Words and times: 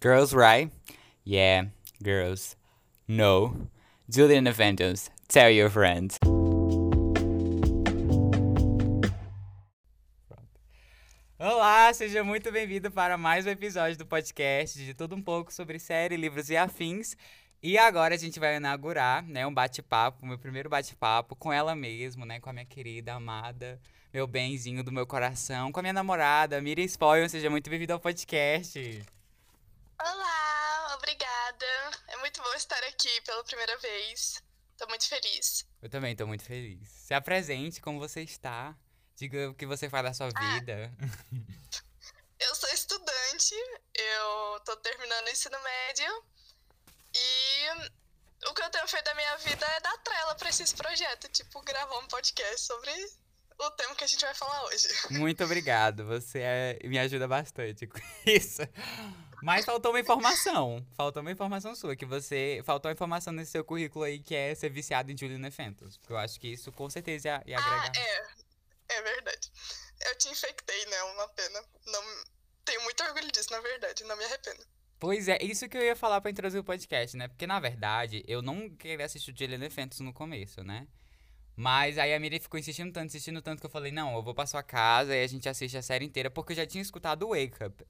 Girls, 0.00 0.32
right? 0.32 0.70
Yeah, 1.24 1.70
girls. 2.00 2.56
No. 3.08 3.68
Julian 4.08 4.46
Eventos, 4.46 5.10
tell 5.26 5.50
your 5.50 5.68
friends. 5.68 6.18
Olá, 11.36 11.92
seja 11.92 12.22
muito 12.22 12.52
bem-vindo 12.52 12.92
para 12.92 13.18
mais 13.18 13.44
um 13.44 13.50
episódio 13.50 13.98
do 13.98 14.06
podcast 14.06 14.78
de 14.78 14.94
tudo 14.94 15.16
um 15.16 15.22
pouco 15.22 15.52
sobre 15.52 15.80
série, 15.80 16.16
livros 16.16 16.48
e 16.48 16.56
afins. 16.56 17.16
E 17.60 17.76
agora 17.76 18.14
a 18.14 18.18
gente 18.18 18.38
vai 18.38 18.56
inaugurar, 18.56 19.24
né, 19.24 19.44
um 19.48 19.52
bate-papo, 19.52 20.24
meu 20.24 20.38
primeiro 20.38 20.70
bate-papo 20.70 21.34
com 21.34 21.52
ela 21.52 21.74
mesmo, 21.74 22.24
né, 22.24 22.38
com 22.38 22.48
a 22.48 22.52
minha 22.52 22.64
querida, 22.64 23.14
amada, 23.14 23.80
meu 24.14 24.28
benzinho 24.28 24.84
do 24.84 24.92
meu 24.92 25.08
coração, 25.08 25.72
com 25.72 25.80
a 25.80 25.82
minha 25.82 25.92
namorada, 25.92 26.60
Miriam 26.60 26.84
Spoil. 26.84 27.28
Seja 27.28 27.50
muito 27.50 27.68
bem-vinda 27.68 27.94
ao 27.94 28.00
podcast. 28.00 29.02
Olá, 30.00 30.94
obrigada. 30.96 31.66
É 32.08 32.16
muito 32.18 32.42
bom 32.42 32.52
estar 32.54 32.82
aqui 32.84 33.20
pela 33.22 33.42
primeira 33.44 33.76
vez. 33.78 34.42
Tô 34.76 34.86
muito 34.86 35.08
feliz. 35.08 35.66
Eu 35.82 35.90
também 35.90 36.14
tô 36.14 36.26
muito 36.26 36.44
feliz. 36.44 36.88
Se 36.88 37.14
apresente 37.14 37.80
como 37.80 37.98
você 37.98 38.22
está. 38.22 38.76
Diga 39.16 39.50
o 39.50 39.54
que 39.54 39.66
você 39.66 39.88
faz 39.90 40.04
da 40.04 40.14
sua 40.14 40.28
Ah. 40.34 40.54
vida. 40.54 40.92
Eu 42.40 42.54
sou 42.54 42.68
estudante, 42.70 43.52
eu 43.92 44.60
tô 44.64 44.76
terminando 44.76 45.26
o 45.26 45.30
ensino 45.30 45.58
médio 45.60 46.24
e 47.12 47.68
o 48.48 48.54
que 48.54 48.62
eu 48.62 48.70
tenho 48.70 48.86
feito 48.86 49.04
da 49.06 49.14
minha 49.16 49.36
vida 49.38 49.66
é 49.66 49.80
dar 49.80 49.98
trela 49.98 50.36
pra 50.36 50.48
esses 50.48 50.72
projetos, 50.72 51.28
tipo 51.32 51.60
gravar 51.62 51.98
um 51.98 52.06
podcast 52.06 52.60
sobre 52.60 52.92
o 53.58 53.70
tema 53.72 53.92
que 53.96 54.04
a 54.04 54.06
gente 54.06 54.24
vai 54.24 54.34
falar 54.34 54.62
hoje. 54.66 54.86
Muito 55.10 55.42
obrigado. 55.42 56.06
Você 56.06 56.38
é- 56.38 56.78
me 56.84 56.96
ajuda 57.00 57.26
bastante 57.26 57.88
com 57.88 57.98
isso. 58.24 58.62
Mas 59.42 59.64
faltou 59.64 59.92
uma 59.92 60.00
informação. 60.00 60.84
Faltou 60.96 61.20
uma 61.22 61.30
informação 61.30 61.74
sua, 61.74 61.94
que 61.96 62.04
você. 62.06 62.60
Faltou 62.64 62.88
uma 62.88 62.94
informação 62.94 63.32
nesse 63.32 63.52
seu 63.52 63.64
currículo 63.64 64.04
aí 64.04 64.18
que 64.18 64.34
é 64.34 64.54
ser 64.54 64.68
viciado 64.70 65.10
em 65.12 65.16
Julian 65.16 65.50
Fentos. 65.50 65.96
Porque 65.98 66.12
eu 66.12 66.18
acho 66.18 66.38
que 66.40 66.48
isso 66.48 66.72
com 66.72 66.88
certeza 66.90 67.28
ia, 67.28 67.42
ia 67.46 67.58
Ah, 67.58 67.62
agregar. 67.62 67.92
é. 68.00 68.28
É 68.90 69.02
verdade. 69.02 69.50
Eu 70.06 70.16
te 70.18 70.28
infectei, 70.28 70.86
né? 70.86 71.02
Uma 71.14 71.28
pena. 71.28 71.62
Não 71.86 72.02
tenho 72.64 72.82
muito 72.84 73.02
orgulho 73.04 73.30
disso, 73.30 73.50
na 73.50 73.60
verdade. 73.60 74.02
Não 74.04 74.16
me 74.16 74.24
arrependo. 74.24 74.64
Pois 74.98 75.28
é, 75.28 75.38
isso 75.42 75.68
que 75.68 75.76
eu 75.76 75.82
ia 75.82 75.94
falar 75.94 76.20
pra 76.20 76.30
introduzir 76.30 76.58
o 76.60 76.64
podcast, 76.64 77.16
né? 77.16 77.28
Porque, 77.28 77.46
na 77.46 77.60
verdade, 77.60 78.24
eu 78.26 78.42
não 78.42 78.68
queria 78.70 79.04
assistir 79.04 79.30
o 79.30 79.36
Julian 79.38 79.68
Fentos 79.70 80.00
no 80.00 80.12
começo, 80.12 80.64
né? 80.64 80.88
Mas 81.54 81.98
aí 81.98 82.14
a 82.14 82.18
Miriam 82.20 82.40
ficou 82.40 82.58
insistindo 82.58 82.92
tanto, 82.92 83.06
insistindo 83.06 83.42
tanto, 83.42 83.60
que 83.60 83.66
eu 83.66 83.70
falei, 83.70 83.92
não, 83.92 84.14
eu 84.14 84.22
vou 84.22 84.34
pra 84.34 84.46
sua 84.46 84.62
casa 84.62 85.14
e 85.14 85.22
a 85.22 85.26
gente 85.26 85.48
assiste 85.48 85.76
a 85.76 85.82
série 85.82 86.04
inteira, 86.04 86.30
porque 86.30 86.52
eu 86.52 86.56
já 86.56 86.66
tinha 86.66 86.80
escutado 86.82 87.24
o 87.24 87.28
Wake 87.30 87.62
Up. 87.64 87.84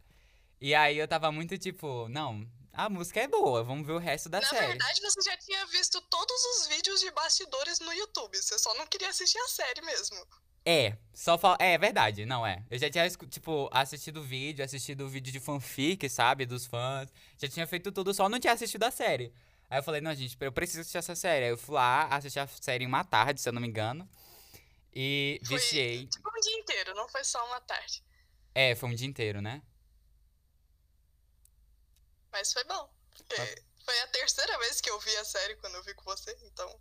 E 0.61 0.75
aí 0.75 0.99
eu 0.99 1.07
tava 1.07 1.31
muito 1.31 1.57
tipo, 1.57 2.09
não, 2.09 2.47
a 2.73 2.89
música 2.89 3.21
é 3.21 3.29
boa, 3.29 3.63
vamos 3.63 3.87
ver 3.87 3.93
o 3.93 3.99
resto 3.99 4.29
da 4.29 4.41
Na 4.41 4.47
série. 4.49 4.67
verdade, 4.69 5.01
você 5.01 5.21
já 5.23 5.37
tinha 5.37 5.65
visto 5.67 6.01
todos 6.03 6.45
os 6.45 6.67
vídeos 6.69 7.01
de 7.01 7.11
bastidores 7.13 7.79
no 7.81 7.93
YouTube. 7.93 8.37
Você 8.37 8.59
só 8.59 8.75
não 8.75 8.87
queria 8.87 9.09
assistir 9.09 9.39
a 9.39 9.49
série 9.49 9.83
mesmo. 9.83 10.17
É, 10.65 10.99
só 11.15 11.39
fal... 11.39 11.57
É, 11.59 11.73
é 11.73 11.79
verdade, 11.79 12.27
não 12.27 12.47
é. 12.47 12.65
Eu 12.71 12.79
já 12.79 12.91
tinha, 12.91 13.09
tipo, 13.09 13.71
assistido 13.73 14.19
o 14.21 14.23
vídeo, 14.23 14.65
assistido 14.65 15.07
o 15.07 15.09
vídeo 15.09 15.33
de 15.33 15.41
fanfic, 15.41 16.09
sabe, 16.11 16.45
dos 16.45 16.67
fãs. 16.67 17.09
Já 17.39 17.49
tinha 17.49 17.67
feito 17.67 17.91
tudo, 17.91 18.13
só 18.13 18.29
não 18.29 18.39
tinha 18.39 18.53
assistido 18.53 18.83
a 18.83 18.91
série. 18.91 19.33
Aí 19.71 19.79
eu 19.79 19.83
falei, 19.83 20.01
não, 20.01 20.15
gente, 20.15 20.37
eu 20.41 20.53
preciso 20.53 20.81
assistir 20.81 20.99
essa 20.99 21.15
série. 21.15 21.47
Aí 21.47 21.51
eu 21.51 21.59
fui 21.59 21.75
lá, 21.75 22.05
assisti 22.09 22.39
a 22.39 22.47
série 22.47 22.85
em 22.85 22.87
uma 22.87 23.05
tarde, 23.05 23.41
se 23.41 23.49
eu 23.49 23.53
não 23.53 23.63
me 23.63 23.69
engano. 23.69 24.09
E 24.95 25.41
Foi- 25.47 25.57
viciei. 25.57 26.07
Tipo 26.07 26.29
um 26.29 26.41
dia 26.41 26.59
inteiro, 26.59 26.95
não 26.95 27.09
foi 27.09 27.25
só 27.25 27.45
uma 27.47 27.61
tarde. 27.61 28.03
É, 28.55 28.75
foi 28.75 28.89
um 28.89 28.95
dia 28.95 29.07
inteiro, 29.07 29.41
né? 29.41 29.63
Mas 32.39 32.53
foi 32.53 32.63
bom. 32.65 32.89
Porque 33.17 33.63
foi 33.85 33.99
a 34.01 34.07
terceira 34.09 34.57
vez 34.59 34.81
que 34.81 34.89
eu 34.89 34.99
vi 35.01 35.17
a 35.17 35.25
série 35.25 35.57
quando 35.57 35.75
eu 35.75 35.83
vi 35.83 35.93
com 35.95 36.05
você, 36.05 36.37
então. 36.45 36.81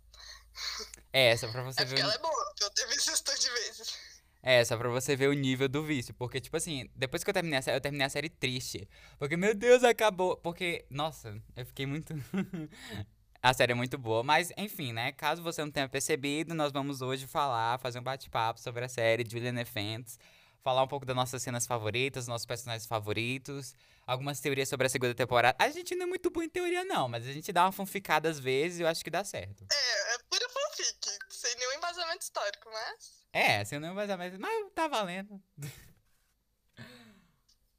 É, 1.12 1.36
só 1.36 1.48
pra 1.48 1.64
você 1.64 1.82
É 1.82 1.84
ver. 1.84 1.90
porque 1.90 2.02
ela 2.02 2.14
é 2.14 2.18
boa, 2.18 2.44
porque 2.50 2.62
eu 2.64 2.70
ter 2.70 2.86
visto 2.86 3.10
isso 3.12 3.24
de 3.40 3.50
vezes. 3.50 3.98
É, 4.40 4.64
só 4.64 4.76
pra 4.76 4.88
você 4.88 5.16
ver 5.16 5.26
o 5.28 5.32
nível 5.32 5.68
do 5.68 5.82
vício. 5.82 6.14
Porque, 6.14 6.40
tipo 6.40 6.56
assim, 6.56 6.88
depois 6.94 7.24
que 7.24 7.30
eu 7.30 7.34
terminei 7.34 7.58
a 7.58 7.62
série, 7.62 7.76
eu 7.76 7.80
terminei 7.80 8.06
a 8.06 8.10
série 8.10 8.28
triste. 8.28 8.88
Porque, 9.18 9.36
meu 9.36 9.52
Deus, 9.52 9.82
acabou. 9.82 10.36
Porque, 10.36 10.86
nossa, 10.88 11.36
eu 11.56 11.66
fiquei 11.66 11.86
muito. 11.86 12.14
a 13.42 13.52
série 13.52 13.72
é 13.72 13.74
muito 13.74 13.98
boa. 13.98 14.22
Mas, 14.22 14.52
enfim, 14.56 14.92
né? 14.92 15.10
Caso 15.10 15.42
você 15.42 15.60
não 15.60 15.72
tenha 15.72 15.88
percebido, 15.88 16.54
nós 16.54 16.70
vamos 16.70 17.02
hoje 17.02 17.26
falar, 17.26 17.80
fazer 17.80 17.98
um 17.98 18.02
bate-papo 18.02 18.60
sobre 18.60 18.84
a 18.84 18.88
série 18.88 19.28
Julian 19.28 19.64
Fents. 19.64 20.20
Falar 20.62 20.82
um 20.82 20.88
pouco 20.88 21.06
das 21.06 21.14
nossas 21.14 21.42
cenas 21.42 21.66
favoritas, 21.66 22.26
nossos 22.26 22.46
personagens 22.46 22.86
favoritos. 22.86 23.74
Algumas 24.06 24.40
teorias 24.40 24.68
sobre 24.68 24.86
a 24.86 24.90
segunda 24.90 25.14
temporada. 25.14 25.56
A 25.58 25.70
gente 25.70 25.94
não 25.94 26.04
é 26.04 26.08
muito 26.08 26.30
bom 26.30 26.42
em 26.42 26.48
teoria, 26.48 26.84
não, 26.84 27.08
mas 27.08 27.26
a 27.26 27.32
gente 27.32 27.52
dá 27.52 27.64
uma 27.64 27.72
fanficada 27.72 28.28
às 28.28 28.38
vezes 28.38 28.78
e 28.78 28.82
eu 28.82 28.88
acho 28.88 29.04
que 29.04 29.10
dá 29.10 29.22
certo. 29.24 29.66
É, 29.70 30.14
é 30.14 30.18
pura 30.30 30.48
fanfic, 30.48 31.08
sem 31.30 31.54
nenhum 31.56 31.72
embasamento 31.74 32.22
histórico, 32.22 32.68
mas. 32.72 33.18
É, 33.32 33.64
você 33.64 33.78
não 33.78 33.94
vai 33.94 34.06
mais. 34.16 34.36
Mas 34.38 34.72
tá 34.74 34.88
valendo. 34.88 35.40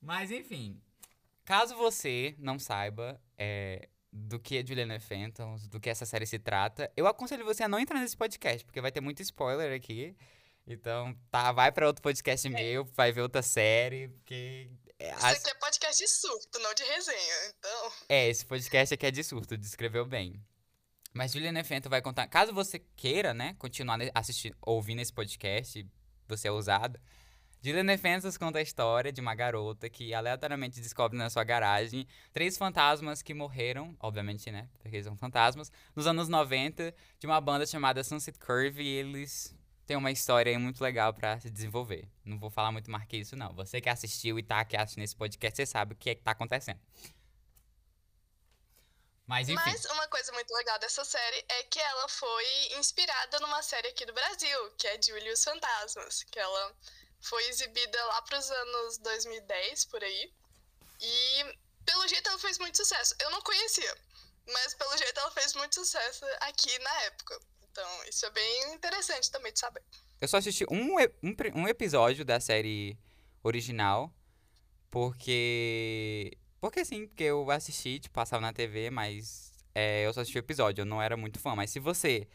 Mas 0.01 0.31
enfim. 0.31 0.81
Caso 1.43 1.75
você 1.75 2.35
não 2.37 2.57
saiba 2.57 3.19
é, 3.37 3.89
do 4.11 4.39
que 4.39 4.57
é 4.57 4.65
Juliana 4.65 4.99
Fenton, 4.99 5.55
do 5.69 5.79
que 5.79 5.89
essa 5.89 6.05
série 6.05 6.25
se 6.25 6.39
trata, 6.39 6.91
eu 6.95 7.07
aconselho 7.07 7.45
você 7.45 7.63
a 7.63 7.67
não 7.67 7.79
entrar 7.79 7.99
nesse 7.99 8.15
podcast, 8.15 8.65
porque 8.65 8.81
vai 8.81 8.91
ter 8.91 9.01
muito 9.01 9.21
spoiler 9.21 9.75
aqui. 9.75 10.15
Então, 10.71 11.17
tá, 11.31 11.51
vai 11.51 11.71
pra 11.71 11.87
outro 11.87 12.01
podcast 12.03 12.47
meu, 12.47 12.85
vai 12.95 13.11
ver 13.11 13.21
outra 13.21 13.41
série, 13.41 14.07
porque. 14.09 14.69
é, 14.99 15.09
Isso 15.15 15.25
as- 15.25 15.37
aqui 15.39 15.49
é 15.49 15.55
podcast 15.55 16.03
de 16.03 16.07
surto, 16.07 16.59
não 16.59 16.73
de 16.75 16.83
resenha. 16.83 17.35
Então. 17.57 17.91
é, 18.07 18.29
esse 18.29 18.45
podcast 18.45 18.93
aqui 18.93 19.05
é 19.07 19.11
de 19.11 19.23
surto, 19.23 19.57
descreveu 19.57 20.05
bem. 20.05 20.39
Mas 21.11 21.31
Juliana 21.33 21.63
Fenton 21.63 21.89
vai 21.89 22.03
contar. 22.03 22.27
Caso 22.27 22.53
você 22.53 22.77
queira, 22.95 23.33
né, 23.33 23.55
continuar 23.57 23.97
assistindo, 24.13 24.55
ouvindo 24.61 25.01
esse 25.01 25.11
podcast, 25.11 25.83
você 26.27 26.47
é 26.47 26.51
ousado. 26.51 26.99
Juliana 27.63 27.97
Fenton 27.97 28.29
conta 28.39 28.59
a 28.59 28.61
história 28.61 29.11
de 29.11 29.19
uma 29.19 29.33
garota 29.35 29.89
que 29.89 30.13
aleatoriamente 30.13 30.79
descobre 30.79 31.17
na 31.17 31.29
sua 31.31 31.43
garagem 31.43 32.07
três 32.31 32.57
fantasmas 32.57 33.21
que 33.23 33.33
morreram, 33.33 33.97
obviamente, 33.99 34.49
né, 34.51 34.69
porque 34.77 34.95
eles 34.95 35.05
são 35.07 35.17
fantasmas, 35.17 35.71
nos 35.95 36.05
anos 36.07 36.29
90, 36.29 36.93
de 37.17 37.25
uma 37.25 37.41
banda 37.41 37.65
chamada 37.65 38.03
Sunset 38.03 38.37
Curve, 38.39 38.81
e 38.83 38.87
eles 38.87 39.53
têm 39.89 39.97
uma 39.97 40.11
história 40.11 40.51
aí 40.51 40.57
muito 40.59 40.83
legal 40.83 41.11
pra 41.11 41.39
se 41.39 41.49
desenvolver. 41.49 42.07
Não 42.23 42.37
vou 42.37 42.51
falar 42.51 42.71
muito 42.71 42.91
mais 42.91 43.07
que 43.07 43.17
isso, 43.17 43.35
não. 43.35 43.51
Você 43.55 43.81
que 43.81 43.89
assistiu 43.89 44.37
e 44.37 44.43
tá 44.43 44.59
aqui 44.59 44.77
assistindo 44.77 45.03
esse 45.03 45.15
podcast, 45.15 45.57
você 45.57 45.65
sabe 45.65 45.93
o 45.93 45.97
que 45.97 46.11
é 46.11 46.15
que 46.15 46.21
tá 46.21 46.29
acontecendo. 46.29 46.79
Mas 49.25 49.49
enfim. 49.49 49.59
Mas 49.65 49.85
uma 49.85 50.07
coisa 50.07 50.31
muito 50.33 50.53
legal 50.53 50.77
dessa 50.77 51.03
série 51.03 51.43
é 51.49 51.63
que 51.63 51.79
ela 51.79 52.07
foi 52.07 52.77
inspirada 52.77 53.39
numa 53.39 53.63
série 53.63 53.87
aqui 53.87 54.05
do 54.05 54.13
Brasil, 54.13 54.71
que 54.77 54.87
é 54.87 55.01
Julie 55.01 55.27
e 55.27 55.33
os 55.33 55.43
Fantasmas, 55.43 56.21
que 56.21 56.37
ela 56.37 56.75
foi 57.19 57.43
exibida 57.47 58.05
lá 58.05 58.21
pros 58.21 58.49
anos 58.51 58.99
2010, 58.99 59.85
por 59.85 60.03
aí. 60.03 60.31
E 61.01 61.57
pelo 61.83 62.07
jeito 62.07 62.29
ela 62.29 62.37
fez 62.37 62.59
muito 62.59 62.77
sucesso. 62.77 63.15
Eu 63.19 63.31
não 63.31 63.41
conhecia, 63.41 63.97
mas 64.53 64.75
pelo 64.75 64.95
jeito 64.97 65.19
ela 65.19 65.31
fez 65.31 65.55
muito 65.55 65.73
sucesso 65.73 66.23
aqui 66.41 66.77
na 66.77 67.01
época. 67.05 67.39
Então, 67.71 68.03
isso 68.09 68.25
é 68.25 68.31
bem 68.31 68.73
interessante 68.73 69.31
também 69.31 69.53
de 69.53 69.59
saber. 69.59 69.81
Eu 70.19 70.27
só 70.27 70.37
assisti 70.37 70.65
um, 70.69 70.97
um, 71.23 71.35
um 71.55 71.67
episódio 71.67 72.25
da 72.25 72.39
série 72.39 72.97
original, 73.43 74.13
porque. 74.91 76.37
Porque 76.59 76.83
sim, 76.83 77.07
porque 77.07 77.23
eu 77.23 77.49
assisti, 77.51 77.99
tipo, 77.99 78.13
passava 78.13 78.41
na 78.41 78.51
TV, 78.51 78.89
mas 78.89 79.53
é, 79.73 80.05
eu 80.05 80.13
só 80.13 80.21
assisti 80.21 80.37
o 80.37 80.39
episódio, 80.39 80.81
eu 80.81 80.85
não 80.85 81.01
era 81.01 81.15
muito 81.15 81.39
fã. 81.39 81.55
Mas 81.55 81.69
se 81.69 81.79
você 81.79 82.27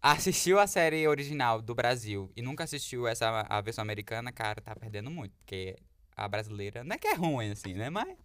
assistiu 0.00 0.58
a 0.58 0.66
série 0.66 1.06
original 1.06 1.62
do 1.62 1.74
Brasil 1.74 2.30
e 2.34 2.42
nunca 2.42 2.64
assistiu 2.64 3.06
essa 3.06 3.46
a 3.48 3.60
versão 3.60 3.82
americana, 3.82 4.32
cara, 4.32 4.60
tá 4.60 4.74
perdendo 4.74 5.10
muito, 5.10 5.32
porque 5.38 5.76
a 6.16 6.26
brasileira 6.26 6.82
não 6.82 6.94
é 6.94 6.98
que 6.98 7.06
é 7.06 7.14
ruim, 7.14 7.50
assim, 7.50 7.74
né? 7.74 7.88
Mas. 7.88 8.16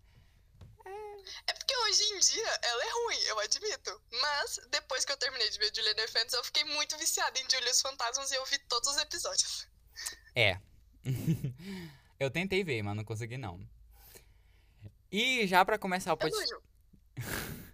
É 1.47 1.53
porque 1.53 1.75
hoje 1.77 2.03
em 2.13 2.19
dia 2.19 2.59
ela 2.63 2.83
é 2.83 2.89
ruim, 2.91 3.19
eu 3.27 3.39
admito. 3.39 4.01
Mas 4.11 4.59
depois 4.69 5.05
que 5.05 5.11
eu 5.11 5.17
terminei 5.17 5.49
de 5.49 5.57
ver 5.57 5.71
Juliana 5.75 6.07
Fentes, 6.07 6.33
eu 6.33 6.43
fiquei 6.43 6.63
muito 6.65 6.97
viciada 6.97 7.39
em 7.39 7.49
Julia 7.49 7.71
os 7.71 7.81
Fantasmas 7.81 8.31
e 8.31 8.35
eu 8.35 8.45
vi 8.45 8.59
todos 8.67 8.89
os 8.89 8.97
episódios. 8.97 9.67
É. 10.35 10.59
eu 12.19 12.29
tentei 12.29 12.63
ver, 12.63 12.81
mas 12.83 12.95
não 12.95 13.03
consegui 13.03 13.37
não. 13.37 13.59
E 15.11 15.47
já 15.47 15.63
pra 15.63 15.77
começar 15.77 16.13
o 16.13 16.17
podcast. 16.17 16.55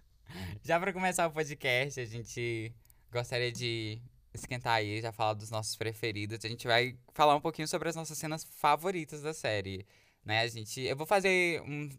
Já 0.64 0.80
pra 0.80 0.94
começar 0.94 1.26
o 1.26 1.30
podcast, 1.30 2.00
a 2.00 2.04
gente 2.06 2.74
gostaria 3.12 3.52
de 3.52 4.00
esquentar 4.32 4.72
aí, 4.76 5.00
já 5.00 5.12
falar 5.12 5.34
dos 5.34 5.50
nossos 5.50 5.76
preferidos. 5.76 6.42
A 6.42 6.48
gente 6.48 6.66
vai 6.66 6.98
falar 7.12 7.36
um 7.36 7.40
pouquinho 7.40 7.68
sobre 7.68 7.88
as 7.88 7.94
nossas 7.94 8.16
cenas 8.16 8.44
favoritas 8.44 9.20
da 9.20 9.34
série, 9.34 9.86
né? 10.24 10.40
A 10.40 10.48
gente, 10.48 10.80
eu 10.80 10.96
vou 10.96 11.06
fazer 11.06 11.60
um- 11.62 11.90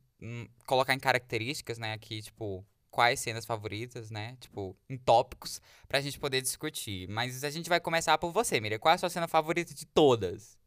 colocar 0.65 0.93
em 0.93 0.99
características, 0.99 1.77
né, 1.77 1.93
aqui, 1.93 2.21
tipo, 2.21 2.65
quais 2.95 3.19
cenas 3.19 3.45
favoritas, 3.45 4.09
né? 4.09 4.37
Tipo, 4.39 4.73
em 4.89 4.97
tópicos 4.97 5.61
pra 5.85 5.99
gente 5.99 6.17
poder 6.17 6.41
discutir. 6.41 7.09
Mas 7.09 7.43
a 7.43 7.49
gente 7.49 7.67
vai 7.67 7.81
começar 7.81 8.17
por 8.17 8.31
você, 8.31 8.59
Miriam. 8.61 8.79
Qual 8.79 8.91
é 8.91 8.95
a 8.95 8.97
sua 8.97 9.09
cena 9.09 9.27
favorita 9.27 9.73
de 9.73 9.85
todas? 9.85 10.57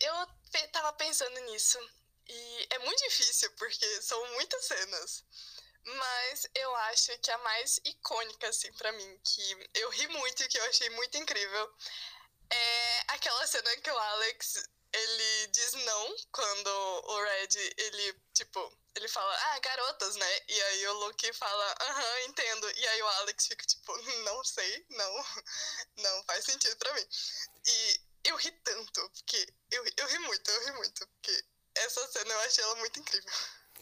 Eu 0.00 0.26
tava 0.72 0.92
pensando 0.94 1.38
nisso. 1.50 1.78
E 2.26 2.66
é 2.70 2.78
muito 2.78 3.02
difícil, 3.04 3.50
porque 3.58 3.86
são 4.00 4.32
muitas 4.32 4.64
cenas. 4.64 5.24
Mas 5.84 6.48
eu 6.54 6.74
acho 6.76 7.18
que 7.18 7.30
a 7.30 7.38
mais 7.38 7.78
icônica, 7.84 8.48
assim, 8.48 8.72
pra 8.72 8.90
mim, 8.92 9.20
que 9.22 9.68
eu 9.74 9.90
ri 9.90 10.06
muito 10.08 10.42
e 10.42 10.48
que 10.48 10.58
eu 10.58 10.64
achei 10.64 10.88
muito 10.90 11.18
incrível, 11.18 11.74
é 12.50 13.00
aquela 13.08 13.46
cena 13.46 13.76
que 13.78 13.90
o 13.90 13.98
Alex, 13.98 14.70
ele 14.92 15.46
diz 15.48 15.72
não 15.72 16.16
quando 16.30 16.68
o 16.68 17.22
Red, 17.22 17.74
ele, 17.78 18.14
tipo, 18.34 18.78
ele 18.94 19.08
fala, 19.08 19.34
ah, 19.34 19.58
garotas, 19.60 20.16
né? 20.16 20.38
E 20.48 20.62
aí 20.62 20.86
o 20.88 20.92
Luke 21.04 21.32
fala, 21.32 21.74
aham, 21.80 22.20
entendo. 22.28 22.70
E 22.70 22.86
aí 22.86 23.02
o 23.02 23.08
Alex 23.08 23.46
fica 23.46 23.64
tipo, 23.66 23.96
não 24.24 24.44
sei, 24.44 24.86
não, 24.90 25.16
não 25.98 26.24
faz 26.24 26.44
sentido 26.44 26.76
pra 26.76 26.92
mim. 26.94 27.06
E 27.66 28.00
eu 28.24 28.36
ri 28.36 28.50
tanto, 28.64 29.10
porque 29.10 29.46
eu, 29.70 29.84
eu 29.96 30.06
ri 30.06 30.18
muito, 30.20 30.50
eu 30.50 30.64
ri 30.66 30.72
muito, 30.72 31.06
porque 31.06 31.44
essa 31.76 32.06
cena 32.08 32.32
eu 32.32 32.40
achei 32.40 32.64
ela 32.64 32.74
muito 32.76 33.00
incrível. 33.00 33.32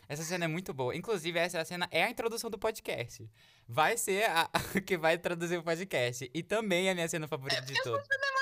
Essa 0.08 0.24
cena 0.24 0.44
é 0.44 0.48
muito 0.48 0.74
boa. 0.74 0.94
Inclusive, 0.94 1.38
essa 1.38 1.64
cena 1.64 1.88
é 1.92 2.02
a 2.02 2.10
introdução 2.10 2.50
do 2.50 2.58
podcast. 2.58 3.30
Vai 3.68 3.96
ser 3.96 4.24
a, 4.30 4.50
que 4.84 4.96
vai 4.96 5.16
traduzir 5.16 5.56
o 5.56 5.62
podcast. 5.62 6.28
E 6.34 6.42
também 6.42 6.88
é 6.88 6.90
a 6.90 6.94
minha 6.94 7.08
cena 7.08 7.28
favorita 7.28 7.60
é, 7.60 7.64
de 7.64 7.72
é 7.72 7.76
maravilhosa. 7.76 8.39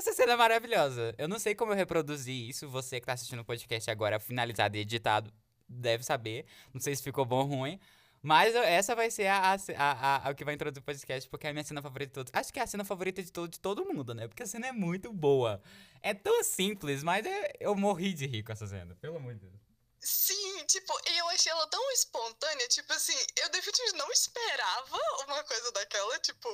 Essa 0.00 0.14
cena 0.14 0.32
é 0.32 0.36
maravilhosa. 0.36 1.14
Eu 1.18 1.28
não 1.28 1.38
sei 1.38 1.54
como 1.54 1.72
eu 1.72 1.76
reproduzi 1.76 2.48
isso. 2.48 2.66
Você 2.70 2.98
que 2.98 3.04
tá 3.04 3.12
assistindo 3.12 3.40
o 3.40 3.44
podcast 3.44 3.90
agora, 3.90 4.18
finalizado 4.18 4.74
e 4.78 4.80
editado, 4.80 5.30
deve 5.68 6.02
saber. 6.02 6.46
Não 6.72 6.80
sei 6.80 6.96
se 6.96 7.02
ficou 7.02 7.26
bom 7.26 7.40
ou 7.40 7.44
ruim. 7.44 7.78
Mas 8.22 8.54
essa 8.54 8.94
vai 8.94 9.10
ser 9.10 9.26
a, 9.26 9.58
a, 9.76 10.26
a, 10.26 10.30
o 10.30 10.34
que 10.34 10.42
vai 10.42 10.54
introduzir 10.54 10.80
o 10.80 10.86
podcast, 10.86 11.28
porque 11.28 11.46
é 11.46 11.50
a 11.50 11.52
minha 11.52 11.64
cena 11.64 11.82
favorita 11.82 12.08
de 12.08 12.14
todos. 12.14 12.32
Acho 12.34 12.50
que 12.50 12.58
é 12.58 12.62
a 12.62 12.66
cena 12.66 12.82
favorita 12.82 13.22
de 13.22 13.30
todo, 13.30 13.50
de 13.50 13.60
todo 13.60 13.84
mundo, 13.84 14.14
né? 14.14 14.26
Porque 14.26 14.42
a 14.42 14.46
cena 14.46 14.68
é 14.68 14.72
muito 14.72 15.12
boa. 15.12 15.60
É 16.00 16.14
tão 16.14 16.42
simples, 16.42 17.02
mas 17.02 17.26
é, 17.26 17.52
eu 17.60 17.74
morri 17.74 18.14
de 18.14 18.26
rir 18.26 18.42
com 18.42 18.52
essa 18.52 18.66
cena. 18.66 18.96
Pelo 19.02 19.18
amor 19.18 19.34
de 19.34 19.40
Deus. 19.40 19.60
Sim, 20.02 20.64
tipo, 20.64 20.98
eu 21.14 21.28
achei 21.28 21.52
ela 21.52 21.66
tão 21.66 21.90
espontânea, 21.92 22.66
tipo 22.68 22.90
assim, 22.90 23.16
eu 23.36 23.50
definitivamente 23.50 23.98
não 23.98 24.10
esperava 24.10 24.98
uma 25.26 25.44
coisa 25.44 25.70
daquela, 25.72 26.18
tipo, 26.20 26.48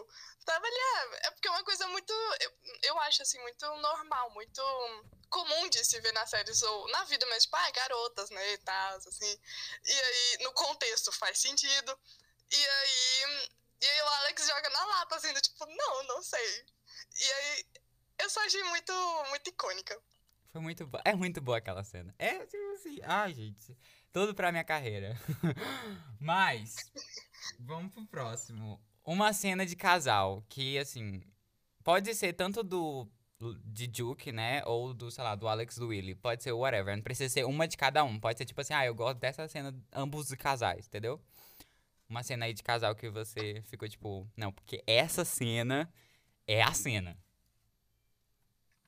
tava 0.45 0.67
ali, 0.67 0.77
ah, 0.77 1.19
é 1.27 1.31
porque 1.31 1.47
é 1.47 1.51
uma 1.53 1.63
coisa 1.63 1.87
muito, 1.87 2.13
eu, 2.41 2.53
eu 2.83 2.99
acho 3.01 3.23
assim, 3.23 3.41
muito 3.41 3.67
normal, 3.77 4.31
muito 4.31 4.63
comum 5.29 5.69
de 5.69 5.85
se 5.85 6.01
ver 6.01 6.13
nas 6.13 6.31
séries 6.31 6.63
ou 6.63 6.89
na 6.91 7.05
vida, 7.05 7.27
mas 7.29 7.45
tipo, 7.45 7.57
ah, 7.57 7.71
garotas, 7.71 8.31
né, 8.31 8.53
e 8.53 8.59
tal, 8.59 8.97
assim, 8.97 9.41
e 9.85 9.93
aí, 9.93 10.39
no 10.45 10.53
contexto 10.53 11.13
faz 11.13 11.39
sentido, 11.39 11.99
e 12.51 12.57
aí, 12.57 13.49
e 13.83 13.87
aí 13.87 14.03
o 14.03 14.07
Alex 14.07 14.47
joga 14.47 14.71
na 14.71 14.85
lata, 14.85 15.17
assim, 15.17 15.33
do 15.33 15.41
tipo, 15.41 15.67
não, 15.67 16.03
não 16.05 16.23
sei, 16.23 16.65
e 17.19 17.33
aí, 17.33 17.67
eu 18.19 18.31
só 18.31 18.45
achei 18.45 18.63
muito, 18.65 18.93
muito 19.29 19.49
icônica. 19.49 20.01
Foi 20.57 20.61
muito 20.61 20.87
boa. 20.87 21.03
É 21.05 21.15
muito 21.15 21.41
boa 21.41 21.59
aquela 21.59 21.85
cena. 21.85 22.15
É 22.19 22.47
tipo 22.47 22.73
assim. 22.73 22.99
Ai, 23.03 23.35
gente. 23.35 23.77
Tudo 24.11 24.35
pra 24.35 24.51
minha 24.51 24.65
carreira. 24.65 25.15
Mas. 26.19 26.77
Vamos 27.61 27.93
pro 27.93 28.07
próximo. 28.07 28.83
Uma 29.05 29.35
cena 29.35 29.67
de 29.67 29.77
casal. 29.77 30.43
Que, 30.49 30.79
assim. 30.79 31.23
Pode 31.87 32.13
ser 32.17 32.33
tanto 32.33 32.65
do. 32.65 33.09
De 33.65 33.87
Duke, 33.87 34.33
né? 34.33 34.61
Ou 34.65 34.93
do, 34.93 35.09
sei 35.09 35.23
lá, 35.23 35.37
do 35.37 35.47
Alex 35.47 35.77
do 35.79 35.87
Willy. 35.87 36.17
Pode 36.17 36.43
ser 36.43 36.51
whatever. 36.51 36.97
Não 36.97 37.03
precisa 37.03 37.33
ser 37.33 37.45
uma 37.45 37.69
de 37.69 37.77
cada 37.77 38.03
um. 38.03 38.19
Pode 38.19 38.39
ser 38.39 38.45
tipo 38.45 38.61
assim, 38.61 38.75
ah, 38.75 38.85
eu 38.85 38.93
gosto 38.93 39.19
dessa 39.19 39.47
cena, 39.47 39.73
ambos 39.93 40.27
de 40.27 40.37
casais, 40.37 40.89
entendeu? 40.89 41.23
Uma 42.09 42.25
cena 42.25 42.47
aí 42.47 42.53
de 42.53 42.63
casal 42.63 42.97
que 42.97 43.09
você 43.09 43.63
ficou 43.69 43.89
tipo, 43.89 44.29
não, 44.37 44.53
porque 44.53 44.83
essa 44.85 45.25
cena 45.25 45.89
é 46.45 46.61
a 46.61 46.73
cena. 46.73 47.17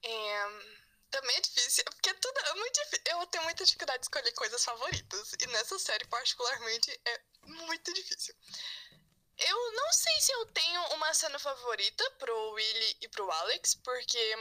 É 0.03 0.79
também 1.11 1.37
é 1.37 1.41
difícil, 1.41 1.85
porque 1.85 2.13
tudo 2.15 2.39
é 2.39 2.55
muito 2.55 2.75
difícil. 2.75 3.03
Eu 3.07 3.27
tenho 3.27 3.45
muita 3.45 3.65
dificuldade 3.65 4.01
de 4.01 4.07
escolher 4.07 4.33
coisas 4.33 4.65
favoritas. 4.65 5.33
E 5.41 5.47
nessa 5.49 5.79
série, 5.79 6.07
particularmente, 6.07 6.91
é 7.05 7.21
muito 7.45 7.93
difícil. 7.95 8.35
Eu 9.39 9.73
não 9.73 9.93
sei 9.93 10.21
se 10.21 10.33
eu 10.33 10.47
tenho 10.47 10.83
uma 10.95 11.15
cena 11.15 11.39
favorita 11.39 12.11
pro 12.19 12.51
Willy 12.53 12.97
e 13.01 13.09
pro 13.09 13.31
Alex, 13.31 13.75
porque 13.77 14.37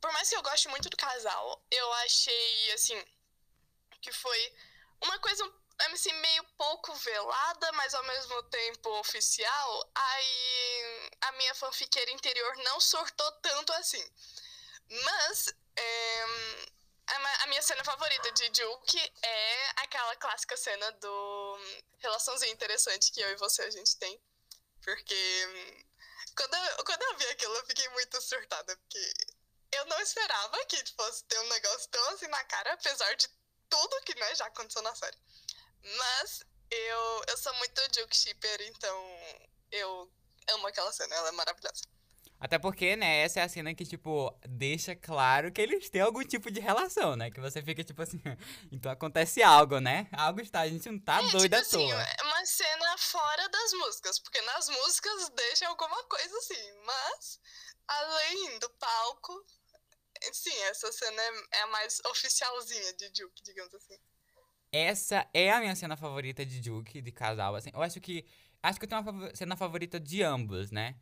por 0.00 0.12
mais 0.12 0.28
que 0.28 0.36
eu 0.36 0.42
goste 0.42 0.68
muito 0.68 0.88
do 0.88 0.96
casal, 0.96 1.64
eu 1.70 1.92
achei 1.94 2.72
assim 2.72 3.04
que 4.00 4.12
foi 4.12 4.52
uma 5.00 5.18
coisa 5.20 5.44
assim, 5.92 6.12
meio 6.12 6.44
pouco 6.56 6.94
velada, 6.94 7.72
mas 7.72 7.94
ao 7.94 8.04
mesmo 8.04 8.42
tempo 8.44 8.88
oficial. 9.00 9.90
Aí 9.94 11.10
a 11.22 11.32
minha 11.32 11.54
fanfiqueira 11.54 12.10
interior 12.10 12.56
não 12.58 12.80
sortou 12.80 13.32
tanto 13.40 13.72
assim. 13.74 14.04
Mas 14.88 15.54
é, 15.76 16.24
a, 17.06 17.46
minha 17.46 17.62
cena 17.62 17.84
favorita 17.84 18.30
de 18.32 18.48
Duke 18.50 19.12
é 19.22 19.70
aquela 19.82 20.16
clássica 20.16 20.56
cena 20.56 20.90
do 20.92 21.58
relaçãozinho 21.98 22.52
interessante 22.52 23.12
que 23.12 23.20
eu 23.20 23.30
e 23.30 23.36
você 23.36 23.62
a 23.62 23.70
gente 23.70 23.96
tem. 23.96 24.20
Porque 24.82 25.74
quando 26.36 26.54
eu, 26.54 26.84
quando 26.84 27.02
eu 27.02 27.18
vi 27.18 27.26
aquilo, 27.28 27.54
eu 27.54 27.66
fiquei 27.66 27.88
muito 27.90 28.20
surtada, 28.20 28.76
porque 28.76 29.12
eu 29.72 29.84
não 29.86 30.00
esperava 30.00 30.64
que 30.66 30.84
fosse 30.96 31.24
ter 31.24 31.38
um 31.38 31.48
negócio 31.48 31.88
tão 31.90 32.08
assim 32.10 32.28
na 32.28 32.44
cara, 32.44 32.72
apesar 32.72 33.14
de 33.16 33.28
tudo 33.68 34.02
que 34.02 34.14
né, 34.18 34.34
já 34.34 34.46
aconteceu 34.46 34.82
na 34.82 34.94
série. 34.94 35.18
Mas 35.82 36.44
eu, 36.70 37.24
eu 37.28 37.36
sou 37.36 37.52
muito 37.54 37.88
Duke 37.88 38.16
Shipper, 38.16 38.62
então 38.62 39.18
eu 39.70 40.12
amo 40.50 40.66
aquela 40.66 40.92
cena, 40.92 41.14
ela 41.14 41.28
é 41.28 41.32
maravilhosa. 41.32 41.82
Até 42.42 42.58
porque, 42.58 42.96
né, 42.96 43.20
essa 43.20 43.38
é 43.38 43.44
a 43.44 43.48
cena 43.48 43.72
que, 43.72 43.86
tipo, 43.86 44.36
deixa 44.48 44.96
claro 44.96 45.52
que 45.52 45.60
eles 45.60 45.88
têm 45.88 46.00
algum 46.00 46.24
tipo 46.24 46.50
de 46.50 46.58
relação, 46.58 47.14
né? 47.14 47.30
Que 47.30 47.40
você 47.40 47.62
fica, 47.62 47.84
tipo 47.84 48.02
assim, 48.02 48.20
então 48.72 48.90
acontece 48.90 49.44
algo, 49.44 49.78
né? 49.78 50.08
Algo 50.10 50.40
está, 50.40 50.62
a 50.62 50.68
gente 50.68 50.90
não 50.90 50.98
tá 50.98 51.22
é, 51.22 51.30
doida 51.30 51.62
tipo 51.62 51.76
assim, 51.76 51.92
É 51.92 52.22
uma 52.24 52.44
cena 52.44 52.98
fora 52.98 53.48
das 53.48 53.72
músicas, 53.74 54.18
porque 54.18 54.40
nas 54.42 54.68
músicas 54.68 55.28
deixa 55.36 55.68
alguma 55.68 56.02
coisa 56.02 56.36
assim, 56.38 56.72
mas 56.84 57.40
além 57.86 58.58
do 58.58 58.68
palco, 58.70 59.46
sim, 60.32 60.58
essa 60.62 60.90
cena 60.90 61.22
é, 61.22 61.58
é 61.58 61.62
a 61.62 61.66
mais 61.68 62.00
oficialzinha 62.06 62.92
de 62.94 63.08
Duke, 63.10 63.40
digamos 63.44 63.72
assim. 63.72 63.96
Essa 64.72 65.28
é 65.32 65.52
a 65.52 65.60
minha 65.60 65.76
cena 65.76 65.96
favorita 65.96 66.44
de 66.44 66.60
Duke, 66.60 67.00
de 67.00 67.12
casal, 67.12 67.54
assim. 67.54 67.70
Eu 67.72 67.82
acho 67.82 68.00
que. 68.00 68.26
Acho 68.60 68.80
que 68.80 68.86
eu 68.86 68.88
tenho 68.88 69.00
uma 69.00 69.36
cena 69.36 69.56
favorita 69.56 70.00
de 70.00 70.24
ambos, 70.24 70.72
né? 70.72 70.96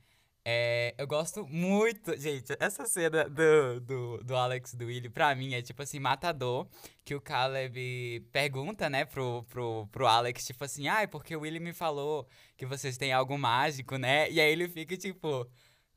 É, 0.45 0.95
eu 0.99 1.07
gosto 1.07 1.47
muito. 1.47 2.17
Gente, 2.17 2.57
essa 2.59 2.87
cena 2.87 3.29
do, 3.29 3.81
do, 3.81 4.25
do 4.25 4.37
Alex 4.37 4.75
do 4.75 4.87
Willy, 4.87 5.09
pra 5.11 5.35
mim, 5.35 5.55
é 5.55 5.63
tipo 5.63 5.83
assim, 5.83 5.99
matador. 5.99 6.67
Que 7.05 7.15
o 7.15 7.21
Caleb 7.21 8.27
pergunta, 8.33 8.89
né, 8.89 9.05
pro, 9.05 9.45
pro, 9.45 9.87
pro 9.89 10.07
Alex, 10.07 10.47
tipo 10.47 10.65
assim, 10.65 10.89
ai, 10.89 11.05
ah, 11.05 11.09
porque 11.09 11.35
o 11.37 11.41
Willy 11.41 11.61
me 11.61 11.73
falou 11.73 12.27
que 12.57 12.67
vocês 12.67 12.97
têm 12.97 13.13
algo 13.13 13.37
mágico, 13.39 13.97
né? 13.97 14.31
E 14.31 14.41
aí 14.41 14.51
ele 14.53 14.69
fica 14.69 14.97
tipo, 14.97 15.47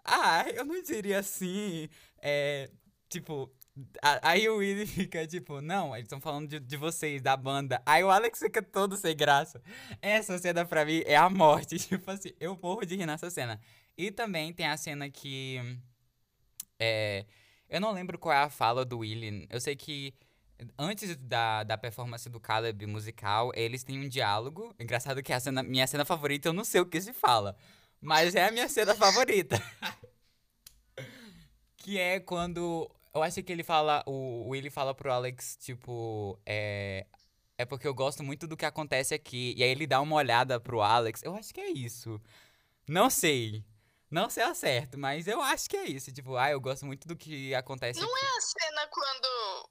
ah, 0.03 0.45
eu 0.49 0.65
não 0.65 0.81
diria 0.81 1.19
assim. 1.19 1.89
É, 2.21 2.69
tipo, 3.09 3.51
Aí 4.21 4.47
o 4.47 4.57
Willy 4.57 4.85
fica 4.87 5.25
tipo, 5.25 5.59
não, 5.59 5.95
eles 5.95 6.05
estão 6.05 6.21
falando 6.21 6.47
de, 6.47 6.59
de 6.59 6.77
vocês, 6.77 7.21
da 7.21 7.35
banda. 7.35 7.81
Aí 7.85 8.03
o 8.03 8.11
Alex 8.11 8.39
fica 8.39 8.61
todo 8.61 8.95
sem 8.95 9.15
graça. 9.15 9.61
Essa 10.01 10.37
cena 10.37 10.63
pra 10.63 10.85
mim 10.85 11.01
é 11.05 11.15
a 11.15 11.29
morte. 11.29 11.77
Tipo 11.79 12.11
assim, 12.11 12.31
eu 12.39 12.57
morro 12.61 12.85
de 12.85 12.95
rir 12.95 13.05
nessa 13.07 13.29
cena. 13.31 13.59
E 13.97 14.11
também 14.11 14.53
tem 14.53 14.67
a 14.67 14.77
cena 14.77 15.09
que. 15.09 15.59
É, 16.79 17.25
eu 17.69 17.79
não 17.79 17.91
lembro 17.91 18.17
qual 18.17 18.33
é 18.33 18.37
a 18.43 18.49
fala 18.49 18.85
do 18.85 18.99
Willy. 18.99 19.47
Eu 19.49 19.59
sei 19.59 19.75
que 19.75 20.13
antes 20.77 21.15
da, 21.17 21.63
da 21.63 21.77
performance 21.77 22.29
do 22.29 22.39
Caleb 22.39 22.85
musical, 22.85 23.51
eles 23.55 23.83
têm 23.83 23.99
um 23.99 24.07
diálogo. 24.07 24.73
Engraçado 24.79 25.21
que 25.23 25.33
a 25.33 25.39
cena, 25.39 25.63
minha 25.63 25.87
cena 25.87 26.05
favorita, 26.05 26.49
eu 26.49 26.53
não 26.53 26.63
sei 26.63 26.81
o 26.81 26.85
que 26.85 27.01
se 27.01 27.13
fala. 27.13 27.55
Mas 28.01 28.35
é 28.35 28.47
a 28.47 28.51
minha 28.51 28.67
cena 28.67 28.95
favorita. 28.95 29.61
que 31.77 31.97
é 31.99 32.19
quando. 32.19 32.89
Eu 33.13 33.23
acho 33.23 33.41
que 33.43 33.51
ele 33.51 33.63
fala. 33.63 34.03
O 34.05 34.49
Willy 34.49 34.69
fala 34.69 34.93
pro 34.93 35.11
Alex, 35.11 35.57
tipo. 35.57 36.39
É, 36.45 37.05
é 37.57 37.65
porque 37.65 37.87
eu 37.87 37.93
gosto 37.93 38.23
muito 38.23 38.47
do 38.47 38.57
que 38.57 38.65
acontece 38.65 39.13
aqui. 39.13 39.53
E 39.57 39.63
aí 39.63 39.69
ele 39.69 39.87
dá 39.87 40.01
uma 40.01 40.15
olhada 40.15 40.59
pro 40.59 40.81
Alex. 40.81 41.21
Eu 41.23 41.35
acho 41.35 41.53
que 41.53 41.61
é 41.61 41.69
isso. 41.69 42.19
Não 42.87 43.09
sei. 43.09 43.63
Não 44.13 44.29
sei 44.29 44.43
ao 44.43 44.53
certo, 44.53 44.95
mas 44.97 45.27
eu 45.27 45.41
acho 45.41 45.67
que 45.67 45.75
é 45.75 45.85
isso. 45.85 46.11
Tipo, 46.11 46.37
ah, 46.37 46.51
eu 46.51 46.61
gosto 46.61 46.85
muito 46.85 47.07
do 47.07 47.15
que 47.15 47.53
acontece. 47.55 47.99
Não 47.99 48.15
aqui. 48.15 48.25
é 48.25 48.37
a 48.37 48.41
cena 48.41 48.87
quando 48.87 49.69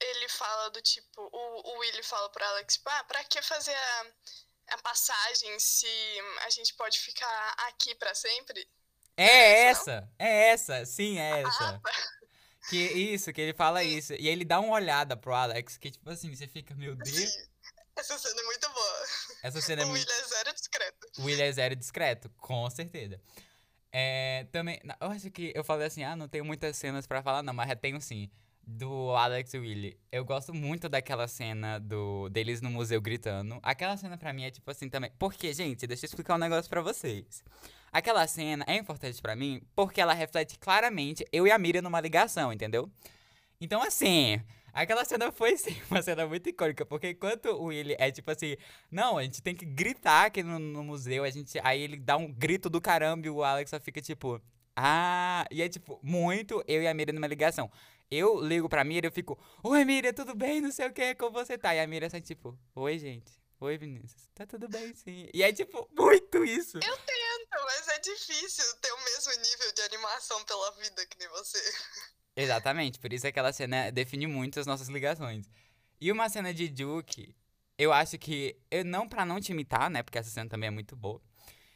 ele 0.00 0.28
fala 0.28 0.70
do 0.70 0.82
tipo, 0.82 1.22
o, 1.32 1.70
o 1.70 1.78
Willy 1.78 2.02
fala 2.02 2.28
pro 2.30 2.44
Alex, 2.44 2.74
tipo, 2.74 2.88
ah, 2.90 3.04
pra 3.04 3.22
que 3.22 3.40
fazer 3.40 3.74
a, 3.74 4.06
a 4.70 4.78
passagem 4.78 5.58
se 5.60 5.86
a 6.44 6.50
gente 6.50 6.74
pode 6.74 6.98
ficar 6.98 7.54
aqui 7.68 7.94
para 7.94 8.14
sempre? 8.14 8.68
É, 9.16 9.26
é 9.26 9.64
essa, 9.66 10.00
não? 10.00 10.08
é 10.18 10.48
essa, 10.48 10.84
sim, 10.84 11.18
é 11.20 11.42
essa. 11.42 11.64
Ah, 11.64 11.78
tá. 11.78 11.90
Que 12.68 12.78
isso, 12.78 13.32
que 13.32 13.40
ele 13.40 13.54
fala 13.54 13.84
isso. 13.84 14.14
E 14.14 14.26
ele 14.26 14.44
dá 14.44 14.58
uma 14.58 14.74
olhada 14.74 15.16
pro 15.16 15.34
Alex, 15.34 15.76
que 15.76 15.90
tipo 15.90 16.10
assim, 16.10 16.34
você 16.34 16.48
fica, 16.48 16.74
meu 16.74 16.96
Deus. 16.96 17.36
Essa 17.96 18.18
cena 18.18 18.40
é 18.40 18.44
muito 18.44 18.68
boa. 18.70 19.06
Essa 19.42 19.60
cena 19.60 19.82
é 19.82 19.84
o 19.84 19.88
muito. 19.88 20.08
O 20.08 20.12
Will 20.12 20.20
é 20.20 20.28
zero 20.28 20.52
discreto. 20.52 21.06
O 21.18 21.24
Will 21.24 21.40
é 21.40 21.52
zero 21.52 21.76
discreto, 21.76 22.30
com 22.38 22.68
certeza. 22.70 23.20
É, 23.96 24.44
também, 24.50 24.80
eu 25.00 25.06
acho 25.08 25.30
que 25.30 25.52
eu 25.54 25.62
falei 25.62 25.86
assim, 25.86 26.02
ah, 26.02 26.16
não 26.16 26.26
tenho 26.26 26.44
muitas 26.44 26.76
cenas 26.76 27.06
para 27.06 27.22
falar, 27.22 27.44
não, 27.44 27.54
mas 27.54 27.72
tenho 27.80 28.00
sim. 28.00 28.28
do 28.66 29.14
Alex 29.14 29.54
e 29.54 29.58
Willy. 29.58 29.96
Eu 30.10 30.24
gosto 30.24 30.52
muito 30.52 30.88
daquela 30.88 31.28
cena 31.28 31.78
do 31.78 32.28
deles 32.28 32.60
no 32.60 32.70
museu 32.70 33.00
gritando. 33.00 33.60
Aquela 33.62 33.96
cena 33.96 34.18
pra 34.18 34.32
mim 34.32 34.42
é 34.42 34.50
tipo 34.50 34.68
assim 34.68 34.88
também. 34.88 35.12
Porque, 35.16 35.52
gente, 35.52 35.86
deixa 35.86 36.06
eu 36.06 36.08
explicar 36.08 36.34
um 36.34 36.38
negócio 36.38 36.68
pra 36.68 36.80
vocês. 36.82 37.44
Aquela 37.92 38.26
cena 38.26 38.64
é 38.66 38.74
importante 38.74 39.22
pra 39.22 39.36
mim 39.36 39.62
porque 39.76 40.00
ela 40.00 40.12
reflete 40.12 40.58
claramente 40.58 41.24
eu 41.30 41.46
e 41.46 41.52
a 41.52 41.58
Miriam 41.58 41.82
numa 41.82 42.00
ligação, 42.00 42.52
entendeu? 42.52 42.90
Então, 43.60 43.80
assim, 43.80 44.42
aquela 44.74 45.04
cena 45.04 45.30
foi 45.30 45.56
sim 45.56 45.80
uma 45.90 46.02
cena 46.02 46.26
muito 46.26 46.48
icônica, 46.48 46.84
porque 46.84 47.10
enquanto 47.10 47.46
o 47.46 47.66
Willy 47.66 47.96
é 47.98 48.10
tipo 48.10 48.30
assim, 48.30 48.56
não, 48.90 49.16
a 49.16 49.22
gente 49.22 49.40
tem 49.40 49.54
que 49.54 49.64
gritar 49.64 50.26
aqui 50.26 50.42
no, 50.42 50.58
no 50.58 50.82
museu, 50.82 51.24
a 51.24 51.30
gente, 51.30 51.58
aí 51.62 51.80
ele 51.80 51.96
dá 51.96 52.16
um 52.16 52.30
grito 52.30 52.68
do 52.68 52.80
caramba 52.80 53.26
e 53.26 53.30
o 53.30 53.42
Alex 53.42 53.70
só 53.70 53.80
fica 53.80 54.02
tipo, 54.02 54.42
ah, 54.76 55.46
e 55.50 55.62
é 55.62 55.68
tipo, 55.68 56.00
muito 56.02 56.62
eu 56.66 56.82
e 56.82 56.88
a 56.88 56.94
Miriam 56.94 57.14
numa 57.14 57.28
ligação. 57.28 57.70
Eu 58.10 58.40
ligo 58.40 58.68
pra 58.68 58.84
Miriam 58.84 59.08
e 59.08 59.12
fico, 59.12 59.38
oi 59.62 59.84
Miriam, 59.84 60.12
tudo 60.12 60.34
bem? 60.34 60.60
Não 60.60 60.70
sei 60.70 60.88
o 60.88 60.92
que, 60.92 61.14
como 61.14 61.32
você 61.32 61.56
tá? 61.56 61.74
E 61.74 61.80
a 61.80 61.86
Miriam 61.86 62.10
sai 62.10 62.20
tipo, 62.20 62.58
oi 62.74 62.98
gente, 62.98 63.32
oi 63.60 63.78
Vinícius, 63.78 64.28
tá 64.34 64.46
tudo 64.46 64.68
bem 64.68 64.94
sim. 64.94 65.28
E 65.32 65.42
é 65.42 65.52
tipo, 65.52 65.88
muito 65.96 66.44
isso. 66.44 66.78
Eu 66.78 66.96
tento, 66.96 67.64
mas 67.64 67.88
é 67.88 67.98
difícil 68.00 68.76
ter 68.80 68.92
o 68.92 69.04
mesmo 69.04 69.32
nível 69.42 69.72
de 69.72 69.82
animação 69.82 70.44
pela 70.44 70.70
vida 70.72 71.06
que 71.06 71.18
nem 71.18 71.28
você. 71.28 71.58
Exatamente, 72.36 72.98
por 72.98 73.12
isso 73.12 73.26
aquela 73.26 73.52
cena 73.52 73.90
define 73.90 74.26
muito 74.26 74.58
as 74.58 74.66
nossas 74.66 74.88
ligações. 74.88 75.48
E 76.00 76.10
uma 76.10 76.28
cena 76.28 76.52
de 76.52 76.68
Duke, 76.68 77.34
eu 77.78 77.92
acho 77.92 78.18
que, 78.18 78.56
eu 78.70 78.84
não 78.84 79.08
pra 79.08 79.24
não 79.24 79.40
te 79.40 79.52
imitar, 79.52 79.88
né, 79.88 80.02
porque 80.02 80.18
essa 80.18 80.30
cena 80.30 80.48
também 80.50 80.66
é 80.68 80.70
muito 80.70 80.96
boa, 80.96 81.20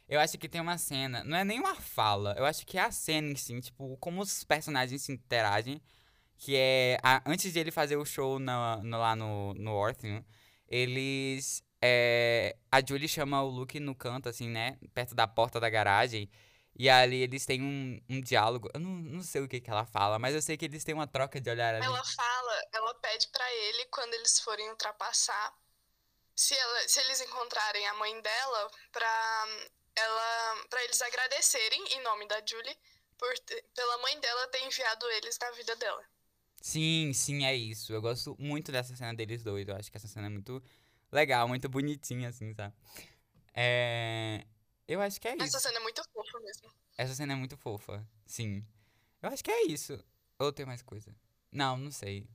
eu 0.07 0.19
acho 0.19 0.37
que 0.37 0.49
tem 0.49 0.59
uma 0.59 0.77
cena, 0.77 1.23
não 1.23 1.37
é 1.37 1.45
nem 1.45 1.59
uma 1.59 1.75
fala, 1.75 2.35
eu 2.37 2.45
acho 2.45 2.65
que 2.65 2.77
é 2.77 2.81
a 2.81 2.91
cena 2.91 3.29
em 3.31 3.35
si, 3.35 3.59
tipo, 3.61 3.95
como 3.97 4.21
os 4.21 4.43
personagens 4.43 5.03
se 5.03 5.11
interagem, 5.13 5.81
que 6.37 6.55
é, 6.57 6.97
a, 7.03 7.21
antes 7.25 7.53
de 7.53 7.59
ele 7.59 7.71
fazer 7.71 7.95
o 7.97 8.05
show 8.05 8.39
no, 8.39 8.83
no, 8.83 8.97
lá 8.97 9.15
no, 9.15 9.53
no 9.53 9.73
eles, 10.67 11.63
é, 11.81 12.55
a 12.71 12.81
Julie 12.85 13.07
chama 13.07 13.41
o 13.43 13.49
Luke 13.49 13.79
no 13.79 13.95
canto, 13.95 14.29
assim, 14.29 14.49
né, 14.49 14.77
perto 14.93 15.15
da 15.15 15.27
porta 15.27 15.59
da 15.59 15.69
garagem, 15.69 16.29
e 16.79 16.89
ali 16.89 17.21
eles 17.21 17.45
têm 17.45 17.61
um, 17.61 18.01
um 18.09 18.21
diálogo, 18.21 18.69
eu 18.73 18.79
não, 18.79 18.89
não 18.89 19.21
sei 19.21 19.41
o 19.41 19.49
que 19.49 19.59
que 19.59 19.69
ela 19.69 19.85
fala, 19.85 20.17
mas 20.17 20.33
eu 20.33 20.41
sei 20.41 20.55
que 20.55 20.63
eles 20.63 20.81
têm 20.81 20.95
uma 20.95 21.05
troca 21.05 21.41
de 21.41 21.49
olhar 21.49 21.75
ali. 21.75 21.85
Ela 21.85 22.03
fala, 22.05 22.63
ela 22.71 22.93
pede 22.95 23.27
pra 23.27 23.53
ele, 23.53 23.85
quando 23.87 24.13
eles 24.13 24.39
forem 24.39 24.69
ultrapassar, 24.69 25.53
se, 26.33 26.55
ela, 26.55 26.87
se 26.87 27.01
eles 27.01 27.19
encontrarem 27.19 27.85
a 27.85 27.93
mãe 27.95 28.21
dela, 28.21 28.71
pra 28.93 29.47
ela 29.93 30.65
para 30.69 30.81
eles 30.85 31.01
agradecerem 31.01 31.97
em 31.97 32.01
nome 32.01 32.25
da 32.29 32.41
Julie 32.45 32.77
por 33.17 33.27
pela 33.75 33.97
mãe 33.97 34.17
dela 34.21 34.47
ter 34.47 34.63
enviado 34.65 35.05
eles 35.17 35.37
na 35.37 35.51
vida 35.51 35.75
dela. 35.75 36.01
Sim, 36.61 37.11
sim, 37.13 37.45
é 37.45 37.53
isso. 37.53 37.91
Eu 37.91 38.01
gosto 38.01 38.37
muito 38.39 38.71
dessa 38.71 38.95
cena 38.95 39.13
deles 39.13 39.43
dois. 39.43 39.67
Eu 39.67 39.75
acho 39.75 39.91
que 39.91 39.97
essa 39.97 40.07
cena 40.07 40.27
é 40.27 40.29
muito 40.29 40.63
legal, 41.11 41.45
muito 41.45 41.67
bonitinha, 41.67 42.29
assim, 42.29 42.53
sabe? 42.53 42.73
É... 43.53 44.45
Eu 44.89 45.01
acho 45.01 45.21
que 45.21 45.27
é 45.27 45.35
isso. 45.35 45.43
Essa 45.43 45.59
cena 45.59 45.77
é 45.77 45.81
muito 45.81 46.03
fofa 46.11 46.39
mesmo. 46.39 46.73
Essa 46.97 47.15
cena 47.15 47.33
é 47.33 47.35
muito 47.35 47.55
fofa, 47.55 48.05
sim. 48.25 48.65
Eu 49.21 49.29
acho 49.29 49.43
que 49.43 49.51
é 49.51 49.67
isso. 49.67 50.03
Ou 50.37 50.51
tem 50.51 50.65
mais 50.65 50.81
coisa? 50.81 51.15
Não, 51.51 51.77
não 51.77 51.91
sei. 51.91 52.27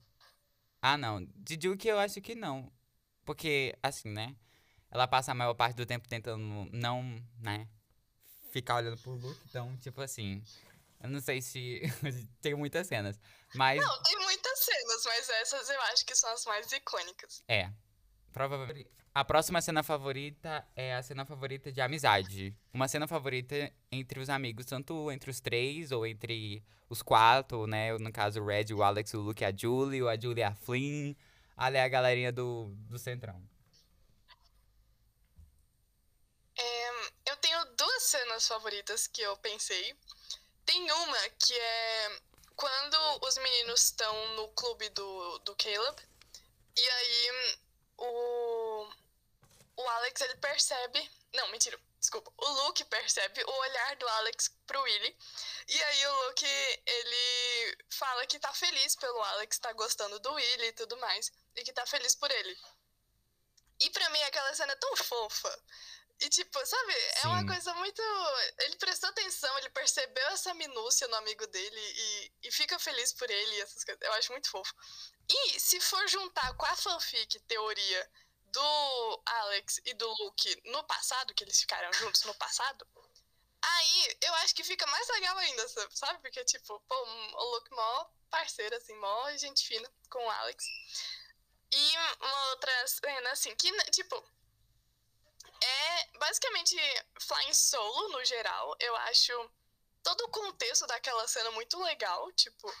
Ah, 0.81 0.97
não. 0.97 1.23
De 1.35 1.55
Duke 1.57 1.87
eu 1.87 1.99
acho 1.99 2.19
que 2.21 2.33
não. 2.33 2.71
Porque, 3.23 3.77
assim, 3.83 4.09
né? 4.09 4.35
ela 4.95 5.07
passa 5.07 5.33
a 5.33 5.35
maior 5.35 5.53
parte 5.53 5.75
do 5.75 5.85
tempo 5.85 6.07
tentando 6.07 6.69
não, 6.71 7.03
né, 7.41 7.67
ficar 8.51 8.77
olhando 8.77 8.97
pro 8.97 9.11
Luke. 9.11 9.41
Então, 9.49 9.75
tipo 9.77 10.01
assim, 10.01 10.41
eu 11.01 11.09
não 11.09 11.19
sei 11.19 11.41
se 11.41 11.81
tem 12.41 12.55
muitas 12.55 12.87
cenas, 12.87 13.19
mas... 13.53 13.81
Não, 13.81 14.03
tem 14.03 14.17
muitas 14.19 14.59
cenas, 14.59 15.03
mas 15.03 15.29
essas 15.29 15.69
eu 15.69 15.81
acho 15.81 16.05
que 16.05 16.15
são 16.15 16.31
as 16.31 16.45
mais 16.45 16.71
icônicas. 16.71 17.43
É, 17.47 17.69
provavelmente... 18.31 18.89
A 19.15 19.23
próxima 19.23 19.61
cena 19.61 19.81
favorita 19.81 20.67
é 20.75 20.93
a 20.93 21.01
cena 21.01 21.25
favorita 21.25 21.71
de 21.71 21.79
amizade. 21.79 22.53
Uma 22.73 22.87
cena 22.87 23.07
favorita 23.07 23.71
entre 23.91 24.19
os 24.19 24.29
amigos, 24.29 24.65
tanto 24.65 25.09
entre 25.09 25.31
os 25.31 25.39
três 25.39 25.91
ou 25.91 26.05
entre 26.05 26.61
os 26.89 27.01
quatro, 27.01 27.65
né? 27.65 27.97
No 27.97 28.11
caso, 28.11 28.41
o 28.41 28.45
Red, 28.45 28.73
o 28.73 28.83
Alex, 28.83 29.13
o 29.13 29.21
Luke, 29.21 29.45
a 29.45 29.55
Julie, 29.55 30.05
a 30.07 30.19
Julie, 30.19 30.43
a 30.43 30.53
Flynn. 30.53 31.15
Ali 31.55 31.77
é 31.77 31.83
a 31.83 31.87
galerinha 31.87 32.31
do, 32.31 32.73
do 32.89 32.99
Centrão. 32.99 33.41
duas 37.75 38.03
cenas 38.03 38.47
favoritas 38.47 39.07
que 39.07 39.21
eu 39.21 39.37
pensei. 39.37 39.95
Tem 40.65 40.91
uma 40.91 41.29
que 41.29 41.53
é 41.53 42.19
quando 42.55 43.25
os 43.25 43.37
meninos 43.37 43.83
estão 43.85 44.35
no 44.35 44.47
clube 44.49 44.89
do, 44.89 45.39
do 45.39 45.55
Caleb. 45.55 46.01
E 46.75 46.89
aí 46.89 47.57
o, 47.97 48.74
o 49.77 49.87
Alex 49.89 50.21
ele 50.21 50.35
percebe. 50.37 51.11
Não, 51.33 51.47
mentira. 51.49 51.79
Desculpa. 51.99 52.31
O 52.37 52.49
Luke 52.65 52.85
percebe 52.85 53.43
o 53.43 53.51
olhar 53.51 53.95
do 53.95 54.07
Alex 54.07 54.49
pro 54.67 54.81
Willy. 54.81 55.17
E 55.67 55.83
aí 55.83 56.07
o 56.07 56.27
Luke, 56.27 56.45
ele 56.85 57.77
fala 57.89 58.25
que 58.27 58.39
tá 58.39 58.53
feliz 58.53 58.95
pelo 58.95 59.21
Alex, 59.23 59.57
tá 59.59 59.73
gostando 59.73 60.19
do 60.19 60.33
Willy 60.33 60.67
e 60.67 60.73
tudo 60.73 60.97
mais. 60.97 61.31
E 61.55 61.63
que 61.63 61.73
tá 61.73 61.85
feliz 61.85 62.15
por 62.15 62.29
ele. 62.31 62.57
E 63.79 63.89
pra 63.89 64.09
mim 64.09 64.21
aquela 64.23 64.53
cena 64.53 64.73
é 64.73 64.75
tão 64.75 64.95
fofa. 64.97 65.63
E, 66.21 66.29
tipo, 66.29 66.65
sabe, 66.65 66.93
Sim. 66.93 67.09
é 67.23 67.27
uma 67.27 67.45
coisa 67.45 67.73
muito. 67.73 68.01
Ele 68.59 68.77
prestou 68.77 69.09
atenção, 69.09 69.57
ele 69.57 69.69
percebeu 69.71 70.25
essa 70.27 70.53
minúcia 70.53 71.07
no 71.09 71.15
amigo 71.17 71.45
dele 71.47 71.81
e, 71.81 72.31
e 72.43 72.51
fica 72.51 72.79
feliz 72.79 73.11
por 73.11 73.29
ele, 73.29 73.61
essas 73.61 73.83
coisas. 73.83 74.01
Eu 74.01 74.13
acho 74.13 74.31
muito 74.31 74.49
fofo. 74.49 74.73
E 75.27 75.59
se 75.59 75.79
for 75.81 76.07
juntar 76.07 76.53
com 76.55 76.65
a 76.65 76.75
fanfic 76.75 77.39
teoria 77.41 78.11
do 78.55 79.21
Alex 79.25 79.81
e 79.85 79.93
do 79.93 80.07
Luke 80.13 80.61
no 80.71 80.83
passado, 80.85 81.33
que 81.33 81.43
eles 81.43 81.59
ficaram 81.59 81.91
juntos 81.93 82.23
no 82.23 82.33
passado, 82.35 82.87
aí 83.61 84.17
eu 84.21 84.33
acho 84.35 84.55
que 84.55 84.63
fica 84.63 84.85
mais 84.87 85.07
legal 85.09 85.37
ainda, 85.37 85.67
sabe? 85.91 86.19
Porque, 86.21 86.43
tipo, 86.45 86.79
pô, 86.87 86.95
o 86.95 87.55
Luke 87.55 87.71
mó 87.71 88.05
parceiro, 88.29 88.75
assim, 88.75 88.95
mó 88.95 89.29
gente 89.37 89.67
fina 89.67 89.91
com 90.09 90.25
o 90.25 90.29
Alex. 90.29 90.65
E 91.71 91.97
uma 92.21 92.49
outra 92.51 92.87
cena, 92.87 93.31
assim, 93.31 93.53
que, 93.55 93.71
tipo, 93.91 94.15
é 95.61 96.17
basicamente 96.17 96.77
Flying 97.19 97.53
Solo 97.53 98.09
no 98.09 98.23
geral. 98.23 98.75
Eu 98.79 98.95
acho 98.97 99.51
todo 100.03 100.21
o 100.21 100.29
contexto 100.29 100.87
daquela 100.87 101.27
cena 101.27 101.51
muito 101.51 101.81
legal, 101.81 102.31
tipo, 102.33 102.73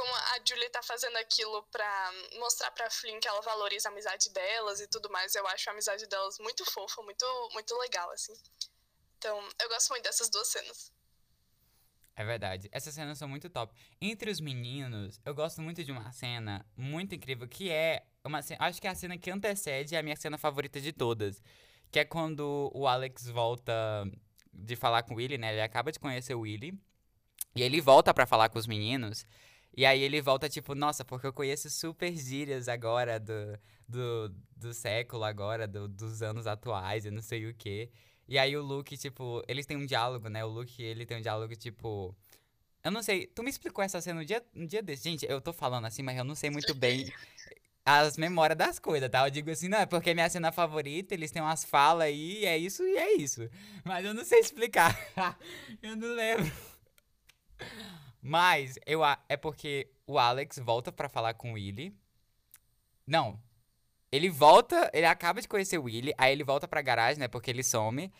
como 0.00 0.14
a 0.14 0.40
Julie 0.48 0.70
tá 0.70 0.82
fazendo 0.82 1.18
aquilo 1.18 1.62
pra 1.64 2.12
mostrar 2.38 2.70
pra 2.70 2.88
Flynn 2.88 3.20
que 3.20 3.28
ela 3.28 3.42
valoriza 3.42 3.90
a 3.90 3.92
amizade 3.92 4.30
delas 4.30 4.80
e 4.80 4.88
tudo 4.88 5.10
mais. 5.10 5.34
Eu 5.34 5.46
acho 5.48 5.68
a 5.68 5.74
amizade 5.74 6.06
delas 6.06 6.38
muito 6.38 6.64
fofa, 6.64 7.02
muito, 7.02 7.26
muito 7.52 7.76
legal, 7.76 8.10
assim. 8.12 8.32
Então, 9.18 9.46
eu 9.60 9.68
gosto 9.68 9.90
muito 9.90 10.04
dessas 10.04 10.30
duas 10.30 10.48
cenas. 10.48 10.90
É 12.16 12.24
verdade. 12.24 12.70
Essas 12.72 12.94
cenas 12.94 13.18
são 13.18 13.28
muito 13.28 13.50
top. 13.50 13.74
Entre 14.00 14.30
os 14.30 14.40
meninos, 14.40 15.20
eu 15.22 15.34
gosto 15.34 15.60
muito 15.60 15.84
de 15.84 15.92
uma 15.92 16.10
cena 16.12 16.64
muito 16.74 17.14
incrível 17.14 17.46
que 17.46 17.70
é 17.70 18.06
uma 18.24 18.40
cena, 18.40 18.64
acho 18.64 18.80
que 18.80 18.86
é 18.86 18.90
a 18.90 18.94
cena 18.94 19.18
que 19.18 19.30
antecede 19.30 19.96
a 19.96 20.02
minha 20.02 20.16
cena 20.16 20.38
favorita 20.38 20.80
de 20.80 20.94
todas, 20.94 21.42
que 21.90 21.98
é 21.98 22.06
quando 22.06 22.70
o 22.74 22.86
Alex 22.86 23.28
volta 23.28 23.74
de 24.50 24.76
falar 24.76 25.02
com 25.02 25.12
o 25.12 25.16
Willy, 25.18 25.36
né? 25.36 25.52
Ele 25.52 25.60
acaba 25.60 25.92
de 25.92 25.98
conhecer 25.98 26.34
o 26.34 26.40
Willy. 26.40 26.72
E 27.54 27.62
ele 27.62 27.82
volta 27.82 28.14
para 28.14 28.26
falar 28.26 28.48
com 28.48 28.58
os 28.58 28.66
meninos. 28.66 29.26
E 29.76 29.86
aí 29.86 30.02
ele 30.02 30.20
volta, 30.20 30.48
tipo, 30.48 30.74
nossa, 30.74 31.04
porque 31.04 31.26
eu 31.26 31.32
conheço 31.32 31.70
super 31.70 32.12
gírias 32.14 32.68
agora 32.68 33.20
do, 33.20 33.58
do, 33.88 34.34
do 34.56 34.74
século, 34.74 35.24
agora, 35.24 35.66
do, 35.66 35.88
dos 35.88 36.22
anos 36.22 36.46
atuais, 36.46 37.06
eu 37.06 37.12
não 37.12 37.22
sei 37.22 37.46
o 37.48 37.54
quê. 37.54 37.90
E 38.28 38.38
aí 38.38 38.56
o 38.56 38.62
Luke, 38.62 38.96
tipo, 38.96 39.42
eles 39.48 39.66
têm 39.66 39.76
um 39.76 39.86
diálogo, 39.86 40.28
né? 40.28 40.44
O 40.44 40.48
Luke, 40.48 40.82
ele 40.82 41.06
tem 41.06 41.18
um 41.18 41.22
diálogo, 41.22 41.54
tipo... 41.56 42.14
Eu 42.82 42.90
não 42.90 43.02
sei, 43.02 43.26
tu 43.26 43.42
me 43.42 43.50
explicou 43.50 43.84
essa 43.84 44.00
cena 44.00 44.20
no 44.20 44.24
dia, 44.24 44.42
no 44.54 44.66
dia 44.66 44.82
desse. 44.82 45.04
Gente, 45.04 45.26
eu 45.28 45.40
tô 45.40 45.52
falando 45.52 45.86
assim, 45.86 46.02
mas 46.02 46.16
eu 46.16 46.24
não 46.24 46.34
sei 46.34 46.48
muito 46.48 46.74
bem 46.74 47.12
as 47.84 48.16
memórias 48.16 48.56
das 48.56 48.78
coisas, 48.78 49.08
tá? 49.10 49.26
Eu 49.26 49.30
digo 49.30 49.50
assim, 49.50 49.68
não, 49.68 49.78
é 49.78 49.86
porque 49.86 50.10
é 50.10 50.14
minha 50.14 50.28
cena 50.30 50.52
favorita, 50.52 51.14
eles 51.14 51.30
têm 51.30 51.42
umas 51.42 51.64
falas 51.64 52.06
aí, 52.06 52.44
é 52.44 52.56
isso 52.56 52.82
e 52.84 52.96
é 52.96 53.14
isso. 53.16 53.48
Mas 53.84 54.04
eu 54.04 54.14
não 54.14 54.24
sei 54.24 54.40
explicar. 54.40 54.96
eu 55.82 55.96
não 55.96 56.14
lembro. 56.14 56.50
Mas 58.22 58.78
eu 58.86 59.00
é 59.28 59.36
porque 59.36 59.90
o 60.06 60.18
Alex 60.18 60.58
volta 60.58 60.92
para 60.92 61.08
falar 61.08 61.34
com 61.34 61.52
o 61.52 61.54
Willy. 61.54 61.94
Não. 63.06 63.40
Ele 64.12 64.28
volta, 64.28 64.90
ele 64.92 65.06
acaba 65.06 65.40
de 65.40 65.48
conhecer 65.48 65.78
o 65.78 65.84
Willy, 65.84 66.12
aí 66.18 66.32
ele 66.32 66.44
volta 66.44 66.66
pra 66.66 66.82
garagem, 66.82 67.20
né? 67.20 67.28
Porque 67.28 67.50
ele 67.50 67.62
some. 67.62 68.12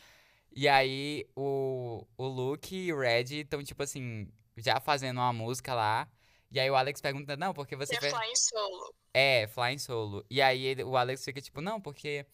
E 0.53 0.69
aí 0.69 1.29
o, 1.37 2.07
o 2.17 2.27
Luke 2.27 2.75
e 2.75 2.93
o 2.93 2.99
Red 2.99 3.41
estão, 3.41 3.63
tipo 3.63 3.83
assim, 3.83 4.29
já 4.57 4.81
fazendo 4.81 5.19
uma 5.19 5.33
música 5.33 5.75
lá. 5.75 6.09
E 6.51 6.59
aí 6.59 6.71
o 6.71 6.75
Alex 6.75 7.01
pergunta, 7.01 7.37
não, 7.37 7.53
porque 7.53 7.77
você... 7.77 7.97
É 7.97 8.01
fez... 8.01 8.13
Flying 8.13 8.37
Solo. 8.37 8.95
É, 9.15 9.47
Flying 9.49 9.79
Solo. 9.79 10.25
E 10.31 10.43
aí 10.43 10.65
ele, 10.65 10.85
o 10.85 10.97
Alex 10.97 11.25
fica 11.25 11.41
tipo, 11.41 11.61
não, 11.61 11.81
porque 11.81 12.27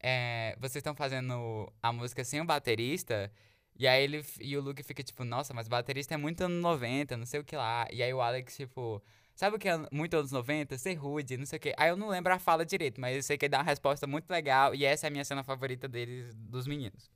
é, 0.00 0.56
vocês 0.60 0.76
estão 0.76 0.94
fazendo 0.94 1.72
a 1.82 1.92
música 1.92 2.22
sem 2.24 2.40
o 2.40 2.44
baterista. 2.44 3.32
E 3.78 3.86
aí 3.86 4.02
ele 4.02 4.24
e 4.40 4.56
o 4.56 4.60
Luke 4.60 4.82
fica 4.82 5.02
tipo, 5.02 5.24
nossa, 5.24 5.54
mas 5.54 5.68
baterista 5.68 6.14
é 6.14 6.16
muito 6.16 6.42
ano 6.42 6.60
90, 6.60 7.16
não 7.16 7.26
sei 7.26 7.40
o 7.40 7.44
que 7.44 7.56
lá. 7.56 7.86
E 7.92 8.02
aí 8.02 8.12
o 8.12 8.20
Alex, 8.20 8.56
tipo, 8.56 9.02
Sabe 9.38 9.54
o 9.54 9.58
que 9.60 9.68
é 9.68 9.76
muito 9.92 10.16
anos 10.16 10.32
90? 10.32 10.76
Ser 10.76 10.94
rude, 10.94 11.36
não 11.36 11.46
sei 11.46 11.58
o 11.58 11.60
quê. 11.60 11.72
Aí 11.76 11.90
eu 11.90 11.96
não 11.96 12.08
lembro 12.08 12.34
a 12.34 12.40
fala 12.40 12.66
direito, 12.66 13.00
mas 13.00 13.14
eu 13.14 13.22
sei 13.22 13.38
que 13.38 13.44
ele 13.44 13.50
dá 13.50 13.58
uma 13.58 13.64
resposta 13.64 14.04
muito 14.04 14.28
legal. 14.28 14.74
E 14.74 14.84
essa 14.84 15.06
é 15.06 15.08
a 15.08 15.10
minha 15.12 15.24
cena 15.24 15.44
favorita 15.44 15.86
deles, 15.86 16.34
dos 16.34 16.66
meninos. 16.66 17.08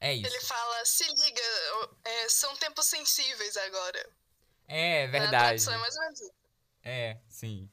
É 0.00 0.12
isso. 0.12 0.26
Ele 0.26 0.40
fala, 0.40 0.84
se 0.84 1.04
liga, 1.04 1.40
é, 2.04 2.28
são 2.28 2.56
tempos 2.56 2.86
sensíveis 2.86 3.56
agora. 3.56 4.10
É, 4.66 5.06
Na 5.06 5.12
verdade. 5.12 5.44
tradução 5.44 5.74
é 5.74 5.78
mais 5.78 5.94
ou 5.94 6.02
menos 6.02 6.20
isso. 6.20 6.32
É, 6.82 7.20
sim. 7.28 7.70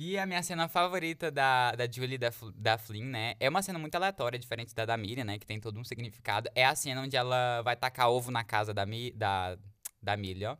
E 0.00 0.16
a 0.16 0.24
minha 0.24 0.40
cena 0.44 0.68
favorita 0.68 1.28
da, 1.28 1.72
da 1.72 1.90
Julie 1.90 2.16
da, 2.16 2.30
da 2.54 2.78
Flynn, 2.78 3.06
né? 3.06 3.34
É 3.40 3.48
uma 3.48 3.60
cena 3.62 3.80
muito 3.80 3.96
aleatória, 3.96 4.38
diferente 4.38 4.72
da 4.72 4.86
da 4.86 4.96
Miriam, 4.96 5.24
né? 5.24 5.40
Que 5.40 5.44
tem 5.46 5.58
todo 5.58 5.76
um 5.76 5.82
significado. 5.82 6.48
É 6.54 6.64
a 6.64 6.76
cena 6.76 7.02
onde 7.02 7.16
ela 7.16 7.62
vai 7.62 7.74
tacar 7.74 8.08
ovo 8.08 8.30
na 8.30 8.44
casa 8.44 8.72
da, 8.72 8.86
Mi, 8.86 9.10
da, 9.10 9.58
da 10.00 10.14
ó. 10.52 10.56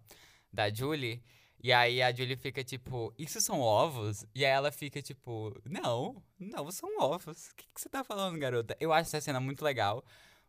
Da 0.52 0.68
Julie. 0.74 1.22
E 1.62 1.72
aí 1.72 2.02
a 2.02 2.12
Julie 2.12 2.36
fica 2.36 2.64
tipo, 2.64 3.14
isso 3.16 3.40
são 3.40 3.60
ovos? 3.60 4.26
E 4.34 4.44
aí 4.44 4.50
ela 4.50 4.72
fica 4.72 5.00
tipo, 5.00 5.56
não, 5.64 6.20
não 6.36 6.68
são 6.72 6.98
ovos. 6.98 7.50
O 7.50 7.54
que, 7.56 7.64
que 7.72 7.80
você 7.80 7.88
tá 7.88 8.02
falando, 8.02 8.36
garota? 8.40 8.76
Eu 8.80 8.92
acho 8.92 9.08
essa 9.08 9.20
cena 9.20 9.38
muito 9.38 9.62
legal. 9.64 10.04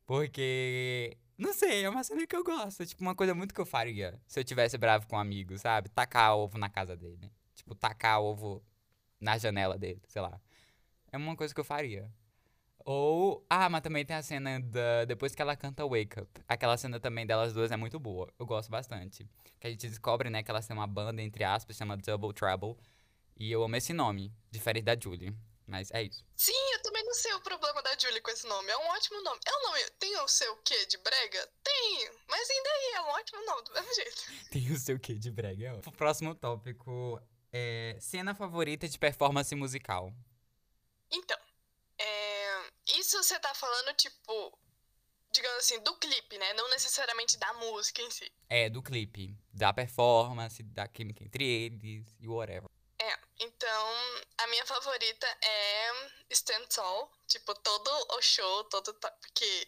Porque, 0.07 1.15
não 1.37 1.53
sei, 1.53 1.83
é 1.83 1.89
uma 1.89 2.03
cena 2.03 2.25
que 2.25 2.35
eu 2.35 2.43
gosto. 2.43 2.83
Tipo, 2.87 3.03
uma 3.03 3.13
coisa 3.13 3.35
muito 3.35 3.53
que 3.53 3.61
eu 3.61 3.67
faria 3.67 4.19
se 4.27 4.39
eu 4.39 4.43
tivesse 4.43 4.79
bravo 4.79 5.05
com 5.07 5.15
um 5.15 5.19
amigo, 5.19 5.55
sabe? 5.59 5.89
Tacar 5.89 6.35
ovo 6.35 6.57
na 6.57 6.69
casa 6.69 6.97
dele. 6.97 7.31
Tipo, 7.53 7.75
tacar 7.75 8.19
ovo 8.19 8.63
na 9.19 9.37
janela 9.37 9.77
dele, 9.77 10.01
sei 10.07 10.21
lá. 10.21 10.39
É 11.11 11.17
uma 11.17 11.35
coisa 11.35 11.53
que 11.53 11.59
eu 11.59 11.65
faria. 11.65 12.11
Ou. 12.85 13.45
Ah, 13.49 13.69
mas 13.69 13.81
também 13.81 14.05
tem 14.05 14.15
a 14.15 14.21
cena 14.21 14.59
da. 14.59 15.05
Depois 15.05 15.35
que 15.35 15.41
ela 15.41 15.55
canta 15.55 15.85
Wake 15.85 16.21
Up. 16.21 16.41
Aquela 16.47 16.77
cena 16.77 16.99
também 16.99 17.25
delas 17.25 17.53
duas 17.53 17.71
é 17.71 17.77
muito 17.77 17.99
boa. 17.99 18.31
Eu 18.39 18.45
gosto 18.45 18.69
bastante. 18.69 19.27
Que 19.59 19.67
a 19.67 19.69
gente 19.69 19.87
descobre, 19.87 20.29
né, 20.29 20.41
que 20.41 20.49
elas 20.49 20.65
têm 20.65 20.75
uma 20.75 20.87
banda, 20.87 21.21
entre 21.21 21.43
aspas, 21.43 21.75
chama 21.75 21.97
Double 21.97 22.33
Trouble. 22.33 22.75
E 23.37 23.51
eu 23.51 23.63
amo 23.63 23.75
esse 23.75 23.93
nome. 23.93 24.33
Diferente 24.51 24.85
da 24.85 24.97
Julie. 24.99 25.35
Mas 25.67 25.91
é 25.91 26.01
isso. 26.01 26.25
Sim, 26.35 26.73
eu 26.73 26.81
também 26.81 27.05
não 27.05 27.13
sei 27.13 27.31
o 27.33 27.41
problema 27.41 27.81
da 27.83 27.95
Julie 27.95 28.21
com 28.21 28.31
esse 28.31 28.47
nome. 28.47 28.71
É 28.71 28.77
um 28.77 28.87
ótimo 28.87 29.21
nome. 29.21 29.39
É 29.45 29.51
um 29.51 29.69
nome. 29.69 29.79
Tem 29.99 30.17
o 30.17 30.27
seu 30.27 30.57
quê 30.57 30.85
de 30.87 30.97
brega? 30.97 31.47
Tem. 31.63 32.09
Mas 32.27 32.49
ainda 32.49 32.69
aí 32.69 32.91
é 32.95 33.01
um 33.01 33.09
ótimo 33.09 33.45
nome, 33.45 33.63
do 33.65 33.73
mesmo 33.73 33.93
jeito. 33.93 34.23
Tem 34.49 34.71
o 34.71 34.79
seu 34.79 34.99
quê 34.99 35.13
de 35.13 35.29
brega? 35.29 35.79
O 35.85 35.91
próximo 35.91 36.33
tópico 36.33 37.21
é 37.51 37.97
cena 37.99 38.33
favorita 38.35 38.87
de 38.87 38.97
performance 38.97 39.53
musical. 39.55 40.13
Então, 41.11 41.37
é, 41.97 42.69
isso 42.97 43.21
você 43.21 43.39
tá 43.39 43.53
falando, 43.53 43.93
tipo, 43.95 44.57
digamos 45.31 45.59
assim, 45.59 45.79
do 45.81 45.95
clipe, 45.97 46.37
né? 46.37 46.53
Não 46.53 46.69
necessariamente 46.69 47.37
da 47.37 47.51
música 47.53 48.01
em 48.01 48.11
si. 48.11 48.31
É, 48.49 48.69
do 48.69 48.81
clipe. 48.81 49.35
Da 49.53 49.73
performance, 49.73 50.61
da 50.63 50.87
química 50.87 51.23
entre 51.23 51.43
eles 51.45 52.05
e 52.19 52.27
whatever. 52.27 52.69
É, 53.01 53.19
então, 53.39 53.87
a 54.37 54.47
minha 54.47 54.65
favorita 54.65 55.25
é 55.41 55.91
Stand 56.31 56.65
Tall. 56.67 57.11
Tipo, 57.27 57.53
todo 57.55 57.89
o 58.17 58.21
show, 58.21 58.63
todo. 58.65 58.93
to- 58.93 59.11
Porque. 59.21 59.67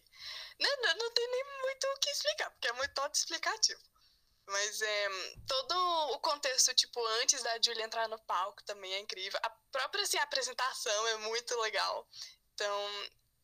Né, 0.60 0.70
não, 0.82 0.96
não 0.98 1.12
tem 1.12 1.28
nem 1.32 1.44
muito 1.62 1.84
o 1.88 2.00
que 2.00 2.10
explicar, 2.12 2.52
porque 2.52 2.68
é 2.68 2.74
muito 2.74 3.00
autoexplicativo. 3.00 3.82
Mas 4.52 4.82
é, 4.82 5.10
todo 5.48 5.74
o 6.14 6.20
contexto, 6.20 6.74
tipo, 6.74 7.00
antes 7.22 7.42
da 7.42 7.58
Julia 7.64 7.86
entrar 7.86 8.08
no 8.10 8.20
palco 8.20 8.62
também 8.66 8.94
é 8.94 9.00
incrível. 9.00 9.40
A 9.44 9.50
própria 9.72 10.04
assim, 10.04 10.18
apresentação 10.18 11.08
é 11.08 11.18
muito 11.18 11.58
legal. 11.62 12.08
Então, 12.54 12.90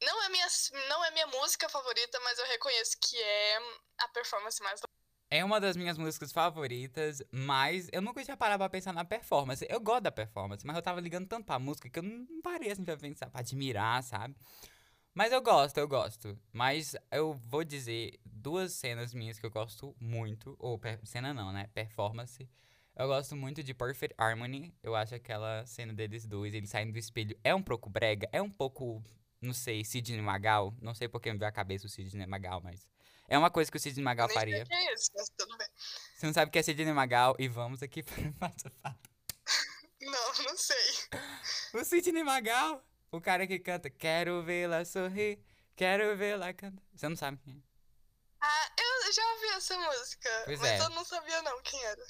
não 0.04 0.24
é, 0.24 0.30
minha, 0.30 0.48
não 0.90 1.06
é 1.06 1.12
minha 1.12 1.28
música 1.28 1.70
favorita, 1.70 2.20
mas 2.20 2.38
eu 2.38 2.46
reconheço 2.48 2.98
que 3.02 3.18
é 3.20 3.58
a 4.00 4.08
performance 4.10 4.62
mais 4.62 4.82
É 5.32 5.44
uma 5.44 5.62
das 5.62 5.78
minhas 5.78 5.98
músicas 5.98 6.32
favoritas, 6.34 7.24
mas 7.32 7.88
eu 7.94 8.02
nunca 8.02 8.24
tinha 8.24 8.38
parado 8.38 8.60
pra 8.60 8.70
pensar 8.70 8.94
na 8.94 9.06
performance. 9.06 9.66
Eu 9.70 9.80
gosto 9.80 10.04
da 10.04 10.12
performance, 10.12 10.66
mas 10.66 10.76
eu 10.76 10.82
tava 10.82 11.00
ligando 11.00 11.28
tanto 11.28 11.46
pra 11.46 11.58
música 11.58 11.90
que 11.90 12.00
eu 12.00 12.04
não 12.04 12.42
parei 12.42 12.72
assim 12.72 12.84
pra 12.84 12.98
pensar, 12.98 13.30
pra 13.30 13.40
admirar, 13.40 14.04
sabe? 14.04 14.36
Mas 15.18 15.32
eu 15.32 15.42
gosto, 15.42 15.80
eu 15.80 15.88
gosto. 15.88 16.40
Mas 16.54 16.96
eu 17.12 17.34
vou 17.34 17.64
dizer 17.64 18.20
duas 18.24 18.74
cenas 18.74 19.16
minhas 19.16 19.40
que 19.40 19.46
eu 19.48 19.50
gosto 19.50 19.96
muito. 20.00 20.56
Ou 20.60 20.80
cena 21.06 21.34
não, 21.34 21.52
né? 21.52 21.72
Performance. 21.74 22.48
Eu 22.96 23.08
gosto 23.08 23.36
muito 23.36 23.64
de 23.64 23.74
Perfect 23.74 24.14
Harmony. 24.16 24.72
Eu 24.84 24.96
acho 24.96 25.16
aquela 25.16 25.66
cena 25.66 25.92
deles 25.92 26.24
dois, 26.28 26.54
eles 26.54 26.70
saindo 26.70 26.92
do 26.94 27.00
espelho. 27.00 27.36
É 27.44 27.56
um 27.56 27.64
pouco 27.64 27.90
brega, 27.90 28.30
é 28.32 28.40
um 28.40 28.52
pouco, 28.52 29.04
não 29.42 29.54
sei, 29.54 29.84
Sidney 29.84 30.22
Magal. 30.22 30.72
Não 30.80 30.94
sei 30.94 31.08
porque 31.08 31.34
me 31.34 31.40
veio 31.40 31.50
à 31.50 31.52
cabeça 31.52 31.88
o 31.88 31.90
Sidney 31.90 32.28
Magal, 32.28 32.62
mas. 32.64 32.86
É 33.28 33.36
uma 33.40 33.50
coisa 33.50 33.72
que 33.72 33.78
o 33.78 33.80
Sidney 33.80 34.04
Magal 34.04 34.28
Nem 34.28 34.36
faria. 34.36 34.64
o 34.64 34.68
que 34.68 34.74
é 34.76 34.94
esse, 34.94 35.10
mas 35.16 35.32
tudo 35.36 35.58
bem. 35.58 35.68
Você 36.16 36.28
não 36.28 36.34
sabe 36.34 36.50
o 36.50 36.52
que 36.52 36.60
é 36.60 36.62
Sidney 36.62 36.94
Magal 36.94 37.36
e 37.40 37.48
vamos 37.48 37.82
aqui 37.82 38.04
para 38.06 38.22
o. 38.22 38.96
Não, 40.00 40.44
não 40.44 40.56
sei. 40.56 41.10
O 41.74 41.84
Sidney 41.84 42.24
Magal, 42.24 42.84
o 43.12 43.22
cara 43.22 43.46
que 43.48 43.60
canta 43.60 43.90
Quero 43.90 44.44
vê-la 44.44 44.84
sorrir, 44.86 45.40
quero 45.76 46.16
vê-la 46.18 46.54
cantar. 46.54 46.84
Você 46.94 47.08
não 47.10 47.16
sabe 47.16 47.38
quem 47.44 47.56
é? 47.56 47.68
Ah, 48.42 48.72
eu 48.78 49.14
já 49.14 49.34
ouvi 49.34 49.46
essa 49.56 49.78
música, 49.78 50.30
Pois 50.46 50.60
mas 50.60 50.70
é. 50.70 50.80
eu 50.82 50.90
não 50.90 51.04
sabia 51.04 51.42
não 51.42 51.62
quem 51.62 51.84
era. 51.84 52.06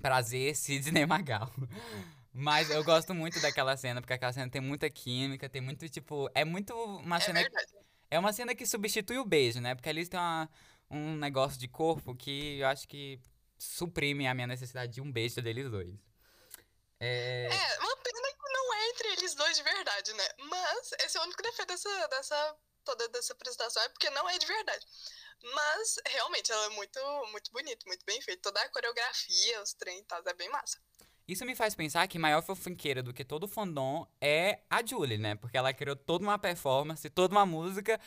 Prazer, 0.00 0.56
Sidney 0.56 1.06
Magal. 1.06 1.50
Mas 2.32 2.70
eu 2.70 2.82
gosto 2.84 3.12
muito 3.12 3.40
daquela 3.40 3.76
cena, 3.76 4.00
porque 4.00 4.12
aquela 4.12 4.32
cena 4.32 4.48
tem 4.48 4.60
muita 4.60 4.88
química, 4.88 5.48
tem 5.48 5.60
muito, 5.60 5.88
tipo... 5.88 6.30
É 6.32 6.44
muito 6.44 6.72
uma 6.74 7.16
É 7.16 7.20
cena... 7.20 7.40
verdade. 7.40 7.72
É 8.08 8.18
uma 8.18 8.32
cena 8.32 8.54
que 8.54 8.64
substitui 8.64 9.18
o 9.18 9.24
beijo, 9.24 9.60
né? 9.60 9.74
Porque 9.74 9.88
ali 9.88 10.06
tem 10.06 10.18
uma, 10.18 10.48
um 10.88 11.16
negócio 11.16 11.58
de 11.58 11.66
corpo 11.66 12.14
que 12.14 12.58
eu 12.60 12.68
acho 12.68 12.86
que 12.86 13.20
suprime 13.58 14.26
a 14.28 14.34
minha 14.34 14.46
necessidade 14.46 14.92
de 14.92 15.00
um 15.00 15.10
beijo 15.10 15.42
deles 15.42 15.68
dois. 15.70 15.92
É... 17.00 17.48
É, 17.50 17.78
uma 17.80 17.96
pena 17.96 18.28
que 18.32 18.52
não 18.52 18.74
é 18.74 18.89
entre 19.00 19.12
eles 19.14 19.34
dois 19.34 19.56
de 19.56 19.62
verdade, 19.62 20.12
né? 20.12 20.28
Mas 20.38 20.92
esse 21.04 21.16
é 21.16 21.20
o 21.20 21.24
único 21.24 21.42
defeito 21.42 21.68
dessa, 21.68 22.08
dessa, 22.08 22.56
toda 22.84 23.08
dessa 23.08 23.32
apresentação, 23.32 23.82
é 23.82 23.88
porque 23.88 24.10
não 24.10 24.28
é 24.28 24.38
de 24.38 24.46
verdade. 24.46 24.86
Mas, 25.42 25.96
realmente, 26.06 26.52
ela 26.52 26.66
é 26.66 26.68
muito, 26.70 27.00
muito 27.32 27.50
bonita, 27.50 27.86
muito 27.86 28.04
bem 28.04 28.20
feita. 28.20 28.42
Toda 28.42 28.60
a 28.60 28.68
coreografia, 28.68 29.62
os 29.62 29.72
trem 29.72 29.98
e 29.98 30.04
tal, 30.04 30.22
é 30.24 30.34
bem 30.34 30.50
massa. 30.50 30.78
Isso 31.26 31.46
me 31.46 31.54
faz 31.54 31.74
pensar 31.74 32.06
que 32.08 32.18
maior 32.18 32.42
fofinqueira 32.42 33.02
do 33.02 33.14
que 33.14 33.24
todo 33.24 33.44
o 33.44 33.48
fandom 33.48 34.06
é 34.20 34.60
a 34.68 34.84
Julie, 34.84 35.16
né? 35.16 35.34
Porque 35.36 35.56
ela 35.56 35.72
criou 35.72 35.96
toda 35.96 36.24
uma 36.24 36.38
performance, 36.38 37.08
toda 37.08 37.34
uma 37.34 37.46
música, 37.46 37.98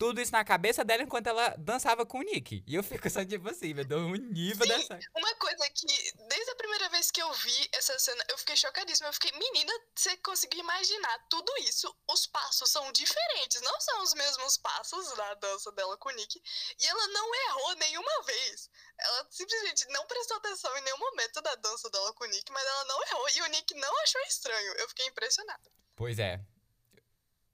tudo 0.00 0.18
isso 0.18 0.32
na 0.32 0.42
cabeça 0.42 0.82
dela 0.82 1.02
enquanto 1.02 1.26
ela 1.26 1.54
dançava 1.58 2.06
com 2.06 2.20
o 2.20 2.22
Nick. 2.22 2.64
E 2.66 2.74
eu 2.74 2.82
fico 2.82 3.08
só 3.10 3.22
tipo 3.22 3.50
assim, 3.50 3.74
meu 3.74 3.84
Deus, 3.84 4.00
o 4.00 4.14
nível 4.14 4.66
Sim. 4.66 4.72
dessa. 4.72 4.98
Uma 5.14 5.34
coisa 5.34 5.68
que, 5.68 5.86
desde 6.26 6.50
a 6.52 6.54
primeira 6.54 6.88
vez 6.88 7.10
que 7.10 7.20
eu 7.20 7.30
vi 7.34 7.68
essa 7.74 7.98
cena, 7.98 8.24
eu 8.30 8.38
fiquei 8.38 8.56
chocadíssima. 8.56 9.10
Eu 9.10 9.12
fiquei, 9.12 9.30
menina, 9.32 9.70
você 9.94 10.16
conseguiu 10.16 10.60
imaginar 10.60 11.18
tudo 11.28 11.52
isso? 11.68 11.94
Os 12.08 12.26
passos 12.26 12.70
são 12.70 12.90
diferentes, 12.92 13.60
não 13.60 13.78
são 13.78 14.02
os 14.02 14.14
mesmos 14.14 14.56
passos 14.56 15.14
da 15.14 15.34
dança 15.34 15.70
dela 15.72 15.98
com 15.98 16.08
o 16.08 16.12
Nick. 16.12 16.42
E 16.80 16.86
ela 16.86 17.08
não 17.08 17.34
errou 17.34 17.76
nenhuma 17.76 18.22
vez. 18.22 18.70
Ela 18.98 19.26
simplesmente 19.28 19.86
não 19.90 20.06
prestou 20.06 20.38
atenção 20.38 20.74
em 20.78 20.80
nenhum 20.80 20.98
momento 20.98 21.42
da 21.42 21.54
dança 21.56 21.90
dela 21.90 22.10
com 22.14 22.24
o 22.24 22.28
Nick, 22.28 22.50
mas 22.50 22.64
ela 22.66 22.84
não 22.86 23.02
errou. 23.02 23.28
E 23.36 23.42
o 23.42 23.46
Nick 23.48 23.74
não 23.74 24.02
achou 24.02 24.22
estranho. 24.22 24.72
Eu 24.78 24.88
fiquei 24.88 25.06
impressionada. 25.08 25.70
Pois 25.94 26.18
é. 26.18 26.40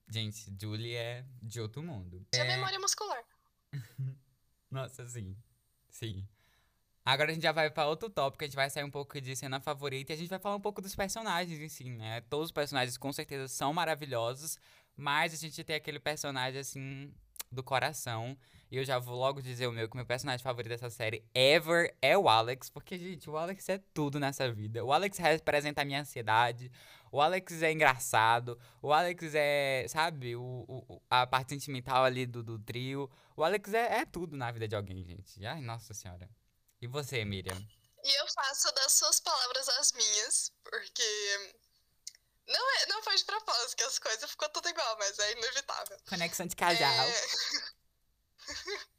Gente, 0.09 0.53
Julie 0.61 0.95
é 0.95 1.25
de 1.43 1.61
outro 1.61 1.83
mundo. 1.83 2.25
Tinha 2.33 2.45
É... 2.45 2.57
memória 2.57 2.79
muscular. 2.79 3.23
Nossa, 4.71 5.07
sim. 5.09 5.37
Sim. 5.91 6.27
Agora 7.05 7.31
a 7.31 7.35
gente 7.35 7.43
já 7.43 7.53
vai 7.53 7.71
pra 7.71 7.87
outro 7.87 8.11
tópico, 8.11 8.43
a 8.43 8.47
gente 8.47 8.57
vai 8.57 8.69
sair 8.69 8.83
um 8.85 8.91
pouco 8.91 9.21
de 9.21 9.37
cena 9.37 9.61
favorita 9.61 10.13
e 10.13 10.15
a 10.15 10.19
gente 10.19 10.29
vai 10.29 10.39
falar 10.41 10.57
um 10.57 10.61
pouco 10.61 10.83
dos 10.83 10.95
personagens 10.95 11.59
em 11.61 11.69
si, 11.69 11.89
né? 11.91 12.21
Todos 12.23 12.47
os 12.47 12.53
personagens 12.53 12.97
com 12.99 13.13
certeza 13.13 13.47
são 13.47 13.73
maravilhosos, 13.73 14.59
mas 14.97 15.33
a 15.33 15.37
gente 15.37 15.63
tem 15.63 15.77
aquele 15.77 16.01
personagem 16.01 16.59
assim 16.61 17.15
do 17.51 17.63
coração. 17.63 18.37
E 18.71 18.77
eu 18.77 18.85
já 18.85 18.99
vou 18.99 19.15
logo 19.17 19.41
dizer 19.41 19.67
o 19.69 19.73
meu, 19.73 19.89
que 19.89 19.97
meu 19.97 20.05
personagem 20.05 20.43
favorito 20.43 20.71
dessa 20.71 20.91
série 20.91 21.25
ever 21.35 21.97
é 22.03 22.19
o 22.19 22.29
Alex, 22.29 22.69
porque 22.69 22.99
gente, 22.99 23.31
o 23.31 23.37
Alex 23.37 23.69
é 23.69 23.79
tudo 23.95 24.19
nessa 24.19 24.51
vida. 24.53 24.85
O 24.85 24.93
Alex 24.93 25.19
representa 25.19 25.83
a 25.83 25.85
minha 25.85 26.01
ansiedade, 26.01 26.71
o 27.13 27.21
Alex 27.21 27.63
é 27.63 27.71
engraçado, 27.71 28.59
o 28.83 28.93
Alex 28.93 29.33
é, 29.35 29.87
sabe, 29.89 30.35
o, 30.35 30.43
o- 30.69 31.03
a 31.09 31.25
parte 31.27 31.51
sentimental 31.51 32.05
ali 32.05 32.27
do, 32.27 32.43
do 32.43 32.59
trio. 32.59 33.09
O 33.37 33.45
Alex 33.45 33.73
é, 33.73 34.01
é 34.01 34.05
tudo 34.05 34.37
na 34.37 34.51
vida 34.51 34.67
de 34.67 34.75
alguém, 34.75 35.05
gente. 35.05 35.45
Ai, 35.47 35.61
nossa 35.61 35.95
senhora. 35.95 36.29
E 36.83 36.87
você, 36.89 37.25
Miriam? 37.25 37.57
E 38.03 38.21
eu 38.21 38.27
faço 38.35 38.75
das 38.75 38.93
suas 38.93 39.21
palavras 39.21 39.69
as 39.69 39.93
minhas, 39.93 40.53
porque. 40.65 41.57
Não, 42.47 42.77
é, 42.77 42.87
não 42.87 43.03
foi 43.03 43.17
de 43.17 43.25
propósito 43.25 43.77
que 43.77 43.83
as 43.85 43.99
coisas 43.99 44.31
ficou 44.31 44.49
tudo 44.51 44.69
igual, 44.69 44.97
mas 44.99 45.19
é 45.19 45.33
inevitável. 45.33 45.99
Conexão 46.09 46.47
de 46.47 46.55
casal. 46.55 47.07
É. 47.07 47.27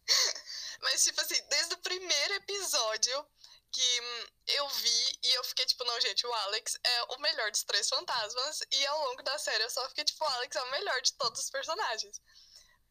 Mas, 0.82 1.04
tipo 1.04 1.20
assim, 1.22 1.42
desde 1.48 1.74
o 1.74 1.78
primeiro 1.80 2.34
episódio 2.36 3.28
que 3.72 4.02
hum, 4.02 4.26
eu 4.48 4.70
vi 4.70 5.20
e 5.24 5.34
eu 5.34 5.44
fiquei 5.44 5.66
tipo, 5.66 5.84
não, 5.84 6.00
gente, 6.02 6.26
o 6.26 6.34
Alex 6.34 6.80
é 6.84 7.04
o 7.16 7.20
melhor 7.20 7.52
dos 7.52 7.64
três 7.64 7.90
fantasmas. 7.90 8.60
E 8.72 8.86
ao 8.88 9.08
longo 9.08 9.24
da 9.24 9.38
série 9.38 9.64
eu 9.64 9.70
só 9.70 9.88
fiquei 9.90 10.04
tipo, 10.04 10.24
o 10.24 10.28
Alex 10.28 10.56
é 10.56 10.62
o 10.64 10.72
melhor 10.72 11.02
de 11.02 11.14
todos 11.14 11.42
os 11.42 11.50
personagens. 11.50 12.22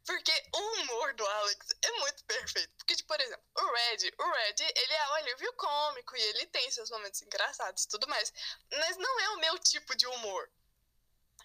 Porque 0.06 0.32
o 0.54 0.58
humor 0.58 1.14
do 1.14 1.26
Alex 1.26 1.66
é 1.82 1.90
muito 1.98 2.24
perfeito. 2.24 2.72
Porque, 2.78 2.94
tipo, 2.94 3.08
por 3.08 3.20
exemplo, 3.20 3.44
o 3.56 3.72
Red, 3.72 4.12
o 4.18 4.30
Red, 4.30 4.72
ele 4.76 4.92
é 4.92 5.08
um 5.08 5.14
alívio 5.14 5.52
cômico 5.54 6.16
e 6.16 6.20
ele 6.20 6.46
tem 6.46 6.70
seus 6.70 6.90
momentos 6.90 7.20
engraçados 7.22 7.84
e 7.84 7.88
tudo 7.88 8.06
mais. 8.06 8.32
Mas 8.70 8.96
não 8.96 9.20
é 9.20 9.28
o 9.30 9.38
meu 9.38 9.58
tipo 9.58 9.96
de 9.96 10.06
humor. 10.06 10.48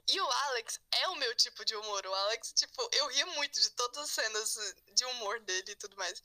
E 0.07 0.21
o 0.21 0.31
Alex 0.31 0.79
é 0.91 1.07
o 1.09 1.15
meu 1.15 1.35
tipo 1.35 1.65
de 1.65 1.75
humor. 1.75 2.05
O 2.05 2.13
Alex, 2.13 2.53
tipo, 2.53 2.87
eu 2.93 3.07
ria 3.07 3.25
muito 3.27 3.59
de 3.59 3.69
todas 3.71 3.97
as 3.97 4.11
cenas 4.11 4.55
de 4.93 5.05
humor 5.05 5.39
dele 5.39 5.71
e 5.71 5.75
tudo 5.75 5.97
mais. 5.97 6.21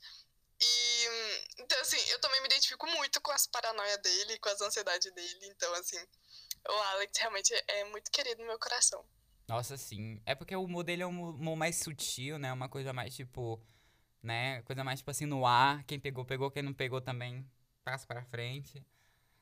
E 0.59 1.07
então, 1.57 1.79
assim, 1.81 1.99
eu 2.09 2.19
também 2.19 2.41
me 2.41 2.47
identifico 2.47 2.85
muito 2.87 3.19
com 3.21 3.31
as 3.31 3.47
paranoias 3.47 4.01
dele, 4.01 4.39
com 4.39 4.49
as 4.49 4.61
ansiedades 4.61 5.11
dele. 5.11 5.47
Então, 5.47 5.73
assim, 5.73 5.99
o 6.67 6.73
Alex 6.91 7.17
realmente 7.17 7.53
é 7.67 7.83
muito 7.85 8.11
querido 8.11 8.41
no 8.41 8.47
meu 8.47 8.59
coração. 8.59 9.03
Nossa, 9.47 9.77
sim. 9.77 10.21
É 10.25 10.35
porque 10.35 10.55
o 10.55 10.63
humor 10.63 10.83
dele 10.83 11.03
é 11.03 11.07
um 11.07 11.29
humor 11.29 11.55
mais 11.55 11.77
sutil, 11.77 12.37
né? 12.37 12.51
Uma 12.51 12.67
coisa 12.67 12.91
mais 12.93 13.15
tipo. 13.15 13.61
Né? 14.21 14.61
Coisa 14.63 14.83
mais 14.83 14.99
tipo 14.99 15.11
assim 15.11 15.25
no 15.25 15.45
ar. 15.45 15.83
Quem 15.85 15.99
pegou, 15.99 16.25
pegou. 16.25 16.51
Quem 16.51 16.63
não 16.63 16.73
pegou 16.73 16.99
também 16.99 17.45
passa 17.83 18.05
pra 18.05 18.23
frente. 18.25 18.85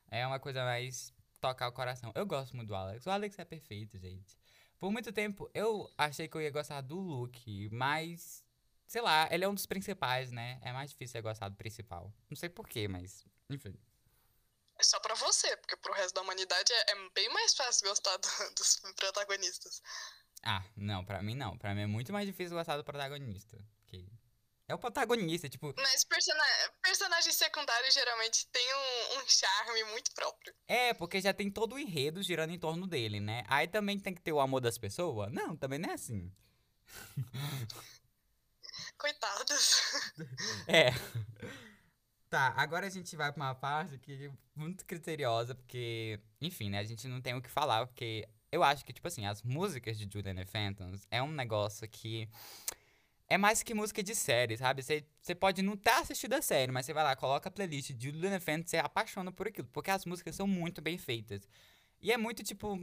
É 0.08 0.26
uma 0.26 0.38
coisa 0.38 0.64
mais 0.64 1.12
tocar 1.40 1.68
o 1.68 1.72
coração. 1.72 2.12
Eu 2.14 2.24
gosto 2.26 2.54
muito 2.54 2.68
do 2.68 2.76
Alex. 2.76 3.06
O 3.06 3.10
Alex 3.10 3.38
é 3.38 3.44
perfeito, 3.44 3.98
gente. 3.98 4.38
Por 4.78 4.92
muito 4.92 5.12
tempo 5.12 5.50
eu 5.54 5.90
achei 5.98 6.28
que 6.28 6.36
eu 6.36 6.42
ia 6.42 6.50
gostar 6.50 6.80
do 6.80 6.98
Luke, 6.98 7.68
mas. 7.72 8.44
Sei 8.86 9.02
lá, 9.02 9.28
ele 9.32 9.44
é 9.44 9.48
um 9.48 9.54
dos 9.54 9.66
principais, 9.66 10.30
né? 10.30 10.60
É 10.62 10.72
mais 10.72 10.90
difícil 10.90 11.18
eu 11.18 11.22
gostar 11.24 11.48
do 11.48 11.56
principal. 11.56 12.12
Não 12.30 12.36
sei 12.36 12.48
porquê, 12.48 12.86
mas. 12.86 13.26
Enfim. 13.50 13.74
É 14.78 14.84
só 14.84 15.00
pra 15.00 15.14
você, 15.14 15.56
porque 15.56 15.76
pro 15.76 15.92
resto 15.94 16.14
da 16.14 16.22
humanidade 16.22 16.72
é, 16.72 16.92
é 16.92 17.10
bem 17.14 17.28
mais 17.30 17.54
fácil 17.54 17.88
gostar 17.88 18.16
do, 18.16 18.28
dos 18.56 18.80
protagonistas. 18.96 19.82
Ah, 20.42 20.62
não, 20.76 21.04
pra 21.04 21.22
mim 21.22 21.34
não. 21.34 21.56
Pra 21.58 21.74
mim 21.74 21.82
é 21.82 21.86
muito 21.86 22.12
mais 22.12 22.26
difícil 22.26 22.56
gostar 22.56 22.76
do 22.76 22.84
protagonista. 22.84 23.58
É 24.68 24.74
o 24.74 24.78
protagonista, 24.78 25.48
tipo. 25.48 25.72
Mas 25.76 26.02
persona 26.04 26.42
personagem 26.82 27.32
secundário 27.32 27.90
geralmente 27.92 28.48
tem 28.48 28.74
um, 28.74 29.18
um, 29.18 29.28
charme 29.28 29.84
muito 29.92 30.12
próprio. 30.12 30.52
É, 30.66 30.92
porque 30.92 31.20
já 31.20 31.32
tem 31.32 31.48
todo 31.48 31.76
o 31.76 31.78
enredo 31.78 32.20
girando 32.20 32.52
em 32.52 32.58
torno 32.58 32.86
dele, 32.86 33.20
né? 33.20 33.44
Aí 33.46 33.68
também 33.68 33.98
tem 33.98 34.12
que 34.12 34.20
ter 34.20 34.32
o 34.32 34.40
amor 34.40 34.60
das 34.60 34.76
pessoas? 34.76 35.32
Não, 35.32 35.56
também 35.56 35.78
não 35.78 35.90
é 35.90 35.92
assim. 35.92 36.32
Coitados. 38.98 39.82
É. 40.66 40.90
Tá, 42.36 42.52
agora 42.54 42.86
a 42.86 42.90
gente 42.90 43.16
vai 43.16 43.32
pra 43.32 43.42
uma 43.42 43.54
parte 43.54 43.96
que 43.96 44.26
é 44.26 44.30
muito 44.54 44.84
criteriosa, 44.84 45.54
porque, 45.54 46.20
enfim, 46.38 46.68
né, 46.68 46.80
a 46.80 46.84
gente 46.84 47.08
não 47.08 47.18
tem 47.18 47.32
o 47.32 47.40
que 47.40 47.48
falar, 47.48 47.86
porque 47.86 48.28
eu 48.52 48.62
acho 48.62 48.84
que, 48.84 48.92
tipo 48.92 49.08
assim, 49.08 49.24
as 49.24 49.42
músicas 49.42 49.96
de 49.96 50.06
Julian 50.12 50.44
Phantoms 50.44 51.06
é 51.10 51.22
um 51.22 51.32
negócio 51.32 51.88
que 51.88 52.28
é 53.26 53.38
mais 53.38 53.62
que 53.62 53.72
música 53.72 54.02
de 54.02 54.14
série, 54.14 54.54
sabe? 54.58 54.82
Você 54.82 55.34
pode 55.34 55.62
não 55.62 55.78
ter 55.78 55.92
assistido 55.92 56.34
a 56.34 56.42
série, 56.42 56.70
mas 56.70 56.84
você 56.84 56.92
vai 56.92 57.04
lá, 57.04 57.16
coloca 57.16 57.48
a 57.48 57.50
playlist 57.50 57.92
de 57.92 58.10
Julian 58.10 58.38
Phantoms, 58.38 58.68
você 58.68 58.76
apaixona 58.76 59.32
por 59.32 59.48
aquilo, 59.48 59.68
porque 59.72 59.90
as 59.90 60.04
músicas 60.04 60.36
são 60.36 60.46
muito 60.46 60.82
bem 60.82 60.98
feitas. 60.98 61.48
E 62.02 62.12
é 62.12 62.18
muito, 62.18 62.42
tipo, 62.42 62.78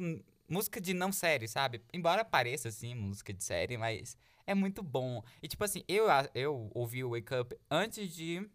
música 0.49 0.81
de 0.81 0.95
não 0.95 1.11
série, 1.11 1.47
sabe? 1.47 1.79
Embora 1.93 2.25
pareça, 2.25 2.69
assim, 2.69 2.95
música 2.95 3.31
de 3.31 3.43
série, 3.43 3.77
mas 3.77 4.17
é 4.47 4.55
muito 4.55 4.81
bom. 4.81 5.23
E, 5.43 5.47
tipo 5.47 5.63
assim, 5.63 5.83
eu, 5.87 6.05
eu 6.33 6.71
ouvi 6.73 7.03
o 7.03 7.11
Wake 7.11 7.35
Up 7.35 7.55
antes 7.69 8.15
de 8.15 8.49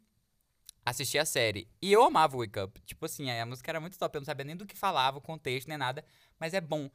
assistir 0.88 1.18
a 1.18 1.24
série. 1.24 1.68
E 1.80 1.92
eu 1.92 2.02
amava 2.02 2.36
o 2.36 2.40
Wake 2.40 2.58
Up. 2.58 2.80
Tipo 2.82 3.06
assim, 3.06 3.30
a 3.30 3.46
música 3.46 3.70
era 3.70 3.80
muito 3.80 3.98
top. 3.98 4.16
Eu 4.16 4.20
não 4.20 4.26
sabia 4.26 4.44
nem 4.44 4.56
do 4.56 4.66
que 4.66 4.76
falava, 4.76 5.18
o 5.18 5.20
contexto, 5.20 5.68
nem 5.68 5.78
nada. 5.78 6.04
Mas 6.38 6.54
é 6.54 6.60
bom. 6.60 6.90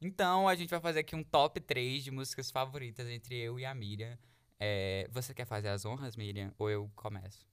Então, 0.00 0.48
a 0.48 0.54
gente 0.54 0.70
vai 0.70 0.80
fazer 0.80 1.00
aqui 1.00 1.14
um 1.14 1.22
top 1.22 1.60
3 1.60 2.04
de 2.04 2.10
músicas 2.10 2.50
favoritas 2.50 3.06
entre 3.08 3.36
eu 3.38 3.58
e 3.58 3.66
a 3.66 3.74
Miriam. 3.74 4.18
É, 4.58 5.06
você 5.10 5.34
quer 5.34 5.46
fazer 5.46 5.68
as 5.68 5.84
honras, 5.84 6.16
Miriam? 6.16 6.54
Ou 6.58 6.70
eu 6.70 6.90
começo? 6.96 7.46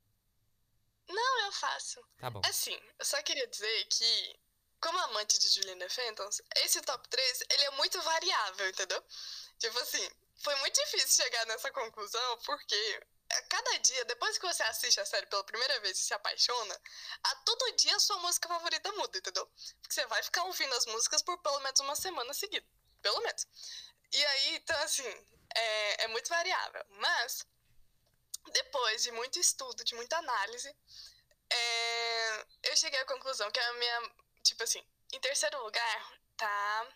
Não, 1.09 1.45
eu 1.45 1.51
faço. 1.51 2.01
Tá 2.17 2.29
bom. 2.29 2.41
Assim, 2.45 2.77
eu 2.99 3.05
só 3.05 3.21
queria 3.21 3.47
dizer 3.47 3.85
que, 3.85 4.39
como 4.81 4.97
amante 4.99 5.39
de 5.39 5.49
Juliana 5.49 5.89
Fentons, 5.89 6.41
esse 6.63 6.81
top 6.81 7.07
3, 7.09 7.43
ele 7.51 7.63
é 7.63 7.71
muito 7.71 8.01
variável, 8.01 8.69
entendeu? 8.69 9.03
Tipo 9.57 9.79
assim, 9.79 10.09
foi 10.35 10.55
muito 10.57 10.75
difícil 10.75 11.23
chegar 11.23 11.45
nessa 11.47 11.71
conclusão, 11.71 12.37
porque 12.45 13.01
cada 13.49 13.77
dia, 13.79 14.05
depois 14.05 14.37
que 14.37 14.47
você 14.47 14.63
assiste 14.63 14.99
a 14.99 15.05
série 15.05 15.25
pela 15.27 15.43
primeira 15.43 15.79
vez 15.81 15.99
e 15.99 16.03
se 16.03 16.13
apaixona, 16.13 16.81
a 17.23 17.35
todo 17.37 17.75
dia 17.75 17.95
a 17.95 17.99
sua 17.99 18.17
música 18.19 18.47
favorita 18.47 18.91
muda, 18.93 19.17
entendeu? 19.17 19.45
Porque 19.81 19.93
você 19.93 20.05
vai 20.07 20.23
ficar 20.23 20.43
ouvindo 20.43 20.73
as 20.75 20.85
músicas 20.85 21.21
por 21.21 21.37
pelo 21.39 21.59
menos 21.59 21.79
uma 21.79 21.95
semana 21.95 22.33
seguida. 22.33 22.65
Pelo 23.01 23.21
menos. 23.21 23.47
E 24.11 24.25
aí, 24.25 24.55
então, 24.55 24.77
assim, 24.81 25.07
é, 25.55 26.03
é 26.05 26.07
muito 26.07 26.29
variável. 26.29 26.85
Mas, 26.89 27.45
depois 28.53 29.03
de 29.03 29.11
muito 29.11 29.39
estudo, 29.39 29.83
de 29.83 29.95
muita 29.95 30.17
análise, 30.17 30.73
é, 31.49 32.45
eu 32.63 32.77
cheguei 32.77 32.99
à 32.99 33.05
conclusão 33.05 33.51
que 33.51 33.59
a 33.59 33.73
minha. 33.73 34.11
Tipo 34.43 34.63
assim, 34.63 34.83
em 35.11 35.19
terceiro 35.19 35.61
lugar 35.63 36.13
tá 36.37 36.87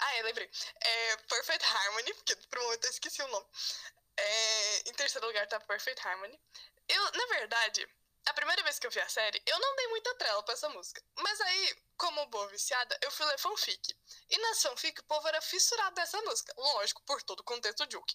ah, 0.00 0.18
eu 0.18 0.24
lembrei. 0.24 0.50
É 0.80 1.16
Perfect 1.16 1.64
Harmony, 1.64 2.14
porque 2.14 2.36
por 2.36 2.58
um 2.58 2.62
momento 2.64 2.84
eu 2.84 2.90
esqueci 2.90 3.22
o 3.22 3.28
nome. 3.28 3.46
É, 4.16 4.90
em 4.90 4.92
terceiro 4.94 5.26
lugar 5.26 5.46
tá 5.46 5.60
Perfect 5.60 6.06
Harmony. 6.06 6.38
Eu, 6.88 7.12
na 7.12 7.26
verdade, 7.26 7.88
a 8.26 8.34
primeira 8.34 8.62
vez 8.62 8.78
que 8.78 8.86
eu 8.86 8.90
vi 8.90 9.00
a 9.00 9.08
série, 9.08 9.42
eu 9.46 9.58
não 9.58 9.76
dei 9.76 9.88
muita 9.88 10.14
trela 10.16 10.42
pra 10.42 10.54
essa 10.54 10.68
música. 10.68 11.02
Mas 11.18 11.40
aí, 11.40 11.76
como 11.96 12.26
boa 12.26 12.48
viciada, 12.48 12.98
eu 13.02 13.10
fui 13.10 13.26
ler 13.26 13.38
fanfic. 13.38 13.96
E 14.28 14.38
na 14.38 14.54
fanfic, 14.54 15.00
o 15.00 15.04
povo 15.04 15.26
era 15.28 15.40
fissurado 15.40 15.94
dessa 15.94 16.20
música. 16.22 16.52
Lógico, 16.56 17.02
por 17.02 17.22
todo 17.22 17.40
o 17.40 17.44
contexto 17.44 17.86
de 17.86 17.94
Juke. 17.94 18.14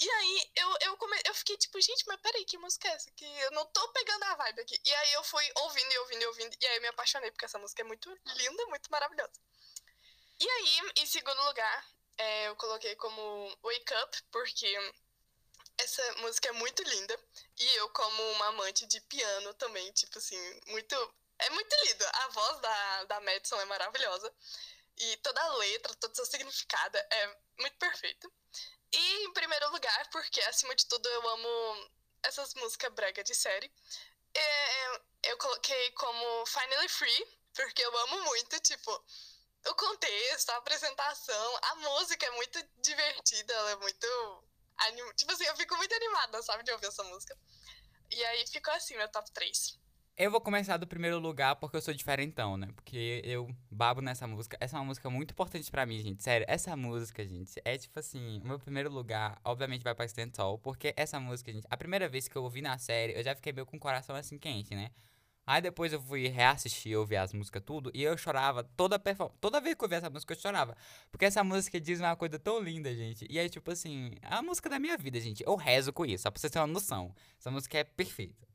E 0.00 0.10
aí, 0.10 0.50
eu, 0.56 0.76
eu, 0.82 0.96
come... 0.96 1.16
eu 1.26 1.34
fiquei 1.34 1.56
tipo, 1.56 1.80
gente, 1.80 2.04
mas 2.06 2.20
peraí, 2.20 2.44
que 2.44 2.58
música 2.58 2.88
é 2.88 2.92
essa? 2.92 3.10
Que 3.12 3.24
eu 3.24 3.50
não 3.52 3.66
tô 3.66 3.86
pegando 3.92 4.24
a 4.24 4.34
vibe 4.36 4.60
aqui. 4.62 4.80
E 4.84 4.94
aí, 4.94 5.12
eu 5.12 5.24
fui 5.24 5.44
ouvindo 5.56 5.92
e 5.92 5.98
ouvindo 5.98 6.22
e 6.22 6.26
ouvindo. 6.26 6.56
E 6.60 6.66
aí, 6.66 6.76
eu 6.76 6.82
me 6.82 6.88
apaixonei, 6.88 7.30
porque 7.30 7.44
essa 7.44 7.58
música 7.58 7.82
é 7.82 7.84
muito 7.84 8.10
linda, 8.26 8.66
muito 8.66 8.90
maravilhosa. 8.90 9.40
E 10.40 10.48
aí, 10.48 10.92
em 10.96 11.06
segundo 11.06 11.42
lugar, 11.44 11.86
é, 12.18 12.48
eu 12.48 12.56
coloquei 12.56 12.94
como 12.96 13.58
Wake 13.62 13.94
Up, 14.02 14.22
porque 14.30 14.92
essa 15.78 16.12
música 16.18 16.48
é 16.48 16.52
muito 16.52 16.82
linda. 16.82 17.18
E 17.58 17.76
eu, 17.76 17.88
como 17.90 18.22
uma 18.32 18.46
amante 18.48 18.86
de 18.86 19.00
piano 19.02 19.54
também, 19.54 19.90
tipo 19.92 20.18
assim, 20.18 20.38
muito. 20.66 20.94
É 21.38 21.50
muito 21.50 21.74
linda. 21.86 22.08
A 22.10 22.28
voz 22.28 22.60
da, 22.60 23.04
da 23.04 23.20
Madison 23.20 23.60
é 23.60 23.64
maravilhosa. 23.64 24.32
E 24.96 25.16
toda 25.18 25.40
a 25.40 25.56
letra, 25.56 25.94
todo 25.96 26.14
seu 26.14 26.26
significado 26.26 26.96
é 26.96 27.36
muito 27.58 27.76
perfeito. 27.78 28.32
E 28.92 29.24
em 29.24 29.32
primeiro 29.32 29.70
lugar, 29.72 30.08
porque 30.10 30.40
acima 30.42 30.74
de 30.74 30.86
tudo 30.86 31.08
eu 31.08 31.28
amo 31.30 31.90
essas 32.22 32.54
músicas 32.54 32.92
brega 32.92 33.24
de 33.24 33.34
série, 33.34 33.70
é, 34.34 35.00
eu 35.24 35.36
coloquei 35.38 35.90
como 35.92 36.46
Finally 36.46 36.88
Free, 36.88 37.38
porque 37.54 37.82
eu 37.82 37.98
amo 37.98 38.22
muito, 38.24 38.60
tipo 38.60 39.04
o 39.66 39.74
contexto, 39.74 40.50
a 40.50 40.56
apresentação, 40.56 41.58
a 41.62 41.74
música 41.76 42.26
é 42.26 42.30
muito 42.32 42.58
divertida, 42.82 43.52
ela 43.52 43.70
é 43.72 43.76
muito. 43.76 44.44
Anim... 44.76 45.12
Tipo 45.14 45.32
assim, 45.32 45.44
eu 45.44 45.56
fico 45.56 45.76
muito 45.76 45.94
animada, 45.94 46.42
sabe, 46.42 46.64
de 46.64 46.72
ouvir 46.72 46.86
essa 46.86 47.04
música. 47.04 47.36
E 48.10 48.24
aí 48.24 48.46
ficou 48.46 48.74
assim, 48.74 48.96
meu 48.96 49.08
top 49.08 49.30
3. 49.32 49.78
Eu 50.16 50.30
vou 50.30 50.40
começar 50.40 50.76
do 50.76 50.86
primeiro 50.86 51.18
lugar 51.18 51.56
porque 51.56 51.76
eu 51.76 51.82
sou 51.82 51.92
diferentão, 51.92 52.56
né? 52.56 52.68
Porque 52.76 53.20
eu 53.24 53.48
babo 53.68 54.00
nessa 54.00 54.28
música. 54.28 54.56
Essa 54.60 54.76
é 54.76 54.78
uma 54.78 54.86
música 54.86 55.10
muito 55.10 55.32
importante 55.32 55.68
para 55.68 55.84
mim, 55.84 56.00
gente. 56.00 56.22
Sério, 56.22 56.46
essa 56.48 56.76
música, 56.76 57.26
gente, 57.26 57.60
é 57.64 57.76
tipo 57.76 57.98
assim, 57.98 58.40
o 58.44 58.46
meu 58.46 58.58
primeiro 58.60 58.88
lugar, 58.90 59.40
obviamente, 59.44 59.82
vai 59.82 59.92
pra 59.92 60.06
Tall, 60.32 60.56
porque 60.60 60.94
essa 60.96 61.18
música, 61.18 61.52
gente, 61.52 61.66
a 61.68 61.76
primeira 61.76 62.08
vez 62.08 62.28
que 62.28 62.36
eu 62.36 62.44
ouvi 62.44 62.62
na 62.62 62.78
série, 62.78 63.18
eu 63.18 63.24
já 63.24 63.34
fiquei 63.34 63.52
meio 63.52 63.66
com 63.66 63.76
o 63.76 63.80
coração 63.80 64.14
assim 64.14 64.38
quente, 64.38 64.72
né? 64.72 64.92
Aí 65.46 65.60
depois 65.60 65.92
eu 65.92 66.00
fui 66.00 66.26
reassistir, 66.28 66.96
ouvir 66.96 67.16
as 67.16 67.32
músicas 67.32 67.62
tudo, 67.64 67.90
e 67.92 68.02
eu 68.02 68.16
chorava 68.16 68.64
toda 68.64 68.98
performance. 68.98 69.38
Toda 69.40 69.60
vez 69.60 69.74
que 69.74 69.82
eu 69.82 69.86
ouvia 69.86 69.98
essa 69.98 70.08
música, 70.08 70.32
eu 70.32 70.38
chorava. 70.38 70.76
Porque 71.10 71.26
essa 71.26 71.44
música 71.44 71.80
diz 71.80 72.00
uma 72.00 72.16
coisa 72.16 72.38
tão 72.38 72.60
linda, 72.60 72.94
gente. 72.94 73.26
E 73.28 73.38
é 73.38 73.48
tipo 73.48 73.70
assim, 73.70 74.12
é 74.22 74.34
a 74.34 74.42
música 74.42 74.68
da 74.70 74.78
minha 74.78 74.96
vida, 74.96 75.20
gente. 75.20 75.44
Eu 75.44 75.54
rezo 75.56 75.92
com 75.92 76.06
isso, 76.06 76.22
só 76.22 76.30
pra 76.30 76.40
vocês 76.40 76.50
terem 76.50 76.66
uma 76.66 76.72
noção. 76.72 77.14
Essa 77.38 77.50
música 77.50 77.78
é 77.78 77.84
perfeita. 77.84 78.46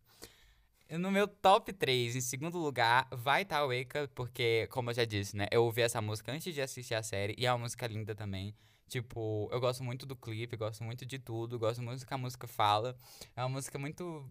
No 0.91 1.11
meu 1.11 1.27
top 1.27 1.71
3, 1.71 2.15
em 2.15 2.21
segundo 2.21 2.57
lugar, 2.57 3.07
vai 3.11 3.43
estar 3.43 3.59
tá 3.59 3.67
Wake 3.67 4.11
porque, 4.15 4.67
como 4.71 4.89
eu 4.89 4.95
já 4.95 5.05
disse, 5.05 5.37
né? 5.37 5.45
Eu 5.51 5.63
ouvi 5.63 5.83
essa 5.83 6.01
música 6.01 6.31
antes 6.31 6.51
de 6.51 6.61
assistir 6.61 6.95
a 6.95 7.03
série, 7.03 7.35
e 7.37 7.45
é 7.45 7.51
uma 7.51 7.59
música 7.59 7.85
linda 7.85 8.15
também. 8.15 8.55
Tipo, 8.87 9.47
eu 9.51 9.59
gosto 9.59 9.83
muito 9.83 10.07
do 10.07 10.15
clipe, 10.15 10.57
gosto 10.57 10.83
muito 10.83 11.05
de 11.05 11.19
tudo, 11.19 11.59
gosto 11.59 11.83
muito 11.83 11.99
do 11.99 12.07
que 12.07 12.13
a 12.13 12.17
música 12.17 12.47
fala. 12.47 12.97
É 13.35 13.41
uma 13.43 13.49
música 13.49 13.77
muito, 13.77 14.27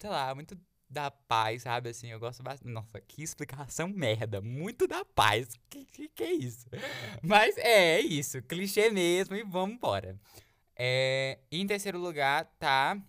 sei 0.00 0.08
lá, 0.08 0.32
muito 0.32 0.56
da 0.88 1.10
paz, 1.10 1.62
sabe? 1.62 1.90
Assim, 1.90 2.08
eu 2.10 2.18
gosto 2.20 2.42
bastante. 2.42 2.72
Nossa, 2.72 3.00
que 3.00 3.22
explicação 3.22 3.88
merda. 3.88 4.40
Muito 4.40 4.86
da 4.86 5.04
paz. 5.04 5.48
Que, 5.68 5.84
que, 5.84 6.08
que 6.08 6.22
é 6.22 6.32
isso? 6.32 6.66
Mas 7.22 7.56
é, 7.58 7.96
é 7.96 8.00
isso. 8.00 8.42
Clichê 8.42 8.90
mesmo 8.90 9.34
e 9.34 9.42
vamos 9.42 9.76
embora. 9.76 10.18
É, 10.76 11.38
em 11.50 11.66
terceiro 11.66 11.98
lugar 11.98 12.44
tá 12.58 13.00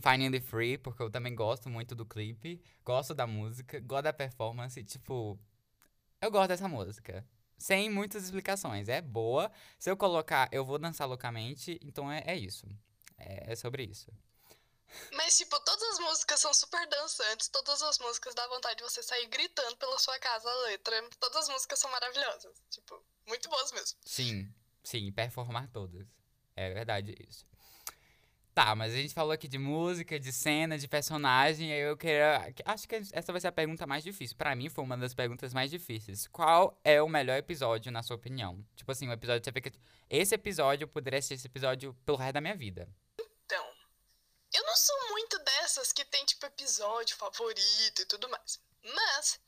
Finally 0.00 0.40
Free, 0.40 0.78
porque 0.78 1.02
eu 1.02 1.10
também 1.10 1.34
gosto 1.34 1.68
muito 1.70 1.94
do 1.94 2.04
clipe. 2.06 2.60
Gosto 2.84 3.14
da 3.14 3.26
música, 3.26 3.80
gosto 3.80 4.04
da 4.04 4.12
performance. 4.12 4.82
Tipo, 4.84 5.38
eu 6.20 6.30
gosto 6.30 6.48
dessa 6.48 6.68
música. 6.68 7.24
sem 7.56 7.90
muitas 7.90 8.24
explicações. 8.24 8.88
É 8.88 9.00
boa. 9.00 9.50
Se 9.78 9.90
eu 9.90 9.96
colocar, 9.96 10.48
eu 10.52 10.64
vou 10.64 10.78
dançar 10.78 11.08
loucamente, 11.08 11.78
então 11.82 12.10
é, 12.10 12.22
é 12.26 12.36
isso. 12.36 12.66
É, 13.18 13.52
é 13.52 13.56
sobre 13.56 13.84
isso. 13.84 14.12
Mas, 15.12 15.36
tipo, 15.36 15.58
todas 15.60 15.82
as 15.90 15.98
músicas 16.00 16.40
são 16.40 16.52
super 16.54 16.86
dançantes, 16.88 17.48
todas 17.48 17.82
as 17.82 17.98
músicas 17.98 18.34
dá 18.34 18.46
vontade 18.48 18.76
de 18.76 18.82
você 18.82 19.02
sair 19.02 19.26
gritando 19.26 19.76
pela 19.76 19.98
sua 19.98 20.18
casa 20.18 20.48
a 20.50 20.56
letra. 20.62 21.08
Todas 21.20 21.36
as 21.44 21.48
músicas 21.48 21.78
são 21.78 21.90
maravilhosas. 21.90 22.52
Tipo, 22.70 23.02
muito 23.26 23.48
boas 23.48 23.72
mesmo. 23.72 23.98
Sim, 24.04 24.52
sim, 24.82 25.12
performar 25.12 25.68
todas. 25.70 26.06
É 26.56 26.72
verdade 26.72 27.14
isso. 27.28 27.46
Tá, 28.58 28.74
mas 28.74 28.92
a 28.92 28.96
gente 28.96 29.14
falou 29.14 29.30
aqui 29.30 29.46
de 29.46 29.56
música, 29.56 30.18
de 30.18 30.32
cena, 30.32 30.76
de 30.76 30.88
personagem, 30.88 31.72
aí 31.72 31.78
eu 31.78 31.96
queria. 31.96 32.52
Acho 32.64 32.88
que 32.88 32.96
essa 32.96 33.30
vai 33.30 33.40
ser 33.40 33.46
a 33.46 33.52
pergunta 33.52 33.86
mais 33.86 34.02
difícil. 34.02 34.36
Para 34.36 34.52
mim, 34.56 34.68
foi 34.68 34.82
uma 34.82 34.96
das 34.96 35.14
perguntas 35.14 35.54
mais 35.54 35.70
difíceis. 35.70 36.26
Qual 36.26 36.76
é 36.82 37.00
o 37.00 37.08
melhor 37.08 37.38
episódio, 37.38 37.92
na 37.92 38.02
sua 38.02 38.16
opinião? 38.16 38.64
Tipo 38.74 38.90
assim, 38.90 39.08
um 39.08 39.12
episódio 39.12 39.40
que 39.42 39.44
você 39.44 39.52
fica. 39.52 39.70
Esse 40.10 40.34
episódio, 40.34 40.84
eu 40.84 40.88
poderia 40.88 41.20
assistir 41.20 41.34
esse 41.34 41.46
episódio 41.46 41.94
pelo 42.04 42.18
resto 42.18 42.34
da 42.34 42.40
minha 42.40 42.56
vida. 42.56 42.88
Eu 44.52 44.64
não 44.64 44.76
sou 44.76 45.08
muito 45.10 45.38
dessas 45.40 45.92
que 45.92 46.04
tem, 46.04 46.24
tipo, 46.24 46.46
episódio 46.46 47.16
favorito 47.16 48.02
e 48.02 48.06
tudo 48.06 48.28
mais. 48.28 48.60
Mas, 48.82 49.40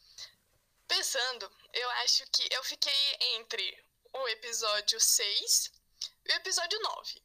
pensando, 0.87 1.51
eu 1.73 1.91
acho 2.03 2.25
que 2.31 2.47
eu 2.53 2.63
fiquei 2.65 3.17
entre 3.37 3.85
o 4.13 4.29
episódio 4.29 5.01
6 5.01 5.73
e 6.27 6.33
o 6.33 6.37
episódio 6.37 6.79
9. 6.81 7.23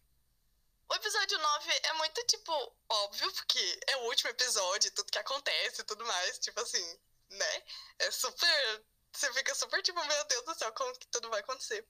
O 0.88 0.96
episódio 0.96 1.38
9 1.38 1.72
é 1.84 1.94
muito, 1.94 2.24
tipo, 2.28 2.76
óbvio, 2.88 3.32
porque 3.34 3.80
é 3.88 3.98
o 3.98 4.04
último 4.04 4.30
episódio, 4.30 4.92
tudo 4.92 5.12
que 5.12 5.18
acontece 5.18 5.82
e 5.82 5.86
tudo 5.86 6.06
mais, 6.06 6.40
tipo 6.40 6.60
assim, 6.60 7.00
né? 7.30 7.64
É 8.00 8.12
super. 8.12 8.86
Você 9.12 9.34
fica 9.34 9.56
super 9.56 9.82
tipo, 9.82 10.04
meu 10.04 10.24
Deus 10.26 10.46
do 10.46 10.56
céu, 10.56 10.72
como 10.74 10.94
que 10.98 11.08
tudo 11.08 11.30
vai 11.30 11.40
acontecer? 11.40 11.88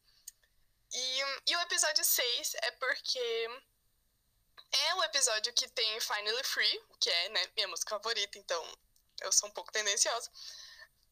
E, 0.93 1.19
e 1.48 1.56
o 1.56 1.62
episódio 1.62 2.06
6 2.06 2.54
é 2.56 2.71
porque 2.71 3.50
é 4.71 4.95
o 4.95 5.04
episódio 5.04 5.54
que 5.54 5.67
tem 5.69 5.99
Finally 5.99 6.43
Free, 6.43 6.84
que 6.99 7.10
é, 7.10 7.30
né, 7.30 7.41
minha 7.56 7.67
música 7.67 7.91
favorita, 7.91 8.38
então 8.38 8.63
eu 9.21 9.32
sou 9.32 9.49
um 9.49 9.51
pouco 9.51 9.71
tendenciosa. 9.71 10.30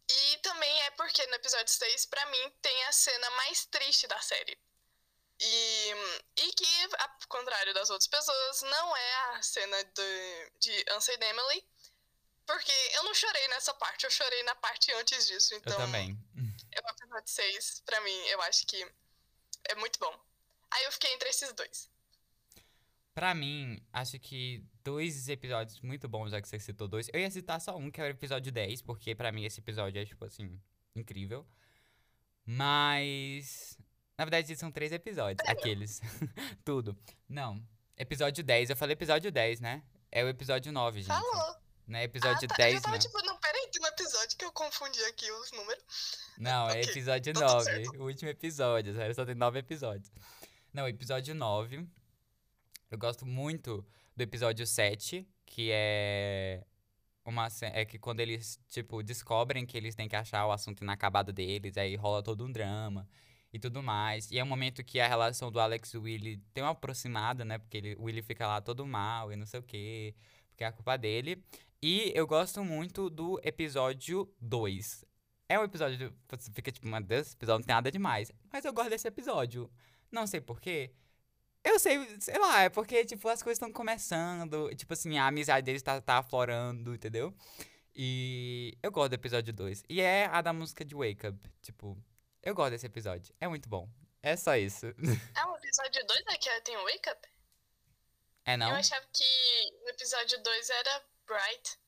E 0.10 0.38
também 0.40 0.82
é 0.82 0.92
porque 0.92 1.26
no 1.28 1.36
episódio 1.36 1.74
6, 1.74 2.06
pra 2.08 2.26
mim, 2.28 2.50
tem 2.62 2.84
a 2.86 2.92
cena 2.92 3.30
mais 3.32 3.66
triste 3.66 4.08
da 4.08 4.20
série. 4.22 4.58
E, 5.40 5.94
e 6.38 6.54
que, 6.54 6.66
ao 7.00 7.10
contrário 7.28 7.74
das 7.74 7.90
outras 7.90 8.08
pessoas, 8.08 8.62
não 8.64 8.96
é 8.96 9.14
a 9.32 9.42
cena 9.42 9.84
de, 9.84 10.52
de 10.60 10.86
Unsaid 10.96 11.24
Emily. 11.24 11.68
Porque 12.46 12.72
eu 12.96 13.04
não 13.04 13.14
chorei 13.14 13.48
nessa 13.48 13.74
parte, 13.74 14.04
eu 14.04 14.12
chorei 14.12 14.44
na 14.44 14.56
parte 14.56 14.92
antes 14.94 15.26
disso. 15.26 15.56
Então, 15.56 15.74
eu 15.74 15.80
também. 15.80 16.18
É 16.72 16.82
o 16.82 16.90
episódio 16.90 17.30
6, 17.30 17.84
pra 17.86 18.02
mim, 18.02 18.28
eu 18.28 18.42
acho 18.42 18.66
que 18.68 18.86
é 19.70 19.76
muito 19.76 19.98
bom. 20.00 20.20
Aí 20.72 20.84
eu 20.84 20.92
fiquei 20.92 21.14
entre 21.14 21.30
esses 21.30 21.54
dois. 21.54 21.90
Pra 23.14 23.36
mim, 23.36 23.80
acho 23.92 24.20
que 24.20 24.66
dois 24.84 25.30
episódios 25.30 25.80
muito 25.82 26.08
bons, 26.10 26.32
já 26.32 26.42
que 26.42 26.48
você 26.48 26.60
citou 26.60 26.88
dois. 26.88 27.10
Eu 27.14 27.20
ia 27.20 27.30
citar 27.30 27.62
só 27.62 27.78
um, 27.78 27.92
que 27.92 28.02
é 28.02 28.06
o 28.06 28.08
episódio 28.08 28.52
10, 28.52 28.82
porque 28.82 29.14
pra 29.14 29.32
mim 29.32 29.46
esse 29.46 29.60
episódio 29.60 30.02
é, 30.02 30.06
tipo 30.06 30.26
assim, 30.26 30.60
incrível. 30.96 31.48
Mas 32.46 33.78
na 34.18 34.26
verdade, 34.26 34.56
são 34.56 34.72
três 34.72 34.92
episódios. 34.92 35.48
Aqueles. 35.48 36.00
Tudo. 36.64 36.96
Não. 37.28 37.62
Episódio 37.98 38.44
10. 38.44 38.70
Eu 38.70 38.76
falei 38.76 38.94
episódio 38.94 39.32
10, 39.32 39.60
né? 39.60 39.84
É 40.12 40.24
o 40.24 40.30
episódio 40.30 40.72
9, 40.72 41.02
gente. 41.02 41.08
Falou. 41.08 41.56
Não 41.88 42.00
é 42.00 42.04
episódio 42.04 42.48
ah, 42.50 42.56
tá. 42.56 42.64
10, 42.64 42.76
eu 42.76 42.82
tava 42.82 42.96
não. 42.96 43.00
tipo, 43.00 43.26
não, 43.26 43.38
peraí, 43.38 43.70
tem 43.70 43.82
um 43.82 43.88
episódio 43.88 44.38
que 44.38 44.46
eu 44.46 44.52
confundi 44.54 45.04
aqui 45.06 45.30
os 45.30 45.52
números. 45.52 45.84
Não, 46.38 46.70
é 46.72 46.80
Ok, 46.80 46.84
episódio 46.84 47.34
tá 47.34 47.40
tudo 47.42 47.54
9. 47.54 47.66
certo. 47.66 47.98
O 47.98 48.06
último 48.06 48.30
episódio. 48.30 48.96
Sério, 48.96 49.16
só 49.16 49.26
tem 49.26 49.36
nove 49.36 49.60
episódios. 49.60 50.12
Não, 50.72 50.88
episódio 50.88 51.36
9. 51.36 51.86
Eu 52.94 53.00
gosto 53.00 53.26
muito 53.26 53.84
do 54.16 54.22
episódio 54.22 54.68
7, 54.68 55.28
que 55.48 55.72
é. 55.74 56.64
Uma, 57.26 57.48
é 57.72 57.84
que 57.86 57.98
quando 57.98 58.20
eles, 58.20 58.60
tipo, 58.70 59.02
descobrem 59.02 59.66
que 59.66 59.76
eles 59.76 59.96
têm 59.96 60.08
que 60.08 60.16
achar 60.16 60.46
o 60.46 60.52
assunto 60.52 60.84
inacabado 60.84 61.34
deles, 61.34 61.76
aí 61.76 61.96
rola 61.96 62.22
todo 62.22 62.46
um 62.46 62.52
drama 62.52 63.08
e 63.52 63.58
tudo 63.58 63.82
mais. 63.82 64.30
E 64.30 64.38
é 64.38 64.44
um 64.44 64.48
momento 64.48 64.84
que 64.84 65.00
a 65.00 65.08
relação 65.08 65.52
do 65.52 65.60
Alex 65.60 65.92
e 65.96 65.98
o 65.98 66.04
Willy 66.04 66.38
tem 66.54 66.64
uma 66.64 66.70
aproximada, 66.70 67.44
né? 67.44 67.58
Porque 67.58 67.78
ele, 67.78 67.96
o 67.96 68.04
Willy 68.04 68.22
fica 68.22 68.46
lá 68.46 68.62
todo 68.62 68.86
mal 68.86 69.34
e 69.34 69.36
não 69.36 69.48
sei 69.48 69.60
o 69.60 69.64
quê, 69.64 70.14
porque 70.50 70.64
é 70.64 70.68
a 70.68 70.72
culpa 70.72 70.96
dele. 70.96 71.44
E 71.82 72.12
eu 72.14 72.28
gosto 72.28 72.64
muito 72.64 73.10
do 73.10 73.40
episódio 73.44 74.32
2. 74.40 75.04
É 75.50 75.60
um 75.60 75.64
episódio. 75.64 76.14
Você 76.30 76.52
fica 76.52 76.72
tipo, 76.72 76.88
mano, 76.88 77.08
Deus, 77.08 77.26
esse 77.26 77.36
episódio 77.36 77.62
não 77.62 77.66
tem 77.66 77.76
nada 77.76 77.92
demais. 77.92 78.32
Mas 78.52 78.64
eu 78.66 78.72
gosto 78.72 78.92
desse 78.92 79.08
episódio. 79.08 79.68
Não 80.12 80.28
sei 80.28 80.40
porquê. 80.42 80.94
Eu 81.64 81.80
sei, 81.80 82.20
sei 82.20 82.38
lá, 82.38 82.64
é 82.64 82.70
porque, 82.70 83.06
tipo, 83.06 83.28
as 83.30 83.42
coisas 83.42 83.58
estão 83.58 83.72
começando. 83.72 84.70
Tipo 84.76 84.94
assim, 84.94 85.18
a 85.18 85.28
amizade 85.28 85.66
deles 85.66 85.82
tá, 85.82 86.02
tá 86.02 86.18
aflorando, 86.18 86.94
entendeu? 86.94 87.34
E 87.96 88.78
eu 88.84 88.92
gosto 88.92 89.10
do 89.10 89.16
episódio 89.16 89.54
2. 89.54 89.84
E 89.88 90.02
é 90.02 90.26
a 90.26 90.42
da 90.42 90.52
música 90.52 90.84
de 90.84 90.94
Wake 90.94 91.28
Up. 91.28 91.50
Tipo, 91.62 91.98
eu 92.42 92.54
gosto 92.54 92.72
desse 92.72 92.86
episódio. 92.86 93.34
É 93.40 93.48
muito 93.48 93.70
bom. 93.70 93.88
É 94.22 94.36
só 94.36 94.58
isso. 94.58 94.88
É 94.88 95.46
o 95.46 95.56
episódio 95.58 96.06
2 96.06 96.24
é 96.28 96.38
que 96.38 96.62
tem 96.62 96.76
o 96.78 96.84
Wake 96.84 97.10
Up? 97.10 97.30
É 98.46 98.58
não? 98.58 98.70
Eu 98.70 98.76
achava 98.76 99.06
que 99.14 99.24
no 99.84 99.90
episódio 99.90 100.42
2 100.44 100.70
era 100.70 101.04
Bright. 101.26 101.80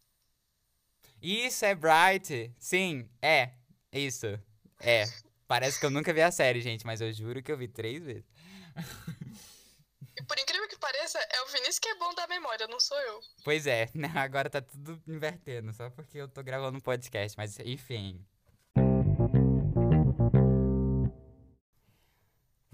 Isso 1.21 1.65
é 1.65 1.75
Bright. 1.75 2.53
Sim, 2.59 3.09
é. 3.21 3.51
Isso. 3.91 4.27
É. 4.79 5.05
Parece 5.47 5.79
que 5.79 5.85
eu 5.85 5.89
nunca 5.89 6.13
vi 6.13 6.21
a 6.21 6.31
série, 6.31 6.61
gente, 6.61 6.85
mas 6.85 7.01
eu 7.01 7.11
juro 7.11 7.41
que 7.41 7.51
eu 7.51 7.57
vi 7.57 7.67
três 7.67 8.03
vezes. 8.03 8.25
Por 10.27 10.39
incrível 10.39 10.67
que 10.67 10.77
pareça, 10.77 11.19
é 11.19 11.41
o 11.41 11.47
Vinícius 11.47 11.79
que 11.79 11.89
é 11.89 11.95
bom 11.95 12.13
da 12.13 12.27
memória, 12.27 12.67
não 12.67 12.79
sou 12.79 12.97
eu. 12.97 13.19
Pois 13.43 13.67
é, 13.67 13.89
né, 13.93 14.11
agora 14.15 14.49
tá 14.49 14.61
tudo 14.61 15.01
invertendo, 15.07 15.73
só 15.73 15.89
porque 15.89 16.17
eu 16.17 16.27
tô 16.27 16.41
gravando 16.41 16.77
um 16.77 16.81
podcast, 16.81 17.37
mas 17.37 17.59
enfim. 17.59 18.25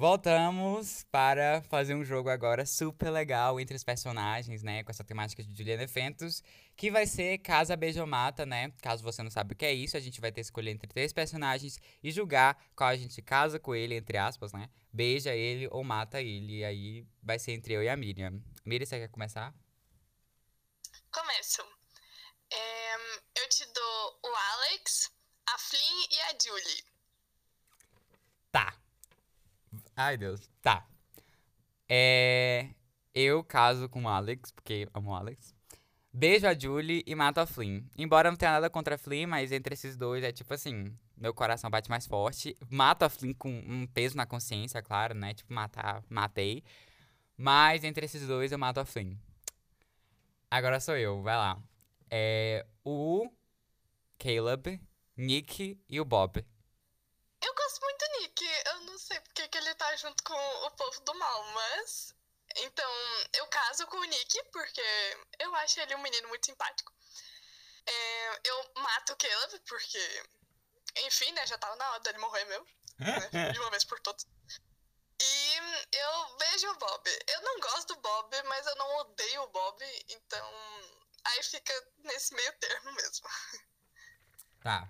Voltamos 0.02 1.06
para 1.12 1.62
fazer 1.70 1.94
um 1.94 2.04
jogo 2.04 2.28
agora 2.28 2.66
super 2.66 3.12
legal 3.12 3.60
entre 3.60 3.76
os 3.76 3.84
personagens, 3.84 4.64
né? 4.64 4.84
Com 4.84 4.90
essa 4.90 5.04
temática 5.04 5.44
de 5.44 5.56
Juliana 5.56 5.88
Fentos, 5.88 6.42
que 6.76 6.90
vai 6.90 7.06
ser 7.06 7.38
Casa 7.38 7.78
Beijo 7.78 8.02
ou 8.02 8.08
Mata, 8.08 8.44
né? 8.44 8.74
Caso 8.82 9.04
você 9.04 9.22
não 9.22 9.30
sabe 9.30 9.54
o 9.54 9.56
que 9.56 9.64
é 9.64 9.72
isso, 9.72 9.96
a 9.96 10.00
gente 10.00 10.20
vai 10.20 10.32
ter 10.32 10.42
que 10.42 10.46
escolher 10.46 10.72
entre 10.72 10.88
três 10.88 11.14
personagens 11.14 11.80
e 12.02 12.10
julgar 12.10 12.60
qual 12.76 12.90
a 12.90 12.96
gente 12.96 13.22
casa 13.22 13.60
com 13.60 13.76
ele, 13.76 13.94
entre 13.94 14.18
aspas, 14.18 14.52
né? 14.52 14.72
Beija 14.92 15.36
ele 15.36 15.68
ou 15.70 15.84
mata 15.84 16.20
ele. 16.20 16.62
E 16.62 16.66
aí 16.66 17.08
vai 17.22 17.38
ser 17.38 17.52
entre 17.52 17.76
eu 17.76 17.84
e 17.84 17.88
a 17.88 17.96
Miriam. 17.96 18.42
Miriam, 18.66 18.88
você 18.88 18.98
quer 18.98 19.10
começar? 19.10 19.54
Começo. 21.12 21.62
É, 22.52 22.96
eu 23.40 23.50
te 23.50 23.72
dou 23.72 24.20
o 24.24 24.36
Alex, 24.36 25.12
a 25.46 25.58
Flynn 25.60 26.08
e 26.10 26.22
a 26.22 26.38
Julie. 26.44 26.84
Tá. 28.52 28.81
Ai, 30.04 30.18
Deus. 30.18 30.50
Tá. 30.64 30.88
É. 31.88 32.70
Eu 33.14 33.44
caso 33.44 33.88
com 33.88 34.04
o 34.04 34.10
Alex, 34.10 34.52
porque 34.52 34.88
amo 34.94 35.12
o 35.12 35.16
Alex. 35.16 35.54
Beijo 36.12 36.48
a 36.48 36.58
Julie 36.58 37.04
e 37.06 37.14
mato 37.14 37.40
a 37.40 37.46
Flynn. 37.46 37.84
Embora 37.96 38.32
não 38.32 38.38
tenha 38.38 38.54
nada 38.54 38.70
contra 38.70 38.96
a 38.96 38.98
Flynn, 38.98 39.28
mas 39.28 39.52
entre 39.52 39.76
esses 39.76 39.96
dois 39.96 40.24
é 40.24 40.32
tipo 40.32 40.52
assim: 40.54 40.98
meu 41.16 41.36
coração 41.36 41.70
bate 41.70 41.88
mais 41.90 42.08
forte. 42.08 42.58
Mato 42.68 43.04
a 43.04 43.10
Flynn 43.10 43.34
com 43.36 43.52
um 43.52 43.86
peso 43.86 44.18
na 44.18 44.26
consciência, 44.26 44.82
claro, 44.82 45.14
né? 45.14 45.36
Tipo, 45.36 45.54
matar, 45.54 46.04
matei. 46.10 46.64
Mas 47.38 47.84
entre 47.84 48.06
esses 48.06 48.26
dois 48.26 48.52
eu 48.52 48.58
mato 48.58 48.80
a 48.80 48.86
Flynn. 48.86 49.16
Agora 50.50 50.80
sou 50.80 50.98
eu, 50.98 51.22
vai 51.22 51.36
lá. 51.36 51.62
É. 52.10 52.66
O 52.84 53.30
Caleb, 54.18 54.82
Nick 55.16 55.80
e 55.88 56.02
o 56.02 56.06
Bob. 56.06 56.44
Eu 57.44 57.54
gosto 57.56 57.82
muito 57.82 58.00
do 58.00 58.22
Nick. 58.22 58.44
Sei 59.02 59.20
porque 59.22 59.48
que 59.48 59.58
ele 59.58 59.74
tá 59.76 59.96
junto 59.96 60.24
com 60.24 60.66
o 60.68 60.72
povo 60.72 61.02
do 61.02 61.16
mal, 61.16 61.44
mas. 61.54 62.16
Então, 62.58 62.92
eu 63.34 63.48
caso 63.48 63.88
com 63.88 63.98
o 63.98 64.04
Nick, 64.04 64.44
porque 64.52 64.84
eu 65.40 65.56
acho 65.56 65.80
ele 65.80 65.96
um 65.96 66.02
menino 66.02 66.28
muito 66.28 66.46
simpático. 66.46 66.94
É, 67.88 68.40
eu 68.44 68.72
mato 68.76 69.14
o 69.14 69.18
Caleb, 69.18 69.60
porque. 69.68 70.24
Enfim, 71.06 71.32
né? 71.32 71.48
Já 71.48 71.58
tava 71.58 71.76
na 71.78 71.92
hora 71.92 72.00
dele 72.02 72.20
morrer 72.20 72.46
mesmo. 72.46 72.68
Né, 73.00 73.30
de 73.54 73.60
uma 73.60 73.72
vez 73.72 73.84
por 73.86 74.00
todas. 74.02 74.24
E 75.20 75.56
eu 75.94 76.38
beijo 76.38 76.70
o 76.70 76.78
Bob. 76.78 77.10
Eu 77.28 77.42
não 77.42 77.60
gosto 77.60 77.96
do 77.96 78.02
Bob, 78.02 78.44
mas 78.44 78.68
eu 78.68 78.76
não 78.76 78.98
odeio 78.98 79.42
o 79.42 79.48
Bob, 79.48 80.06
então. 80.10 80.54
Aí 81.24 81.44
fica 81.44 81.74
nesse 82.04 82.36
meio 82.36 82.54
termo 82.60 82.92
mesmo. 82.94 83.28
Tá. 84.62 84.88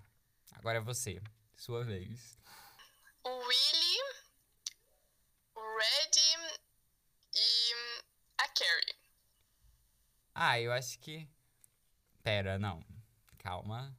Agora 0.52 0.80
é 0.80 0.82
você. 0.82 1.22
Sua 1.56 1.86
vez. 1.86 2.41
O 3.24 3.30
Willy, 3.30 3.98
o 5.56 5.60
Red 5.60 6.52
e 7.34 7.74
a 8.38 8.48
Carrie. 8.48 8.96
Ah, 10.34 10.60
eu 10.60 10.72
acho 10.72 11.00
que. 11.00 11.28
Pera, 12.24 12.58
não. 12.58 12.84
Calma. 13.38 13.96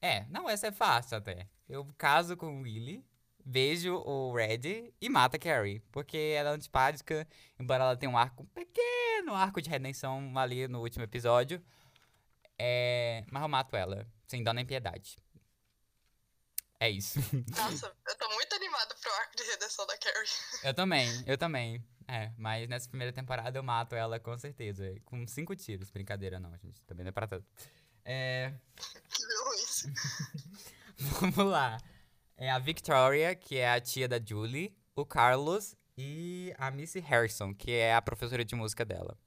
É, 0.00 0.24
não, 0.26 0.48
essa 0.48 0.68
é 0.68 0.72
fácil 0.72 1.16
até. 1.18 1.48
Eu 1.68 1.84
caso 1.96 2.36
com 2.36 2.60
o 2.60 2.62
Willy, 2.62 3.04
beijo 3.44 3.94
o 3.96 4.32
Red 4.34 4.92
e 5.00 5.08
mata 5.08 5.36
a 5.36 5.40
Carrie. 5.40 5.80
Porque 5.90 6.16
ela 6.16 6.50
é 6.50 6.52
antipática, 6.54 7.26
embora 7.58 7.84
ela 7.84 7.96
tenha 7.96 8.10
um 8.10 8.18
arco, 8.18 8.44
um 8.44 8.46
pequeno 8.46 9.34
arco 9.34 9.60
de 9.60 9.68
redenção 9.70 10.36
ali 10.38 10.68
no 10.68 10.80
último 10.80 11.04
episódio. 11.04 11.62
É, 12.58 13.24
mas 13.30 13.42
eu 13.42 13.48
mato 13.48 13.76
ela, 13.76 14.06
sem 14.26 14.42
dó 14.42 14.52
nem 14.52 14.66
piedade. 14.66 15.16
É 16.80 16.88
isso. 16.88 17.18
Nossa, 17.56 17.92
eu 18.06 18.16
tô 18.16 18.28
muito 18.34 18.54
animada 18.54 18.94
pro 18.94 19.12
arco 19.14 19.36
de 19.36 19.42
redenção 19.42 19.86
da 19.86 19.96
Carrie. 19.98 20.28
eu 20.62 20.74
também, 20.74 21.24
eu 21.26 21.36
também. 21.36 21.84
É, 22.06 22.32
mas 22.38 22.68
nessa 22.68 22.88
primeira 22.88 23.12
temporada 23.12 23.58
eu 23.58 23.62
mato 23.62 23.94
ela 23.94 24.18
com 24.18 24.36
certeza. 24.38 24.94
Com 25.04 25.26
cinco 25.26 25.54
tiros. 25.56 25.90
Brincadeira, 25.90 26.38
não, 26.40 26.56
gente. 26.56 26.82
Também 26.84 27.04
não 27.04 27.10
é 27.10 27.12
pra 27.12 27.26
tanto. 27.26 27.46
É. 28.04 28.54
Que. 29.10 29.22
Vamos 31.20 31.46
lá. 31.46 31.78
É 32.36 32.50
a 32.50 32.58
Victoria, 32.58 33.34
que 33.34 33.58
é 33.58 33.68
a 33.68 33.80
tia 33.80 34.08
da 34.08 34.18
Julie, 34.24 34.74
o 34.94 35.04
Carlos 35.04 35.76
e 35.96 36.54
a 36.56 36.70
Missy 36.70 37.00
Harrison, 37.00 37.52
que 37.52 37.72
é 37.72 37.94
a 37.94 38.00
professora 38.00 38.44
de 38.44 38.54
música 38.54 38.84
dela. 38.84 39.18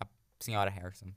A 0.00 0.06
senhora 0.40 0.70
Harrison. 0.70 1.12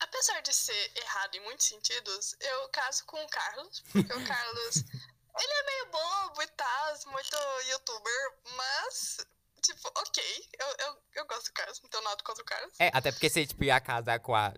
Apesar 0.00 0.40
de 0.40 0.52
ser 0.54 0.92
errado 0.96 1.34
em 1.34 1.40
muitos 1.40 1.66
sentidos, 1.66 2.34
eu 2.40 2.68
caso 2.70 3.04
com 3.04 3.22
o 3.22 3.28
Carlos, 3.28 3.82
porque 3.92 4.12
o 4.12 4.26
Carlos, 4.26 4.76
ele 5.38 5.52
é 5.52 5.62
meio 5.66 5.86
bobo 5.86 6.42
e 6.42 6.46
tal, 6.48 6.98
muito 7.06 7.36
youtuber, 7.68 8.32
mas, 8.56 9.18
tipo, 9.62 9.88
ok, 9.96 10.48
eu, 10.58 10.86
eu, 10.86 11.02
eu 11.16 11.26
gosto 11.26 11.46
do 11.46 11.52
Carlos, 11.52 11.80
não 11.82 11.90
tenho 11.90 12.04
nada 12.04 12.22
contra 12.24 12.42
o 12.42 12.46
Carlos. 12.46 12.74
É, 12.78 12.90
até 12.94 13.12
porque 13.12 13.28
você, 13.28 13.46
tipo, 13.46 13.62
ia 13.64 13.80
casar 13.80 14.18
com 14.20 14.34
a 14.34 14.54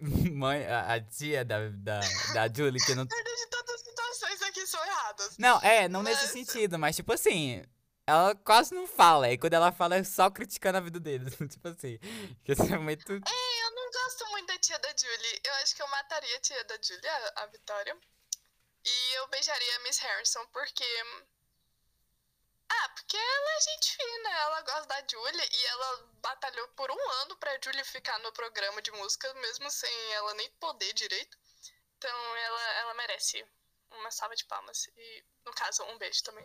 mãe, 0.32 0.66
a, 0.66 0.94
a 0.94 1.00
tia 1.00 1.44
da, 1.44 1.68
da, 1.70 2.00
da 2.34 2.48
Julie, 2.54 2.84
que 2.84 2.94
não... 2.94 3.06
Verdade, 3.06 3.46
todas 3.50 3.74
as 3.76 3.80
situações 3.80 4.42
aqui 4.42 4.66
são 4.66 4.84
erradas. 4.84 5.38
Não, 5.38 5.58
é, 5.60 5.88
não 5.88 6.02
Mas- 6.02 6.20
nesse 6.20 6.32
sentido, 6.32 6.78
mas 6.78 6.96
tipo 6.96 7.12
assim, 7.12 7.64
ela 8.06 8.34
quase 8.36 8.74
não 8.74 8.86
fala, 8.86 9.30
e 9.32 9.38
quando 9.38 9.54
ela 9.54 9.72
fala 9.72 9.96
é 9.96 10.04
só 10.04 10.30
criticando 10.30 10.78
a 10.78 10.80
vida 10.80 11.00
deles, 11.00 11.34
tipo 11.50 11.68
assim, 11.68 11.98
que 12.44 12.52
isso 12.52 12.62
é 12.62 12.78
muito... 12.78 13.12
É, 13.12 13.66
eu 13.66 13.74
não 13.74 13.90
gosto 13.90 14.25
tia 14.66 14.78
da 14.80 14.88
Julie, 14.96 15.40
eu 15.44 15.54
acho 15.54 15.76
que 15.76 15.82
eu 15.82 15.88
mataria 15.88 16.36
a 16.36 16.40
tia 16.40 16.64
da 16.64 16.76
Julie, 16.82 17.08
a, 17.08 17.32
a 17.42 17.46
Vitória, 17.46 17.96
e 18.84 19.12
eu 19.14 19.28
beijaria 19.28 19.76
a 19.76 19.78
Miss 19.80 19.98
Harrison, 19.98 20.44
porque... 20.48 20.84
Ah, 22.68 22.88
porque 22.90 23.16
ela 23.16 23.50
é 23.52 23.60
gente 23.60 23.96
fina, 23.96 24.30
ela 24.40 24.60
gosta 24.62 24.86
da 24.86 25.06
Julie 25.08 25.48
e 25.52 25.66
ela 25.66 26.06
batalhou 26.20 26.66
por 26.68 26.90
um 26.90 27.10
ano 27.22 27.36
pra 27.36 27.58
Julie 27.62 27.84
ficar 27.84 28.18
no 28.18 28.32
programa 28.32 28.82
de 28.82 28.90
música, 28.90 29.32
mesmo 29.34 29.70
sem 29.70 30.12
ela 30.14 30.34
nem 30.34 30.50
poder 30.52 30.92
direito. 30.92 31.38
Então 31.96 32.36
ela, 32.36 32.62
ela 32.80 32.94
merece 32.94 33.46
uma 33.92 34.10
salva 34.10 34.34
de 34.34 34.44
palmas. 34.46 34.88
E, 34.96 35.24
no 35.44 35.52
caso, 35.52 35.84
um 35.84 35.96
beijo 35.96 36.24
também. 36.24 36.44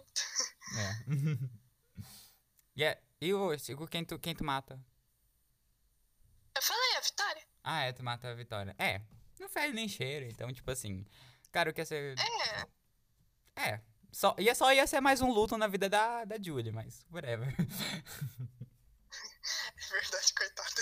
É. 0.78 0.92
e, 2.76 2.84
é- 2.84 3.02
e 3.20 3.34
o, 3.34 3.52
o- 3.54 3.88
quem, 3.88 4.06
tu, 4.06 4.20
quem 4.20 4.36
tu 4.36 4.44
mata? 4.44 4.80
Eu 6.56 6.62
falei, 6.62 6.98
a 6.98 7.02
Vitória. 7.02 7.51
Ah, 7.63 7.84
é, 7.84 7.91
tu 7.91 8.04
mata 8.04 8.30
a 8.30 8.34
Vitória. 8.34 8.76
É, 8.78 9.02
não 9.39 9.50
faz 9.50 9.74
nem 9.74 9.88
cheiro, 9.88 10.26
então 10.26 10.52
tipo 10.54 10.69
assim, 10.71 11.06
cara, 11.52 11.69
o 11.69 11.74
que 11.74 11.82
ia 11.82 11.86
ser... 11.86 12.15
É, 13.56 13.71
É, 13.71 13.82
só, 14.12 14.36
ia, 14.39 14.54
só 14.56 14.74
ia 14.74 14.86
ser 14.88 15.00
mais 15.02 15.21
um 15.21 15.32
luto 15.32 15.58
na 15.58 15.67
vida 15.67 15.88
da, 15.89 16.26
da 16.26 16.36
Julie, 16.41 16.71
mas 16.71 17.06
whatever. 17.12 17.47
é 19.78 19.89
verdade, 19.89 20.34
coitada. 20.34 20.82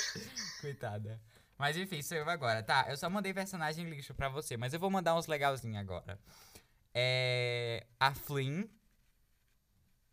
Coitada. 0.61 1.21
Mas 1.57 1.75
enfim, 1.77 2.01
sou 2.01 2.17
eu 2.17 2.29
agora. 2.29 2.63
Tá, 2.63 2.85
eu 2.89 2.97
só 2.97 3.09
mandei 3.09 3.33
personagem 3.33 3.89
lixo 3.89 4.13
pra 4.13 4.29
você, 4.29 4.55
mas 4.55 4.73
eu 4.73 4.79
vou 4.79 4.89
mandar 4.89 5.15
uns 5.15 5.27
legalzinhos 5.27 5.77
agora. 5.77 6.17
É. 6.93 7.85
A 7.99 8.13
Flynn, 8.15 8.63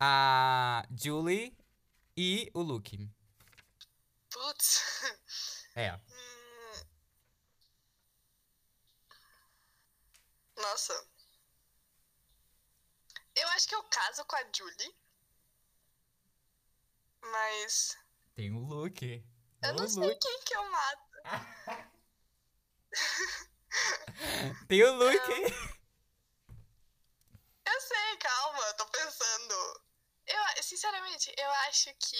a 0.00 0.84
Julie 0.90 1.56
e 2.16 2.50
o 2.52 2.62
Luke. 2.62 3.08
Putz. 4.30 4.82
É. 5.74 5.98
Nossa. 10.66 11.08
Eu 13.36 13.48
acho 13.50 13.68
que 13.68 13.74
eu 13.74 13.82
caso 13.84 14.24
com 14.24 14.36
a 14.36 14.44
Julie. 14.52 14.98
Mas. 17.22 17.96
Tem 18.34 18.52
o 18.52 18.58
Luke. 18.58 19.24
Eu 19.62 19.74
não 19.74 19.88
sei 19.88 20.02
Luke. 20.02 20.18
quem 20.18 20.42
que 20.42 20.56
eu 20.56 20.70
mato. 20.70 21.06
Tem 24.68 24.82
o 24.82 24.92
Luke. 24.94 25.32
Eu 27.66 27.80
sei, 27.80 28.16
calma, 28.18 28.58
eu 28.58 28.76
tô 28.76 28.86
pensando. 28.86 29.82
Eu, 30.26 30.62
sinceramente, 30.62 31.32
eu 31.36 31.50
acho 31.68 31.94
que. 31.94 32.16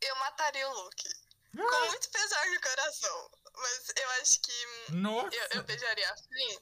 Eu 0.00 0.16
mataria 0.16 0.68
o 0.70 0.74
Luke. 0.84 1.08
Com 1.54 1.86
muito 1.88 2.10
pesar 2.10 2.50
no 2.50 2.60
coração. 2.60 3.30
Mas 3.54 3.92
eu 3.96 4.10
acho 4.22 4.40
que. 4.40 4.92
Nossa. 4.92 5.36
Eu, 5.36 5.48
eu 5.52 5.62
beijaria 5.64 6.12
a 6.12 6.16
Flynn. 6.16 6.60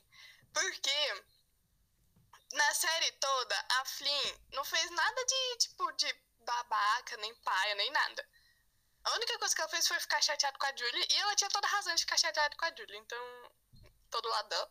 Porque 0.52 1.24
na 2.52 2.74
série 2.74 3.12
toda, 3.12 3.66
a 3.80 3.84
Flynn 3.84 4.38
não 4.52 4.64
fez 4.64 4.90
nada 4.90 5.24
de, 5.24 5.56
tipo, 5.58 5.92
de 5.92 6.12
babaca, 6.40 7.16
nem 7.18 7.34
paia, 7.36 7.74
nem 7.76 7.90
nada. 7.90 8.28
A 9.04 9.14
única 9.14 9.38
coisa 9.38 9.54
que 9.54 9.60
ela 9.60 9.70
fez 9.70 9.86
foi 9.86 9.98
ficar 10.00 10.20
chateada 10.20 10.58
com 10.58 10.66
a 10.66 10.76
Julie. 10.76 11.06
E 11.10 11.16
ela 11.18 11.36
tinha 11.36 11.50
toda 11.50 11.66
a 11.66 11.70
razão 11.70 11.94
de 11.94 12.02
ficar 12.02 12.18
chateada 12.18 12.54
com 12.56 12.64
a 12.64 12.74
Julie. 12.76 12.98
Então, 12.98 13.52
todo 14.10 14.28
lado. 14.28 14.70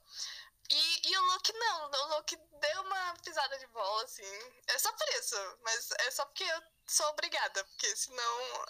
E, 0.70 1.10
e 1.10 1.18
o 1.18 1.22
Luke 1.34 1.54
não. 1.54 1.90
O 1.90 2.16
Luke 2.16 2.36
deu 2.36 2.82
uma 2.82 3.14
pisada 3.24 3.58
de 3.58 3.66
bola, 3.68 4.04
assim. 4.04 4.54
É 4.68 4.78
só 4.78 4.92
por 4.94 5.10
isso. 5.10 5.58
Mas 5.64 5.92
é 5.92 6.12
só 6.12 6.26
porque 6.26 6.44
eu 6.44 6.64
sou 6.88 7.08
obrigada. 7.08 7.64
Porque 7.66 7.96
senão... 7.96 8.66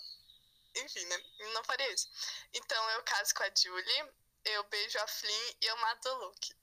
Enfim, 0.76 1.06
né? 1.06 1.18
Não 1.54 1.64
faria 1.64 1.94
isso. 1.94 2.08
Então, 2.54 2.90
eu 2.92 3.04
caso 3.04 3.34
com 3.34 3.44
a 3.44 3.50
Julie. 3.56 4.14
Eu 4.46 4.64
beijo 4.70 4.98
a 5.00 5.08
Flynn 5.08 5.54
e 5.62 5.66
eu 5.66 5.78
mato 5.78 6.10
o 6.10 6.26
Luke. 6.26 6.54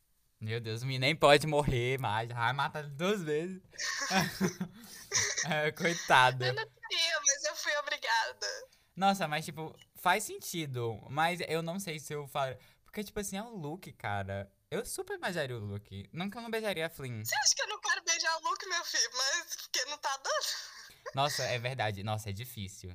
Meu 0.40 0.60
Deus, 0.60 0.82
o 0.82 0.86
menino 0.86 1.02
nem 1.02 1.16
pode 1.16 1.46
morrer 1.46 1.98
mais. 1.98 2.30
Ai, 2.30 2.52
mata 2.52 2.82
duas 2.82 3.22
vezes. 3.22 3.62
é, 5.50 5.72
coitada. 5.72 6.46
Eu 6.46 6.54
não 6.54 6.64
queria, 6.64 7.20
mas 7.26 7.44
eu 7.44 7.56
fui 7.56 7.76
obrigada. 7.78 8.46
Nossa, 8.94 9.26
mas 9.26 9.44
tipo, 9.44 9.74
faz 9.94 10.24
sentido. 10.24 10.98
Mas 11.08 11.40
eu 11.48 11.62
não 11.62 11.78
sei 11.78 11.98
se 11.98 12.12
eu 12.12 12.26
falo. 12.28 12.56
Porque, 12.84 13.04
tipo 13.04 13.18
assim, 13.18 13.36
é 13.36 13.42
o 13.42 13.56
Luke, 13.56 13.92
cara. 13.92 14.50
Eu 14.70 14.84
super 14.84 15.18
beijaria 15.18 15.56
o 15.56 15.60
Luke. 15.60 16.08
Nunca 16.12 16.38
eu 16.38 16.42
não 16.42 16.50
beijaria 16.50 16.86
a 16.86 16.90
Flynn. 16.90 17.24
Você 17.24 17.34
acha 17.36 17.54
que 17.54 17.62
eu 17.62 17.68
não 17.68 17.80
quero 17.80 18.02
beijar 18.04 18.36
o 18.36 18.48
Luke, 18.48 18.66
meu 18.66 18.84
filho? 18.84 19.10
Mas 19.14 19.56
porque 19.56 19.84
não 19.86 19.98
tá 19.98 20.16
dando. 20.16 21.14
Nossa, 21.14 21.44
é 21.44 21.58
verdade. 21.58 22.02
Nossa, 22.02 22.30
é 22.30 22.32
difícil. 22.32 22.92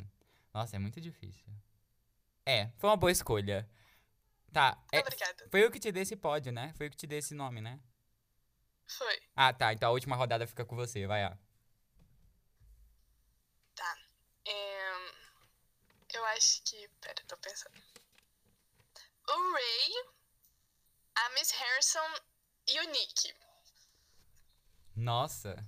Nossa, 0.54 0.76
é 0.76 0.80
muito 0.80 1.00
difícil. 1.00 1.46
É, 2.46 2.70
foi 2.78 2.90
uma 2.90 2.98
boa 2.98 3.12
escolha. 3.12 3.70
Tá. 4.52 4.78
é- 4.92 5.00
Obrigada. 5.00 5.48
foi 5.50 5.64
eu 5.64 5.72
que 5.72 5.80
te 5.80 5.92
dei 5.92 6.04
esse 6.04 6.16
pódio, 6.16 6.52
né? 6.52 6.74
Foi 6.76 6.88
eu 6.88 6.90
que 6.92 6.98
te 6.98 7.08
dei 7.08 7.20
esse 7.20 7.34
nome, 7.34 7.62
né? 7.62 7.80
Foi. 8.86 9.22
Ah, 9.36 9.54
tá. 9.54 9.72
Então 9.74 9.90
a 9.90 9.94
última 9.94 10.16
rodada 10.16 10.46
fica 10.46 10.66
com 10.66 10.76
você. 10.76 11.08
Vai 11.08 11.24
lá. 11.24 11.38
Tá. 13.76 13.98
É, 14.46 14.92
Eu 16.14 16.26
acho 16.26 16.62
que. 16.64 16.90
Pera, 17.00 17.24
tô 17.28 17.38
pensando. 17.38 17.82
O 19.30 19.54
Ray, 19.54 20.06
a 21.16 21.30
Miss 21.30 21.52
Harrison 21.52 22.14
e 22.68 22.80
o 22.82 22.92
Nick. 22.92 23.34
Nossa. 24.96 25.66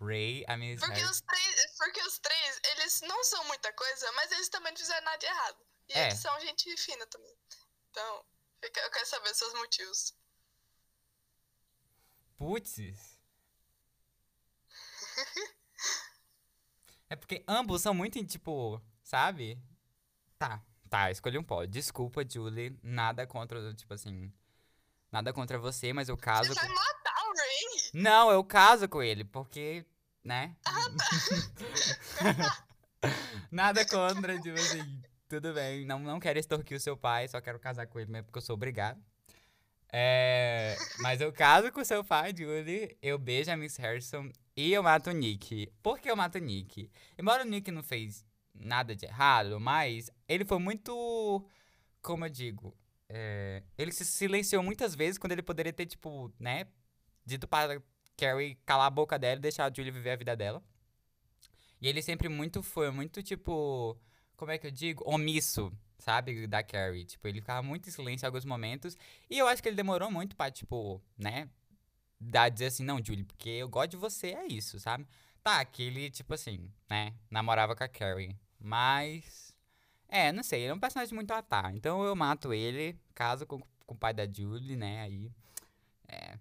Ray, 0.00 0.44
a 0.46 0.56
Miss 0.56 0.80
Porque 0.80 0.94
Harris- 1.00 1.10
os, 1.10 1.20
três, 1.22 1.76
porque 1.78 2.02
os 2.02 2.18
três, 2.18 2.60
eles 2.72 3.00
não 3.02 3.24
são 3.24 3.44
muita 3.44 3.72
coisa, 3.72 4.12
mas 4.12 4.30
eles 4.32 4.48
também 4.48 4.72
não 4.72 4.78
fizeram 4.78 5.04
nada 5.04 5.16
de 5.18 5.26
errado. 5.26 5.66
E 5.88 5.92
É. 5.94 6.06
eles 6.08 6.18
são 6.18 6.38
gente 6.40 6.76
fina 6.76 7.06
também. 7.06 7.34
Então, 7.90 8.24
eu 8.62 8.70
quero 8.90 9.06
saber 9.06 9.34
seus 9.34 9.52
motivos. 9.54 10.14
Putz. 12.36 12.76
É 17.08 17.14
porque 17.14 17.44
ambos 17.46 17.82
são 17.82 17.94
muito, 17.94 18.24
tipo, 18.26 18.82
sabe? 19.04 19.62
Tá, 20.36 20.60
tá, 20.90 21.08
escolhi 21.08 21.38
um 21.38 21.44
pódio. 21.44 21.68
Desculpa, 21.70 22.28
Julie. 22.28 22.76
Nada 22.82 23.24
contra, 23.28 23.72
tipo 23.74 23.94
assim. 23.94 24.32
Nada 25.12 25.32
contra 25.32 25.56
você, 25.56 25.92
mas 25.92 26.08
eu 26.08 26.16
caso. 26.16 26.48
Você 26.52 26.54
vai 26.60 26.68
matar 26.68 26.90
o? 26.90 26.95
Não, 27.96 28.30
eu 28.30 28.44
caso 28.44 28.86
com 28.86 29.02
ele, 29.02 29.24
porque, 29.24 29.86
né? 30.22 30.54
Nada 33.50 33.86
contra, 33.86 34.38
tipo 34.38 34.54
assim. 34.54 35.02
Tudo 35.26 35.54
bem. 35.54 35.86
Não, 35.86 35.98
não 35.98 36.20
quero 36.20 36.38
extorquir 36.38 36.76
o 36.76 36.80
seu 36.80 36.94
pai, 36.94 37.26
só 37.26 37.40
quero 37.40 37.58
casar 37.58 37.86
com 37.86 37.98
ele 37.98 38.10
mesmo 38.10 38.26
porque 38.26 38.36
eu 38.36 38.42
sou 38.42 38.54
obrigado. 38.54 39.02
É, 39.90 40.76
mas 40.98 41.22
eu 41.22 41.32
caso 41.32 41.72
com 41.72 41.82
seu 41.82 42.04
pai, 42.04 42.34
Julie. 42.36 42.98
Eu 43.00 43.18
beijo 43.18 43.50
a 43.50 43.56
Miss 43.56 43.78
Harrison 43.78 44.30
e 44.54 44.74
eu 44.74 44.82
mato 44.82 45.08
o 45.08 45.14
Nick. 45.14 45.72
Por 45.82 45.98
que 45.98 46.10
eu 46.10 46.16
mato 46.16 46.36
o 46.36 46.40
Nick? 46.40 46.90
Embora 47.18 47.44
o 47.44 47.46
Nick 47.46 47.70
não 47.70 47.82
fez 47.82 48.26
nada 48.54 48.94
de 48.94 49.06
errado, 49.06 49.58
mas 49.58 50.10
ele 50.28 50.44
foi 50.44 50.58
muito. 50.58 51.42
Como 52.02 52.26
eu 52.26 52.28
digo? 52.28 52.76
é, 53.08 53.62
ele 53.78 53.92
se 53.92 54.04
silenciou 54.04 54.62
muitas 54.62 54.94
vezes 54.94 55.18
quando 55.18 55.32
ele 55.32 55.42
poderia 55.42 55.72
ter, 55.72 55.86
tipo, 55.86 56.32
né, 56.38 56.66
dito 57.26 57.46
para 57.46 57.82
Carrie 58.16 58.54
calar 58.64 58.86
a 58.86 58.90
boca 58.90 59.18
dela 59.18 59.36
e 59.36 59.42
deixar 59.42 59.66
a 59.66 59.74
Julie 59.74 59.90
viver 59.90 60.12
a 60.12 60.16
vida 60.16 60.36
dela. 60.36 60.62
E 61.80 61.88
ele 61.88 62.00
sempre 62.00 62.28
muito 62.28 62.62
foi, 62.62 62.90
muito, 62.90 63.22
tipo, 63.22 63.98
como 64.36 64.50
é 64.50 64.58
que 64.58 64.66
eu 64.66 64.70
digo? 64.70 65.04
Omisso, 65.06 65.72
sabe? 65.98 66.46
Da 66.46 66.62
Carrie. 66.62 67.04
Tipo, 67.04 67.28
ele 67.28 67.40
ficava 67.40 67.62
muito 67.62 67.88
em 67.88 67.92
silêncio 67.92 68.24
em 68.24 68.28
alguns 68.28 68.44
momentos. 68.44 68.96
E 69.28 69.38
eu 69.38 69.46
acho 69.46 69.62
que 69.62 69.68
ele 69.68 69.76
demorou 69.76 70.10
muito 70.10 70.34
pra, 70.36 70.50
tipo, 70.50 71.02
né, 71.18 71.48
dar, 72.20 72.48
dizer 72.48 72.66
assim, 72.66 72.84
não, 72.84 73.04
Julie, 73.04 73.24
porque 73.24 73.50
eu 73.50 73.68
gosto 73.68 73.90
de 73.90 73.96
você, 73.96 74.28
é 74.28 74.46
isso, 74.46 74.80
sabe? 74.80 75.06
Tá, 75.42 75.64
que 75.64 75.82
ele, 75.82 76.10
tipo 76.10 76.34
assim, 76.34 76.70
né, 76.88 77.14
namorava 77.30 77.76
com 77.76 77.84
a 77.84 77.88
Carrie. 77.88 78.36
Mas. 78.58 79.54
É, 80.08 80.32
não 80.32 80.42
sei, 80.42 80.62
ele 80.62 80.70
é 80.70 80.74
um 80.74 80.80
personagem 80.80 81.14
muito 81.14 81.32
atar. 81.32 81.74
Então 81.74 82.04
eu 82.04 82.14
mato 82.16 82.52
ele, 82.52 82.98
caso 83.14 83.46
com, 83.46 83.60
com 83.86 83.94
o 83.94 83.98
pai 83.98 84.14
da 84.14 84.26
Julie, 84.26 84.76
né? 84.76 85.02
Aí. 85.02 85.30
É, 86.08 86.38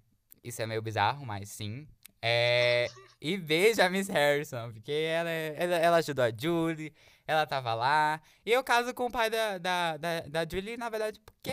isso 0.47 0.61
é 0.61 0.65
meio 0.65 0.81
bizarro, 0.81 1.25
mas 1.25 1.49
sim. 1.49 1.87
É, 2.21 2.87
e 3.21 3.37
veja 3.37 3.85
a 3.85 3.89
Miss 3.89 4.07
Harrison, 4.07 4.71
porque 4.71 4.91
ela, 4.91 5.29
é, 5.29 5.55
ela, 5.57 5.75
ela 5.75 5.97
ajudou 5.97 6.25
a 6.25 6.31
Julie, 6.31 6.93
ela 7.27 7.45
tava 7.45 7.73
lá. 7.73 8.21
E 8.45 8.51
eu 8.51 8.63
caso 8.63 8.93
com 8.93 9.07
o 9.07 9.11
pai 9.11 9.29
da, 9.29 9.57
da, 9.57 9.97
da, 9.97 10.21
da 10.21 10.45
Julie, 10.49 10.77
na 10.77 10.89
verdade, 10.89 11.19
porque. 11.19 11.51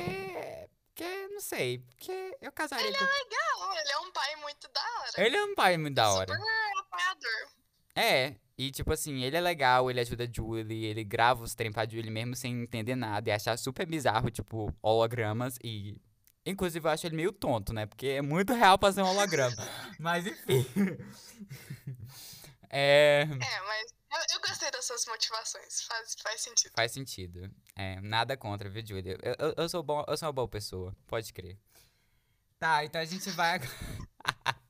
Porque, 0.95 1.29
não 1.29 1.41
sei, 1.41 1.79
porque 1.79 2.37
eu 2.41 2.53
casaria 2.53 2.87
Ele 2.87 2.97
com. 2.97 3.03
é 3.03 3.07
legal, 3.07 3.81
ele 3.81 3.93
é 3.93 3.99
um 3.99 4.13
pai 4.13 4.37
muito 4.37 4.69
da 4.71 4.81
hora. 4.81 5.27
Ele 5.27 5.37
é 5.37 5.45
um 5.45 5.55
pai 5.55 5.79
muito 5.79 5.95
da 5.95 6.13
hora. 6.13 6.35
Super 6.35 6.79
apoiador. 6.79 7.49
É, 7.97 8.35
e 8.59 8.71
tipo 8.71 8.93
assim, 8.93 9.23
ele 9.23 9.37
é 9.37 9.41
legal, 9.41 9.91
ele 9.91 10.01
ajuda 10.01 10.25
a 10.25 10.29
Julie, 10.31 10.85
ele 10.85 11.03
grava 11.03 11.43
os 11.43 11.55
trem 11.55 11.73
pra 11.73 11.89
Julie 11.89 12.11
mesmo 12.11 12.37
sem 12.37 12.63
entender 12.63 12.95
nada 12.95 13.29
e 13.31 13.33
achar 13.33 13.57
super 13.59 13.87
bizarro, 13.87 14.31
tipo, 14.31 14.73
hologramas 14.83 15.59
e. 15.65 15.97
Inclusive, 16.45 16.85
eu 16.87 16.91
acho 16.91 17.07
ele 17.07 17.17
meio 17.17 17.33
tonto, 17.33 17.73
né? 17.73 17.87
Porque 17.87 18.07
é 18.09 18.23
muito 18.23 18.53
real 18.53 18.77
fazer 18.81 19.03
um 19.03 19.07
holograma. 19.07 19.57
Mas 19.99 20.27
enfim. 20.27 20.67
é. 22.69 23.23
É, 23.23 23.61
mas 23.61 23.93
eu, 24.11 24.35
eu 24.35 24.41
gostei 24.41 24.71
das 24.71 24.85
suas 24.85 25.05
motivações. 25.07 25.83
Faz, 25.83 26.15
faz 26.23 26.41
sentido. 26.43 26.73
Faz 26.75 26.93
sentido. 26.93 27.51
É, 27.77 28.01
nada 28.01 28.37
contra, 28.37 28.69
viu, 28.69 28.85
Julie? 28.85 29.17
Eu, 29.23 29.37
eu, 29.39 29.55
eu 29.57 29.69
sou 29.69 29.83
bom, 29.83 30.05
eu 30.09 30.17
sou 30.17 30.27
uma 30.27 30.33
boa 30.33 30.49
pessoa, 30.49 30.97
pode 31.07 31.33
crer. 31.33 31.57
Tá, 32.59 32.85
então 32.85 33.01
a 33.01 33.05
gente 33.05 33.31
vai. 33.31 33.55
ag- 33.57 33.69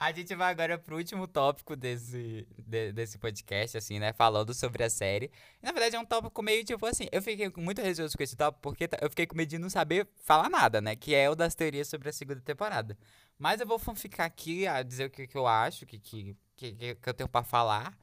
A 0.00 0.12
gente 0.12 0.32
vai 0.36 0.50
agora 0.52 0.78
pro 0.78 0.96
último 0.96 1.26
tópico 1.26 1.74
desse, 1.74 2.46
de- 2.56 2.92
desse 2.92 3.18
podcast, 3.18 3.76
assim, 3.76 3.98
né? 3.98 4.12
Falando 4.12 4.54
sobre 4.54 4.84
a 4.84 4.90
série. 4.90 5.28
Na 5.60 5.72
verdade, 5.72 5.96
é 5.96 5.98
um 5.98 6.04
tópico 6.04 6.40
meio 6.40 6.64
tipo 6.64 6.86
assim. 6.86 7.08
Eu 7.10 7.20
fiquei 7.20 7.50
muito 7.56 7.82
receoso 7.82 8.16
com 8.16 8.22
esse 8.22 8.36
tópico 8.36 8.62
porque 8.62 8.86
tá- 8.86 8.98
eu 9.00 9.10
fiquei 9.10 9.26
com 9.26 9.36
medo 9.36 9.48
de 9.48 9.58
não 9.58 9.68
saber 9.68 10.08
falar 10.22 10.48
nada, 10.48 10.80
né? 10.80 10.94
Que 10.94 11.14
é 11.16 11.28
o 11.28 11.34
das 11.34 11.54
teorias 11.56 11.88
sobre 11.88 12.08
a 12.08 12.12
segunda 12.12 12.40
temporada. 12.40 12.96
Mas 13.36 13.60
eu 13.60 13.66
vou 13.66 13.78
ficar 13.96 14.24
aqui 14.26 14.68
a 14.68 14.82
dizer 14.84 15.06
o 15.06 15.10
que, 15.10 15.26
que 15.26 15.36
eu 15.36 15.46
acho, 15.48 15.84
o 15.84 15.88
que, 15.88 15.98
que, 15.98 16.36
que, 16.56 16.94
que 16.94 17.08
eu 17.08 17.14
tenho 17.14 17.28
pra 17.28 17.42
falar. 17.42 17.96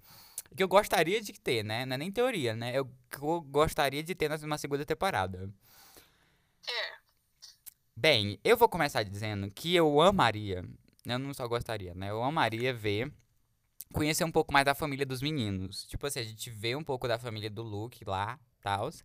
Que 0.55 0.63
eu 0.63 0.67
gostaria 0.67 1.21
de 1.21 1.31
ter, 1.33 1.63
né? 1.63 1.85
Não 1.85 1.95
é 1.95 1.97
nem 1.97 2.11
teoria, 2.11 2.53
né? 2.55 2.71
Eu, 2.77 2.89
eu 3.21 3.41
gostaria 3.41 4.03
de 4.03 4.13
ter 4.13 4.29
numa 4.41 4.57
segunda 4.57 4.85
temporada. 4.85 5.49
É. 6.67 6.93
Bem, 7.95 8.37
eu 8.43 8.57
vou 8.57 8.67
começar 8.67 9.03
dizendo 9.03 9.49
que 9.49 9.73
eu 9.75 10.01
amaria, 10.01 10.65
eu 11.13 11.19
não 11.19 11.33
só 11.33 11.47
gostaria, 11.47 11.93
né? 11.93 12.09
Eu 12.09 12.23
amaria 12.23 12.73
ver, 12.73 13.11
conhecer 13.93 14.23
um 14.23 14.31
pouco 14.31 14.51
mais 14.51 14.65
da 14.65 14.73
família 14.73 15.05
dos 15.05 15.21
meninos. 15.21 15.85
Tipo 15.85 16.07
assim, 16.07 16.19
a 16.19 16.23
gente 16.23 16.49
vê 16.49 16.75
um 16.75 16.83
pouco 16.83 17.07
da 17.07 17.17
família 17.17 17.49
do 17.49 17.63
Luke 17.63 18.03
lá, 18.05 18.39
tals. 18.61 19.03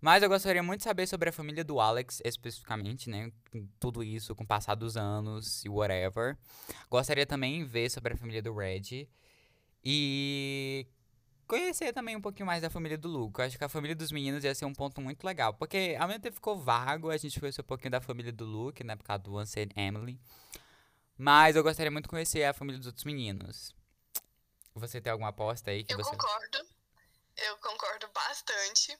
Mas 0.00 0.22
eu 0.22 0.28
gostaria 0.28 0.62
muito 0.62 0.78
de 0.78 0.84
saber 0.84 1.06
sobre 1.08 1.28
a 1.28 1.32
família 1.32 1.64
do 1.64 1.80
Alex, 1.80 2.22
especificamente, 2.24 3.10
né? 3.10 3.32
Tudo 3.80 4.02
isso, 4.04 4.34
com 4.34 4.44
o 4.44 4.46
passar 4.46 4.76
dos 4.76 4.96
anos 4.96 5.64
e 5.64 5.68
whatever. 5.68 6.36
Gostaria 6.88 7.26
também 7.26 7.58
de 7.58 7.64
ver 7.64 7.90
sobre 7.90 8.14
a 8.14 8.16
família 8.16 8.40
do 8.40 8.54
Red. 8.54 9.08
E 9.84 10.86
conhecer 11.48 11.92
também 11.92 12.14
um 12.14 12.20
pouquinho 12.20 12.46
mais 12.46 12.62
da 12.62 12.70
família 12.70 12.96
do 12.96 13.08
Luke. 13.08 13.40
Eu 13.40 13.46
acho 13.46 13.58
que 13.58 13.64
a 13.64 13.68
família 13.68 13.96
dos 13.96 14.12
meninos 14.12 14.44
ia 14.44 14.54
ser 14.54 14.66
um 14.66 14.72
ponto 14.72 15.00
muito 15.00 15.24
legal. 15.24 15.54
Porque 15.54 15.96
ao 15.98 16.06
mesmo 16.06 16.22
tempo 16.22 16.36
ficou 16.36 16.56
vago, 16.56 17.10
a 17.10 17.16
gente 17.16 17.40
conheceu 17.40 17.62
um 17.62 17.66
pouquinho 17.66 17.90
da 17.90 18.00
família 18.00 18.30
do 18.30 18.44
Luke, 18.44 18.84
né? 18.84 18.94
Por 18.94 19.04
causa 19.04 19.22
do 19.24 19.36
and 19.36 19.46
Emily. 19.74 20.20
Mas 21.18 21.56
eu 21.56 21.64
gostaria 21.64 21.90
muito 21.90 22.04
de 22.04 22.10
conhecer 22.10 22.44
a 22.44 22.54
família 22.54 22.78
dos 22.78 22.86
outros 22.86 23.04
meninos. 23.04 23.74
Você 24.74 25.00
tem 25.00 25.10
alguma 25.10 25.30
aposta 25.30 25.72
aí 25.72 25.82
que 25.82 25.92
Eu 25.92 25.98
você. 25.98 26.10
concordo. 26.10 26.68
Eu 27.36 27.58
concordo 27.58 28.08
bastante. 28.08 28.96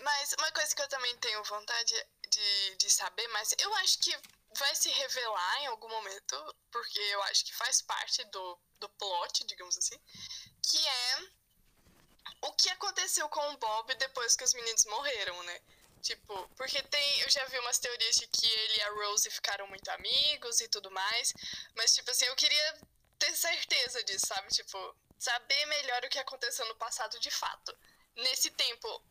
Mas 0.00 0.32
uma 0.38 0.50
coisa 0.52 0.74
que 0.74 0.82
eu 0.82 0.88
também 0.88 1.16
tenho 1.18 1.42
vontade 1.44 1.94
de, 2.28 2.76
de 2.76 2.90
saber, 2.90 3.26
mas 3.28 3.54
eu 3.58 3.74
acho 3.76 3.98
que 4.00 4.16
vai 4.56 4.74
se 4.74 4.88
revelar 4.90 5.62
em 5.62 5.66
algum 5.66 5.88
momento, 5.88 6.56
porque 6.70 6.98
eu 6.98 7.22
acho 7.24 7.44
que 7.44 7.54
faz 7.54 7.82
parte 7.82 8.24
do, 8.26 8.58
do 8.80 8.88
plot, 8.90 9.44
digamos 9.46 9.76
assim, 9.76 9.98
que 10.62 10.78
é 10.88 11.18
o 12.42 12.52
que 12.52 12.68
aconteceu 12.70 13.28
com 13.28 13.40
o 13.52 13.56
Bob 13.58 13.94
depois 13.96 14.36
que 14.36 14.44
os 14.44 14.54
meninos 14.54 14.84
morreram, 14.86 15.42
né? 15.44 15.60
Tipo, 16.08 16.48
porque 16.56 16.82
tem. 16.84 17.20
Eu 17.20 17.28
já 17.28 17.44
vi 17.44 17.58
umas 17.58 17.78
teorias 17.78 18.16
de 18.16 18.26
que 18.28 18.46
ele 18.46 18.78
e 18.78 18.82
a 18.82 18.90
Rose 18.92 19.30
ficaram 19.30 19.66
muito 19.68 19.86
amigos 19.90 20.58
e 20.62 20.68
tudo 20.68 20.90
mais. 20.90 21.34
Mas, 21.76 21.94
tipo 21.94 22.10
assim, 22.10 22.24
eu 22.24 22.34
queria 22.34 22.80
ter 23.18 23.36
certeza 23.36 24.02
disso, 24.04 24.26
sabe? 24.26 24.48
Tipo, 24.48 24.96
saber 25.18 25.66
melhor 25.66 26.02
o 26.02 26.08
que 26.08 26.18
aconteceu 26.18 26.64
no 26.66 26.76
passado 26.76 27.20
de 27.20 27.30
fato.Esse 27.30 28.50
tempo 28.52 29.04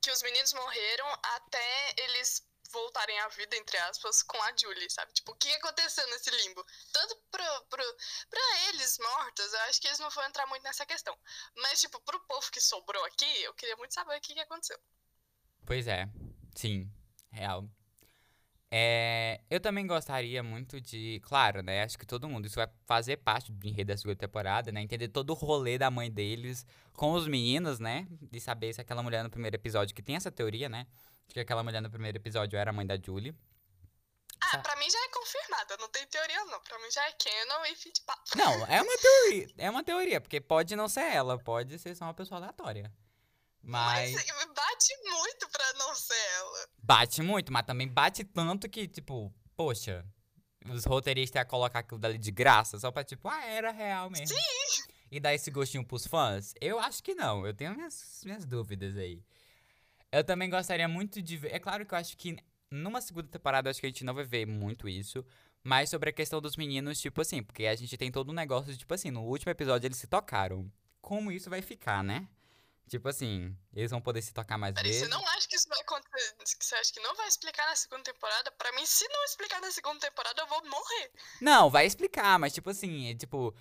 que 0.00 0.10
os 0.10 0.20
meninos 0.22 0.52
morreram 0.52 1.06
até 1.36 1.94
eles 1.98 2.44
voltarem 2.72 3.20
à 3.20 3.28
vida, 3.28 3.56
entre 3.56 3.78
aspas, 3.78 4.24
com 4.24 4.42
a 4.42 4.52
Julie, 4.56 4.90
sabe? 4.90 5.12
Tipo, 5.12 5.30
o 5.30 5.36
que 5.36 5.52
aconteceu 5.52 6.04
nesse 6.08 6.30
limbo? 6.30 6.66
Tanto 6.92 7.16
pro, 7.30 7.64
pro, 7.70 7.96
pra 8.28 8.68
eles 8.70 8.98
mortos, 8.98 9.52
eu 9.52 9.60
acho 9.60 9.80
que 9.80 9.86
eles 9.86 10.00
não 10.00 10.10
vão 10.10 10.24
entrar 10.24 10.46
muito 10.46 10.64
nessa 10.64 10.84
questão. 10.84 11.16
Mas, 11.54 11.80
tipo, 11.80 12.00
pro 12.00 12.18
povo 12.26 12.50
que 12.50 12.60
sobrou 12.60 13.04
aqui, 13.04 13.42
eu 13.42 13.54
queria 13.54 13.76
muito 13.76 13.94
saber 13.94 14.16
o 14.16 14.20
que, 14.20 14.34
que 14.34 14.40
aconteceu. 14.40 14.80
Pois 15.64 15.86
é, 15.86 16.08
sim, 16.54 16.90
real. 17.30 17.68
É, 18.74 19.42
eu 19.50 19.60
também 19.60 19.86
gostaria 19.86 20.42
muito 20.42 20.80
de, 20.80 21.20
claro, 21.24 21.62
né? 21.62 21.82
Acho 21.82 21.98
que 21.98 22.06
todo 22.06 22.26
mundo, 22.26 22.46
isso 22.46 22.56
vai 22.56 22.66
fazer 22.86 23.18
parte 23.18 23.52
do 23.52 23.68
enredo 23.68 23.92
da 23.92 23.98
segunda 23.98 24.16
temporada, 24.16 24.72
né? 24.72 24.80
Entender 24.80 25.08
todo 25.08 25.28
o 25.28 25.34
rolê 25.34 25.76
da 25.76 25.90
mãe 25.90 26.10
deles 26.10 26.64
com 26.94 27.12
os 27.12 27.28
meninos, 27.28 27.78
né? 27.78 28.06
De 28.10 28.40
saber 28.40 28.72
se 28.72 28.80
aquela 28.80 29.02
mulher 29.02 29.22
no 29.22 29.28
primeiro 29.28 29.56
episódio, 29.56 29.94
que 29.94 30.02
tem 30.02 30.16
essa 30.16 30.30
teoria, 30.30 30.70
né? 30.70 30.86
Que 31.28 31.40
aquela 31.40 31.62
mulher 31.62 31.82
no 31.82 31.90
primeiro 31.90 32.16
episódio 32.16 32.58
era 32.58 32.70
a 32.70 32.72
mãe 32.72 32.86
da 32.86 32.96
Julie. 32.96 33.34
Ah, 34.40 34.58
pra 34.58 34.74
mim 34.76 34.88
já 34.90 34.98
é 34.98 35.08
confirmada, 35.08 35.76
não 35.78 35.90
tem 35.90 36.06
teoria 36.06 36.44
não. 36.46 36.60
Pra 36.62 36.78
mim 36.78 36.90
já 36.90 37.06
é 37.06 37.12
canon 37.12 37.66
e 37.66 37.92
papo. 38.06 38.22
Não, 38.36 38.66
é 38.66 38.80
uma 38.80 38.98
teoria, 38.98 39.48
é 39.58 39.70
uma 39.70 39.84
teoria, 39.84 40.20
porque 40.20 40.40
pode 40.40 40.74
não 40.74 40.88
ser 40.88 41.12
ela, 41.12 41.38
pode 41.38 41.78
ser 41.78 41.94
só 41.94 42.06
uma 42.06 42.14
pessoa 42.14 42.38
aleatória. 42.38 42.90
Mas 43.62 44.12
Mas 44.12 44.26
bate 44.54 44.96
muito 45.04 45.48
pra 45.50 45.72
não 45.74 45.94
ser 45.94 46.14
ela. 46.38 46.68
bate 46.78 47.22
muito, 47.22 47.52
mas 47.52 47.64
também 47.64 47.88
bate 47.88 48.24
tanto 48.24 48.68
que, 48.68 48.88
tipo, 48.88 49.32
poxa, 49.56 50.04
os 50.68 50.84
roteiristas 50.84 51.40
iam 51.40 51.48
colocar 51.48 51.80
aquilo 51.80 52.00
dali 52.00 52.18
de 52.18 52.30
graça, 52.30 52.78
só 52.78 52.90
pra, 52.90 53.04
tipo, 53.04 53.28
ah, 53.28 53.44
era 53.46 53.70
real 53.70 54.10
mesmo. 54.10 54.26
Sim! 54.26 54.82
E 55.10 55.20
dar 55.20 55.34
esse 55.34 55.50
gostinho 55.50 55.84
pros 55.84 56.06
fãs? 56.06 56.54
Eu 56.60 56.78
acho 56.80 57.02
que 57.02 57.14
não, 57.14 57.46
eu 57.46 57.54
tenho 57.54 57.74
minhas, 57.74 58.22
minhas 58.24 58.44
dúvidas 58.44 58.96
aí. 58.96 59.22
Eu 60.10 60.24
também 60.24 60.50
gostaria 60.50 60.88
muito 60.88 61.22
de 61.22 61.36
ver. 61.36 61.54
É 61.54 61.58
claro 61.58 61.86
que 61.86 61.94
eu 61.94 61.98
acho 61.98 62.16
que 62.16 62.36
numa 62.70 63.00
segunda 63.00 63.28
temporada, 63.28 63.70
acho 63.70 63.78
que 63.80 63.86
a 63.86 63.88
gente 63.88 64.04
não 64.04 64.14
vai 64.14 64.24
ver 64.24 64.46
muito 64.46 64.88
isso. 64.88 65.24
Mas 65.62 65.90
sobre 65.90 66.10
a 66.10 66.12
questão 66.12 66.40
dos 66.40 66.56
meninos, 66.56 67.00
tipo 67.00 67.20
assim, 67.20 67.42
porque 67.42 67.66
a 67.66 67.74
gente 67.76 67.96
tem 67.96 68.10
todo 68.10 68.30
um 68.30 68.34
negócio 68.34 68.72
de, 68.72 68.78
tipo 68.78 68.92
assim, 68.92 69.10
no 69.10 69.22
último 69.22 69.50
episódio 69.52 69.86
eles 69.86 69.98
se 69.98 70.06
tocaram. 70.06 70.70
Como 71.00 71.30
isso 71.30 71.48
vai 71.48 71.62
ficar, 71.62 72.02
né? 72.02 72.26
Tipo 72.92 73.08
assim, 73.08 73.56
eles 73.72 73.90
vão 73.90 74.02
poder 74.02 74.20
se 74.20 74.34
tocar 74.34 74.58
mais 74.58 74.74
Peraí, 74.74 74.90
vezes. 74.90 75.06
você 75.06 75.08
não 75.08 75.26
acha 75.28 75.48
que 75.48 75.56
isso 75.56 75.66
vai 75.66 75.80
acontecer? 75.80 76.34
Você 76.60 76.74
acha 76.74 76.92
que 76.92 77.00
não 77.00 77.16
vai 77.16 77.26
explicar 77.26 77.64
na 77.64 77.74
segunda 77.74 78.02
temporada? 78.02 78.50
Pra 78.50 78.70
mim, 78.72 78.84
se 78.84 79.08
não 79.08 79.24
explicar 79.24 79.62
na 79.62 79.70
segunda 79.70 79.98
temporada, 79.98 80.42
eu 80.42 80.46
vou 80.46 80.62
morrer. 80.68 81.10
Não, 81.40 81.70
vai 81.70 81.86
explicar, 81.86 82.38
mas 82.38 82.52
tipo 82.52 82.68
assim, 82.68 83.10
é 83.10 83.14
tipo. 83.14 83.54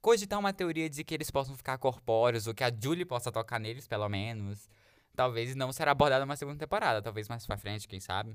Cogitar 0.00 0.38
uma 0.38 0.50
teoria 0.50 0.88
de 0.88 1.04
que 1.04 1.12
eles 1.12 1.30
possam 1.30 1.54
ficar 1.54 1.76
corpóreos, 1.76 2.46
ou 2.46 2.54
que 2.54 2.64
a 2.64 2.72
Julie 2.74 3.04
possa 3.04 3.30
tocar 3.30 3.60
neles, 3.60 3.86
pelo 3.86 4.08
menos. 4.08 4.66
Talvez 5.14 5.54
não 5.54 5.70
será 5.74 5.90
abordada 5.90 6.24
numa 6.24 6.36
segunda 6.36 6.58
temporada, 6.58 7.02
talvez 7.02 7.28
mais 7.28 7.46
pra 7.46 7.58
frente, 7.58 7.86
quem 7.86 8.00
sabe. 8.00 8.34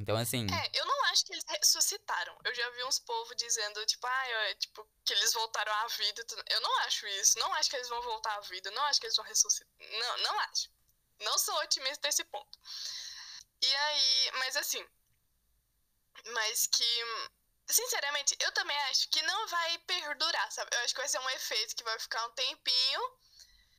Então, 0.00 0.16
assim. 0.16 0.46
É, 0.50 0.70
eu 0.80 0.86
não 0.86 1.04
acho 1.06 1.26
que 1.26 1.32
eles 1.34 1.44
ressuscitaram. 1.46 2.34
Eu 2.42 2.54
já 2.54 2.70
vi 2.70 2.84
uns 2.84 2.98
povos 2.98 3.36
dizendo, 3.36 3.84
tipo, 3.84 4.06
ah, 4.06 4.28
é, 4.28 4.54
tipo, 4.54 4.88
que 5.04 5.12
eles 5.12 5.32
voltaram 5.34 5.72
à 5.74 5.86
vida. 5.88 6.24
Eu 6.48 6.60
não 6.62 6.78
acho 6.80 7.06
isso. 7.06 7.38
Não 7.38 7.52
acho 7.54 7.68
que 7.68 7.76
eles 7.76 7.88
vão 7.88 8.00
voltar 8.00 8.34
à 8.34 8.40
vida. 8.40 8.70
Não 8.70 8.82
acho 8.84 8.98
que 8.98 9.06
eles 9.06 9.16
vão 9.16 9.26
ressuscitar. 9.26 9.68
Não, 9.78 10.18
não 10.18 10.40
acho. 10.40 10.70
Não 11.20 11.38
sou 11.38 11.54
otimista 11.56 12.08
nesse 12.08 12.24
ponto. 12.24 12.58
E 13.60 13.76
aí, 13.76 14.30
mas 14.38 14.56
assim. 14.56 14.84
Mas 16.32 16.66
que. 16.66 17.04
Sinceramente, 17.68 18.34
eu 18.40 18.50
também 18.52 18.76
acho 18.90 19.08
que 19.10 19.22
não 19.22 19.46
vai 19.48 19.78
perdurar, 19.80 20.50
sabe? 20.50 20.74
Eu 20.74 20.80
acho 20.80 20.94
que 20.94 21.00
vai 21.00 21.08
ser 21.08 21.20
um 21.20 21.30
efeito 21.30 21.76
que 21.76 21.84
vai 21.84 21.98
ficar 22.00 22.26
um 22.26 22.32
tempinho 22.32 23.00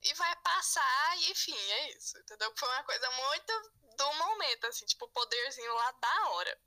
e 0.03 0.13
vai 0.13 0.36
passar, 0.38 1.17
e 1.17 1.32
enfim, 1.32 1.57
é 1.72 1.97
isso. 1.97 2.17
Entendeu? 2.19 2.53
Foi 2.55 2.69
uma 2.69 2.84
coisa 2.84 3.09
muito 3.11 3.72
do 4.01 4.17
momento, 4.17 4.65
assim, 4.65 4.85
tipo, 4.85 5.07
poderzinho 5.09 5.73
lá 5.75 5.91
da 6.01 6.29
hora. 6.31 6.57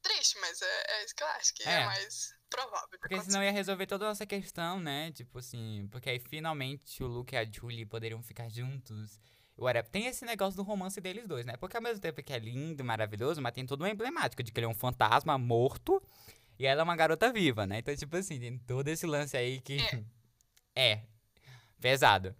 Triste, 0.00 0.38
mas 0.40 0.62
é, 0.62 0.84
é 0.88 1.04
isso 1.04 1.14
que 1.14 1.22
eu 1.22 1.26
acho 1.28 1.54
que 1.54 1.68
é, 1.68 1.72
É. 1.72 1.84
mais 1.84 2.34
provável. 2.48 2.98
Porque 2.98 3.20
senão 3.20 3.42
ia 3.42 3.50
resolver 3.50 3.86
toda 3.86 4.08
essa 4.08 4.24
questão, 4.24 4.80
né? 4.80 5.12
Tipo 5.12 5.38
assim, 5.38 5.88
porque 5.90 6.08
aí 6.08 6.18
finalmente 6.18 7.02
o 7.02 7.06
Luke 7.06 7.34
e 7.34 7.38
a 7.38 7.44
Julie 7.44 7.84
poderiam 7.84 8.22
ficar 8.22 8.48
juntos. 8.48 9.20
Whatever. 9.56 9.90
Tem 9.90 10.06
esse 10.06 10.24
negócio 10.24 10.56
do 10.56 10.62
romance 10.62 11.00
deles 11.00 11.26
dois, 11.26 11.44
né? 11.44 11.56
Porque 11.56 11.76
ao 11.76 11.82
mesmo 11.82 12.00
tempo 12.00 12.22
que 12.22 12.32
é 12.32 12.38
lindo, 12.38 12.84
maravilhoso, 12.84 13.42
mas 13.42 13.52
tem 13.52 13.66
toda 13.66 13.82
uma 13.82 13.90
emblemática 13.90 14.42
de 14.42 14.52
que 14.52 14.60
ele 14.60 14.66
é 14.66 14.68
um 14.68 14.74
fantasma 14.74 15.36
morto 15.36 16.00
e 16.58 16.64
ela 16.64 16.80
é 16.82 16.84
uma 16.84 16.94
garota 16.96 17.32
viva, 17.32 17.66
né? 17.66 17.78
Então, 17.78 17.94
tipo 17.96 18.16
assim, 18.16 18.38
tem 18.38 18.56
todo 18.58 18.86
esse 18.86 19.04
lance 19.04 19.36
aí 19.36 19.60
que. 19.60 19.78
É. 20.76 21.02
pesado. 21.80 22.34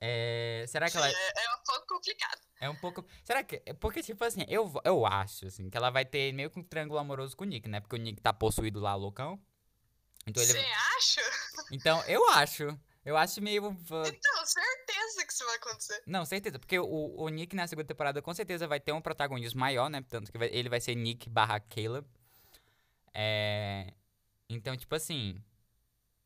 É, 0.00 0.64
será 0.68 0.88
que 0.88 0.96
ela. 0.96 1.08
é, 1.08 1.12
é 1.12 1.54
um 1.56 1.62
pouco 1.66 1.86
complicado. 1.88 2.40
É 2.60 2.68
um 2.68 2.76
pouco. 2.76 3.04
Será 3.24 3.42
que. 3.42 3.62
é 3.64 3.72
Porque, 3.72 4.02
tipo 4.02 4.22
assim, 4.22 4.44
eu, 4.46 4.70
eu 4.84 5.06
acho, 5.06 5.46
assim, 5.46 5.70
que 5.70 5.76
ela 5.76 5.88
vai 5.90 6.04
ter 6.04 6.32
meio 6.32 6.50
que 6.50 6.58
um 6.58 6.62
triângulo 6.62 6.98
amoroso 7.00 7.34
com 7.36 7.44
o 7.44 7.46
Nick, 7.46 7.68
né? 7.68 7.80
Porque 7.80 7.96
o 7.96 7.98
Nick 7.98 8.20
tá 8.20 8.32
possuído 8.32 8.78
lá, 8.78 8.94
loucão. 8.94 9.40
Então 10.26 10.42
ele. 10.42 10.52
Você 10.52 10.58
acha? 10.96 11.20
Então, 11.72 12.02
eu 12.04 12.28
acho. 12.30 12.78
Eu 13.02 13.16
acho 13.16 13.40
meio. 13.40 13.74
Então, 13.80 14.46
certeza 14.46 15.26
que 15.26 15.32
isso 15.32 15.44
vai 15.46 15.56
acontecer. 15.56 16.02
Não, 16.06 16.24
certeza. 16.26 16.58
Porque 16.58 16.78
o, 16.78 17.14
o 17.16 17.28
Nick 17.30 17.56
na 17.56 17.66
segunda 17.66 17.88
temporada 17.88 18.20
com 18.20 18.34
certeza 18.34 18.68
vai 18.68 18.78
ter 18.78 18.92
um 18.92 19.00
protagonismo 19.00 19.58
maior, 19.58 19.88
né? 19.88 20.04
Tanto 20.06 20.30
que 20.30 20.36
vai- 20.36 20.50
ele 20.52 20.68
vai 20.68 20.80
ser 20.82 20.94
Nick 20.94 21.30
barra 21.30 21.58
Caleb. 21.60 22.06
É. 23.14 23.92
Então, 24.48 24.76
tipo 24.76 24.94
assim. 24.94 25.42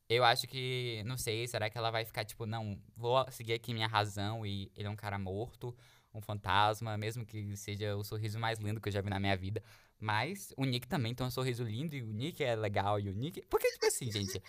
Eu 0.09 0.23
acho 0.23 0.45
que. 0.47 1.01
Não 1.05 1.17
sei, 1.17 1.47
será 1.47 1.69
que 1.69 1.77
ela 1.77 1.89
vai 1.89 2.05
ficar 2.05 2.25
tipo, 2.25 2.45
não, 2.45 2.79
vou 2.95 3.25
seguir 3.31 3.53
aqui 3.53 3.73
minha 3.73 3.87
razão 3.87 4.45
e 4.45 4.71
ele 4.75 4.87
é 4.87 4.91
um 4.91 4.95
cara 4.95 5.17
morto, 5.17 5.75
um 6.15 6.21
fantasma, 6.21 6.97
mesmo 6.97 7.25
que 7.25 7.55
seja 7.57 7.95
o 7.95 8.03
sorriso 8.03 8.39
mais 8.39 8.57
lindo 8.57 8.79
que 8.79 8.87
eu 8.87 8.93
já 8.93 9.01
vi 9.01 9.09
na 9.09 9.19
minha 9.19 9.35
vida. 9.35 9.61
Mas 9.99 10.53
o 10.57 10.65
Nick 10.65 10.87
também 10.87 11.13
tem 11.13 11.25
um 11.25 11.31
sorriso 11.31 11.63
lindo 11.63 11.95
e 11.95 12.01
o 12.01 12.07
Nick 12.07 12.43
é 12.43 12.55
legal 12.55 12.99
e 12.99 13.09
o 13.09 13.13
Nick. 13.13 13.41
Porque, 13.47 13.69
tipo 13.71 13.85
assim, 13.85 14.11
gente. 14.11 14.41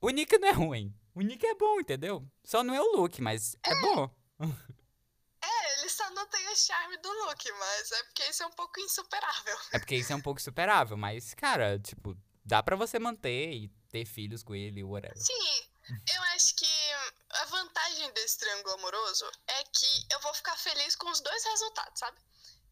O 0.00 0.10
Nick 0.10 0.36
não 0.38 0.48
é 0.48 0.52
ruim. 0.52 0.94
O 1.14 1.20
Nick 1.20 1.46
é 1.46 1.54
bom, 1.54 1.80
entendeu? 1.80 2.26
Só 2.42 2.64
não 2.64 2.74
é 2.74 2.80
o 2.80 2.96
Luke, 2.96 3.22
mas 3.22 3.56
é 3.64 3.80
bom. 3.80 4.10
É, 5.42 5.80
ele 5.80 5.88
só 5.88 6.10
não 6.10 6.26
tem 6.28 6.46
o 6.48 6.56
charme 6.56 6.96
do 6.98 7.08
Luke, 7.08 7.52
mas 7.52 7.92
é 7.92 8.02
porque 8.04 8.22
isso 8.24 8.42
é 8.42 8.46
um 8.46 8.52
pouco 8.52 8.80
insuperável. 8.80 9.56
É 9.72 9.78
porque 9.78 9.96
isso 9.96 10.12
é 10.12 10.16
um 10.16 10.20
pouco 10.20 10.40
superável, 10.40 10.96
mas, 10.96 11.34
cara, 11.34 11.78
tipo, 11.78 12.16
dá 12.44 12.62
pra 12.62 12.76
você 12.76 12.98
manter 12.98 13.52
e 13.52 13.68
ter 13.90 14.04
filhos 14.06 14.42
com 14.42 14.54
ele, 14.54 14.82
whatever. 14.82 15.16
Sim, 15.16 15.68
eu 16.14 16.22
acho 16.34 16.54
que 16.56 16.92
a 17.30 17.44
vantagem 17.46 18.12
desse 18.12 18.38
triângulo 18.38 18.74
amoroso 18.74 19.30
é 19.46 19.64
que 19.64 20.06
eu 20.10 20.20
vou 20.20 20.34
ficar 20.34 20.56
feliz 20.56 20.96
com 20.96 21.10
os 21.10 21.20
dois 21.20 21.44
resultados, 21.44 21.98
sabe? 21.98 22.18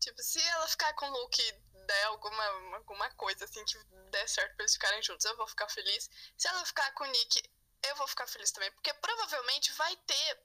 Tipo, 0.01 0.23
se 0.23 0.41
ela 0.41 0.69
ficar 0.69 0.93
com 0.95 1.09
o 1.09 1.13
Luke 1.13 1.53
der 1.87 2.05
alguma, 2.07 2.45
alguma 2.77 3.11
coisa 3.13 3.45
assim 3.45 3.65
que 3.65 3.79
der 4.11 4.29
certo 4.29 4.55
pra 4.55 4.65
eles 4.65 4.75
ficarem 4.75 5.03
juntos, 5.03 5.25
eu 5.25 5.37
vou 5.37 5.47
ficar 5.47 5.69
feliz. 5.69 6.11
Se 6.37 6.49
ela 6.49 6.65
ficar 6.65 6.91
com 6.93 7.05
o 7.05 7.07
Nick, 7.07 7.43
eu 7.85 7.97
vou 7.97 8.07
ficar 8.09 8.27
feliz 8.27 8.51
também. 8.51 8.71
Porque 8.73 8.93
provavelmente 8.95 9.73
vai 9.73 9.95
ter. 9.97 10.43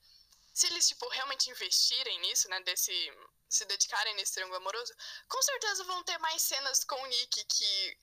Se 0.53 0.67
eles, 0.67 0.87
tipo, 0.87 1.07
realmente 1.09 1.49
investirem 1.49 2.19
nisso, 2.21 2.49
né? 2.49 2.59
Desse. 2.61 2.93
Se 3.49 3.63
dedicarem 3.63 4.13
nesse 4.15 4.33
triângulo 4.33 4.57
amoroso, 4.57 4.93
com 5.29 5.41
certeza 5.41 5.83
vão 5.85 6.03
ter 6.03 6.17
mais 6.17 6.41
cenas 6.41 6.83
com 6.83 7.01
o 7.01 7.05
Nick 7.05 7.45
que 7.45 7.97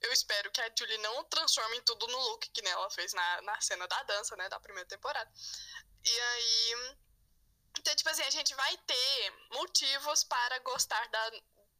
eu 0.00 0.12
espero 0.12 0.50
que 0.50 0.60
a 0.60 0.70
Julie 0.76 0.98
não 0.98 1.24
transforme 1.24 1.80
tudo 1.82 2.06
no 2.06 2.18
look 2.18 2.48
que 2.50 2.62
nem 2.62 2.72
ela 2.72 2.90
fez 2.90 3.12
na, 3.12 3.42
na 3.42 3.60
cena 3.60 3.86
da 3.86 4.02
dança, 4.04 4.36
né, 4.36 4.48
da 4.48 4.60
primeira 4.60 4.88
temporada. 4.88 5.30
E 6.04 6.20
aí. 6.20 6.96
Então, 7.78 7.94
tipo 7.94 8.08
assim, 8.10 8.22
a 8.22 8.30
gente 8.30 8.54
vai 8.54 8.76
ter 8.78 9.32
motivos 9.52 10.24
para 10.24 10.58
gostar 10.60 11.08
da, 11.08 11.30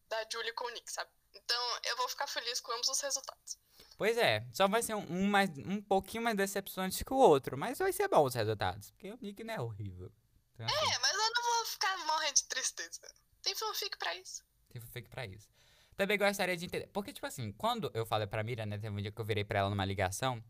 da 0.08 0.28
Julie 0.32 0.52
com 0.52 0.64
o 0.64 0.70
Nick, 0.70 0.90
sabe? 0.92 1.10
Então, 1.34 1.78
eu 1.84 1.96
vou 1.96 2.08
ficar 2.08 2.26
feliz 2.26 2.60
com 2.60 2.72
ambos 2.72 2.88
os 2.88 3.00
resultados. 3.00 3.58
Pois 3.96 4.16
é, 4.16 4.46
só 4.54 4.68
vai 4.68 4.80
ser 4.82 4.94
um, 4.94 5.04
um 5.10 5.26
mais, 5.26 5.50
um 5.58 5.82
pouquinho 5.82 6.22
mais 6.22 6.36
decepcionante 6.36 7.04
que 7.04 7.12
o 7.12 7.16
outro, 7.16 7.58
mas 7.58 7.78
vai 7.78 7.92
ser 7.92 8.06
bom 8.08 8.24
os 8.24 8.34
resultados, 8.34 8.90
porque 8.92 9.10
o 9.10 9.18
Nick 9.20 9.42
não 9.42 9.54
é 9.54 9.60
horrível. 9.60 10.12
Então, 10.54 10.66
assim, 10.66 10.94
É, 10.94 10.98
mas 10.98 11.12
eu 11.12 11.18
não 11.18 11.42
vou 11.42 11.66
ficar 11.66 11.98
morrendo 12.06 12.34
de 12.34 12.44
tristeza. 12.44 13.00
Tem 13.42 13.54
fanfic 13.56 13.96
pra 13.98 14.14
isso. 14.14 14.44
tem 14.68 14.80
fake 14.80 15.08
pra 15.08 15.26
isso. 15.26 15.48
Também 15.98 16.16
gostaria 16.16 16.56
de 16.56 16.64
entender, 16.64 16.86
porque, 16.92 17.12
tipo 17.12 17.26
assim, 17.26 17.50
quando 17.50 17.90
eu 17.92 18.06
falei 18.06 18.24
pra 18.24 18.44
Mira, 18.44 18.64
né, 18.64 18.78
teve 18.78 18.94
um 18.96 19.02
dia 19.02 19.10
que 19.10 19.20
eu 19.20 19.24
virei 19.24 19.42
pra 19.42 19.58
ela 19.58 19.68
numa 19.68 19.84
ligação, 19.84 20.40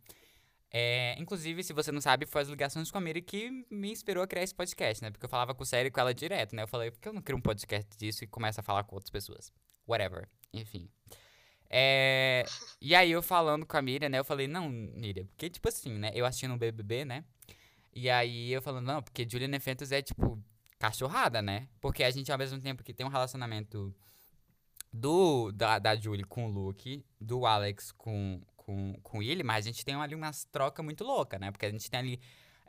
é, 0.71 1.17
inclusive, 1.19 1.65
se 1.65 1.73
você 1.73 1.91
não 1.91 2.03
sabe, 2.03 2.27
foi 2.27 2.43
as 2.43 2.49
ligações 2.49 2.91
com 2.91 2.99
a 2.99 3.01
Mira 3.01 3.19
que 3.23 3.65
me 3.71 3.91
inspirou 3.91 4.23
a 4.23 4.27
criar 4.27 4.43
esse 4.43 4.55
podcast, 4.55 5.03
né? 5.03 5.11
Porque 5.11 5.25
eu 5.25 5.29
falava 5.31 5.55
com 5.55 5.63
o 5.63 5.67
sério 5.67 5.91
com 5.91 5.99
ela 6.01 6.13
direto, 6.13 6.55
né? 6.55 6.65
Eu 6.65 6.69
falei, 6.69 6.91
por 6.91 7.01
que 7.01 7.09
eu 7.09 7.15
não 7.15 7.23
crio 7.23 7.39
um 7.39 7.41
podcast 7.41 7.89
disso 7.97 8.25
e 8.25 8.27
começo 8.27 8.61
a 8.61 8.63
falar 8.63 8.85
com 8.85 8.95
outras 8.95 9.09
pessoas? 9.09 9.51
Whatever. 9.89 10.29
Enfim. 10.53 10.87
É, 11.71 12.45
e 12.79 12.95
aí 12.95 13.11
eu 13.11 13.23
falando 13.23 13.65
com 13.65 13.79
a 13.79 13.81
Miriam, 13.81 14.11
né? 14.11 14.19
Eu 14.19 14.25
falei, 14.27 14.47
não, 14.47 14.69
Miriam, 14.69 15.25
porque, 15.29 15.49
tipo 15.49 15.67
assim, 15.67 15.95
né? 15.99 16.11
Eu 16.15 16.27
assistindo 16.27 16.53
o 16.53 16.59
BBB, 16.59 17.07
né? 17.07 17.25
E 17.95 18.11
aí 18.11 18.53
eu 18.53 18.61
falando, 18.61 18.85
não, 18.85 19.03
porque 19.03 19.27
Juliana 19.27 19.57
Eventos 19.57 19.93
é, 19.93 20.03
tipo, 20.03 20.39
cachorrada, 20.79 21.41
né? 21.41 21.69
Porque 21.81 22.05
a 22.05 22.11
gente, 22.11 22.31
ao 22.31 22.37
mesmo 22.37 22.61
tempo 22.61 22.85
que 22.85 22.93
tem 22.93 23.07
um 23.07 23.09
relacionamento 23.09 23.95
do 24.93 25.53
da, 25.53 25.79
da 25.79 25.97
Julie 25.97 26.25
com 26.25 26.47
o 26.47 26.51
Luke, 26.51 27.05
do 27.21 27.47
Alex 27.47 27.93
com, 27.93 28.41
com, 28.57 28.95
com 29.03 29.23
ele, 29.23 29.43
mas 29.43 29.65
a 29.65 29.69
gente 29.69 29.85
tem 29.85 29.95
ali 29.95 30.15
umas 30.15 30.45
trocas 30.45 30.85
muito 30.85 31.05
loucas, 31.05 31.41
né? 31.41 31.51
Porque 31.51 31.67
a 31.67 31.71
gente 31.71 31.91
tem 31.91 32.01
ali 32.01 32.21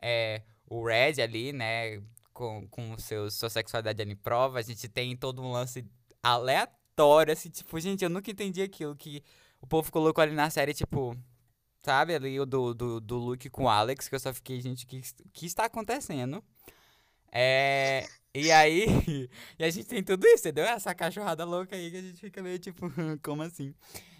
é, 0.02 0.42
o 0.70 0.86
Red 0.86 1.22
ali, 1.22 1.54
né? 1.54 2.02
Com, 2.34 2.68
com 2.70 2.98
seu, 2.98 3.30
sua 3.30 3.50
sexualidade 3.50 4.02
ali 4.02 4.14
em 4.14 4.16
prova. 4.16 4.60
A 4.60 4.62
gente 4.62 4.88
tem 4.88 5.16
todo 5.16 5.42
um 5.42 5.52
lance 5.52 5.86
aleatório, 6.24 7.34
assim, 7.34 7.50
tipo, 7.50 7.80
gente, 7.80 8.04
eu 8.04 8.10
nunca 8.10 8.32
entendi 8.32 8.62
aquilo 8.62 8.96
que 8.96 9.24
o 9.62 9.68
povo 9.68 9.92
colocou 9.92 10.22
ali 10.22 10.34
na 10.34 10.50
série, 10.50 10.74
tipo, 10.74 11.18
sabe, 11.84 12.16
ali 12.16 12.40
o 12.40 12.46
do, 12.46 12.74
do, 12.74 13.00
do 13.00 13.18
Luke 13.18 13.50
com 13.50 13.64
o 13.64 13.70
Alex, 13.70 14.08
que 14.08 14.16
eu 14.16 14.20
só 14.20 14.34
fiquei, 14.34 14.62
gente, 14.62 14.86
o 14.86 14.88
que, 14.88 15.02
que 15.34 15.46
está 15.46 15.66
acontecendo? 15.66 16.44
É. 17.32 18.08
E 18.34 18.52
aí, 18.52 18.86
e 19.58 19.64
a 19.64 19.70
gente 19.70 19.88
tem 19.88 20.04
tudo 20.04 20.26
isso, 20.28 20.48
entendeu? 20.48 20.66
Essa 20.66 20.94
cachorrada 20.94 21.44
louca 21.46 21.76
aí 21.76 21.90
que 21.90 21.98
a 21.98 22.02
gente 22.02 22.20
fica 22.20 22.42
meio 22.42 22.60
tipo, 22.60 22.86
como 23.24 23.42
assim? 23.42 23.74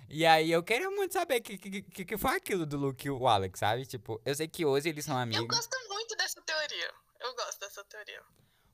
E 0.10 0.26
aí 0.26 0.52
eu 0.52 0.64
queria 0.64 0.90
muito 0.90 1.14
saber 1.14 1.40
o 1.40 1.44
que, 1.44 1.58
que, 1.58 2.06
que, 2.06 2.18
foi 2.18 2.36
aquilo 2.36 2.66
do 2.66 2.78
Luke 2.78 3.06
e 3.06 3.12
o 3.12 3.28
Alex, 3.28 3.60
sabe? 3.60 3.86
Tipo, 3.86 4.20
eu 4.26 4.34
sei 4.34 4.48
que 4.48 4.66
hoje 4.66 4.90
eles 4.90 5.06
são 5.06 5.16
Eu 5.16 5.22
amigos. 5.22 5.56
gosto 5.56 5.78
muito 5.88 6.16
dessa 6.16 6.42
teoria. 6.42 6.94
Eu 7.20 7.36
gosto 7.36 7.60
dessa 7.60 7.84
teoria. 7.84 8.24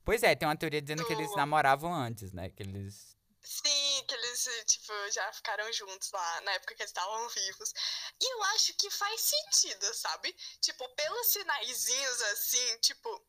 Pois 0.02 0.22
é, 0.22 0.34
tem 0.34 0.48
uma 0.48 0.56
teoria 0.56 0.80
dizendo 0.80 1.04
que 1.04 1.12
eles 1.12 1.28
Do- 1.28 1.36
namoravam 1.36 1.92
antes, 1.92 2.32
né? 2.32 2.48
Que 2.48 2.62
eles. 2.62 3.14
Sim, 3.42 4.04
que 4.08 4.14
eles, 4.14 4.48
tipo, 4.66 4.92
já 5.12 5.30
ficaram 5.32 5.70
juntos 5.72 6.10
lá 6.10 6.40
na 6.40 6.52
época 6.52 6.74
que 6.74 6.82
eles 6.82 6.90
estavam 6.90 7.28
vivos. 7.28 7.72
E 8.20 8.32
eu 8.32 8.42
acho 8.54 8.72
que 8.74 8.90
faz 8.90 9.20
sentido, 9.20 9.92
sabe? 9.94 10.34
Tipo, 10.60 10.88
pelos 10.94 11.26
sinaizinhos 11.26 12.22
assim, 12.22 12.78
tipo, 12.80 13.22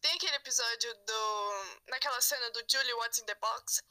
tem 0.00 0.12
aquele 0.14 0.36
episódio 0.36 0.94
do. 1.04 1.80
naquela 1.88 2.20
cena 2.20 2.50
do 2.50 2.64
Julie 2.70 2.94
What's 2.94 3.18
in 3.18 3.24
the 3.26 3.34
Box. 3.36 3.82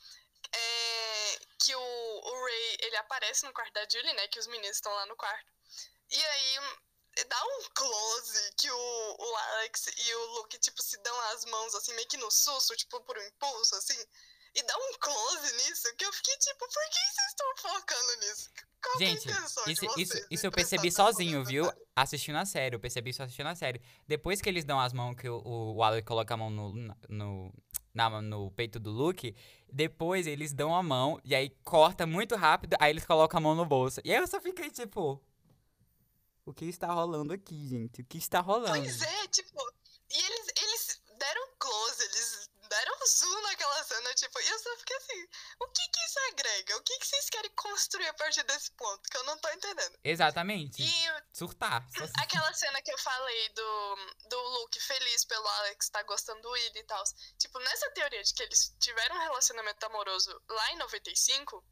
é, 0.51 1.39
que 1.59 1.75
o, 1.75 1.81
o 1.81 2.45
Ray 2.45 2.77
ele 2.81 2.95
aparece 2.97 3.45
no 3.45 3.53
quarto 3.53 3.73
da 3.73 3.87
Julie, 3.89 4.13
né? 4.13 4.27
Que 4.29 4.39
os 4.39 4.47
meninos 4.47 4.77
estão 4.77 4.93
lá 4.93 5.05
no 5.05 5.15
quarto. 5.15 5.51
E 6.11 6.25
aí 6.25 6.59
dá 7.27 7.45
um 7.45 7.69
close 7.73 8.53
que 8.57 8.71
o, 8.71 9.15
o 9.19 9.35
Alex 9.35 9.87
e 9.87 10.15
o 10.15 10.25
Luke, 10.33 10.57
tipo, 10.59 10.81
se 10.81 10.97
dão 10.97 11.21
as 11.31 11.45
mãos 11.45 11.75
assim, 11.75 11.93
meio 11.93 12.07
que 12.07 12.17
no 12.17 12.31
susto, 12.31 12.75
tipo, 12.75 12.99
por 13.01 13.17
um 13.17 13.23
impulso, 13.23 13.75
assim. 13.75 13.97
E 14.55 14.63
dá 14.63 14.77
um 14.77 14.93
close 14.99 15.53
nisso 15.57 15.95
que 15.95 16.05
eu 16.05 16.13
fiquei 16.13 16.37
tipo, 16.37 16.67
por 16.67 16.89
que 16.89 16.99
vocês 17.13 17.27
estão 17.27 17.57
focando 17.57 18.15
nisso? 18.17 18.49
Gente, 18.97 19.29
isso, 19.67 19.85
isso, 19.99 20.27
isso 20.31 20.45
eu 20.47 20.51
percebi 20.51 20.91
sozinho, 20.91 21.43
viu? 21.43 21.69
Assistindo 21.95 22.37
a 22.37 22.45
série, 22.45 22.75
eu 22.75 22.79
percebi 22.79 23.09
isso 23.09 23.21
assistindo 23.21 23.47
a 23.47 23.55
série. 23.55 23.81
Depois 24.07 24.41
que 24.41 24.47
eles 24.49 24.63
dão 24.63 24.79
as 24.79 24.93
mãos, 24.93 25.15
que 25.15 25.27
o, 25.27 25.41
o, 25.75 25.83
Alex 25.83 26.07
coloca 26.07 26.33
a 26.33 26.37
mão 26.37 26.49
no, 26.49 26.73
no, 27.09 27.53
na- 27.93 28.21
no 28.21 28.51
peito 28.51 28.79
do 28.79 28.89
Luke, 28.89 29.35
depois 29.71 30.25
eles 30.27 30.53
dão 30.53 30.73
a 30.75 30.81
mão 30.81 31.19
e 31.25 31.35
aí 31.35 31.49
corta 31.63 32.05
muito 32.07 32.35
rápido, 32.35 32.75
aí 32.79 32.91
eles 32.91 33.05
colocam 33.05 33.37
a 33.37 33.41
mão 33.41 33.55
no 33.55 33.65
bolso. 33.65 33.99
E 34.03 34.11
aí 34.13 34.17
eu 34.19 34.27
só 34.27 34.39
fiquei 34.39 34.69
tipo. 34.69 35.21
O 36.45 36.53
que 36.53 36.65
está 36.65 36.91
rolando 36.91 37.33
aqui, 37.33 37.67
gente? 37.67 38.01
O 38.01 38.05
que 38.05 38.17
está 38.17 38.39
rolando? 38.39 38.79
Pois 38.79 39.01
é, 39.01 39.27
tipo, 39.27 39.59
e 40.09 40.17
eles, 40.17 40.47
eles 40.57 41.01
deram 41.19 41.47
close, 41.59 42.03
eles 42.05 42.38
deram 42.79 43.07
zoom 43.07 43.41
naquela 43.41 43.83
cena, 43.83 44.13
tipo, 44.15 44.39
e 44.39 44.47
eu 44.47 44.59
só 44.59 44.77
fiquei 44.77 44.97
assim, 44.97 45.27
o 45.59 45.67
que 45.67 45.87
que 45.89 45.99
isso 46.05 46.19
agrega? 46.31 46.77
O 46.77 46.83
que 46.83 46.97
que 46.97 47.07
vocês 47.07 47.29
querem 47.29 47.51
construir 47.51 48.07
a 48.07 48.13
partir 48.13 48.43
desse 48.43 48.71
ponto? 48.71 49.01
Que 49.09 49.17
eu 49.17 49.23
não 49.23 49.37
tô 49.37 49.49
entendendo. 49.49 49.99
Exatamente. 50.03 50.81
E 50.81 51.09
Surtar. 51.33 51.85
Aquela 52.19 52.53
cena 52.53 52.81
que 52.81 52.91
eu 52.91 52.97
falei 52.97 53.49
do, 53.49 53.95
do 54.29 54.41
Luke 54.41 54.79
feliz 54.79 55.25
pelo 55.25 55.47
Alex 55.47 55.89
tá 55.89 56.03
gostando 56.03 56.41
do 56.41 56.51
Will 56.51 56.71
e 56.75 56.83
tal. 56.83 57.03
Tipo, 57.37 57.59
nessa 57.59 57.89
teoria 57.91 58.23
de 58.23 58.33
que 58.33 58.43
eles 58.43 58.75
tiveram 58.79 59.15
um 59.15 59.19
relacionamento 59.19 59.85
amoroso 59.85 60.41
lá 60.49 60.71
em 60.71 60.77
95, 60.77 61.63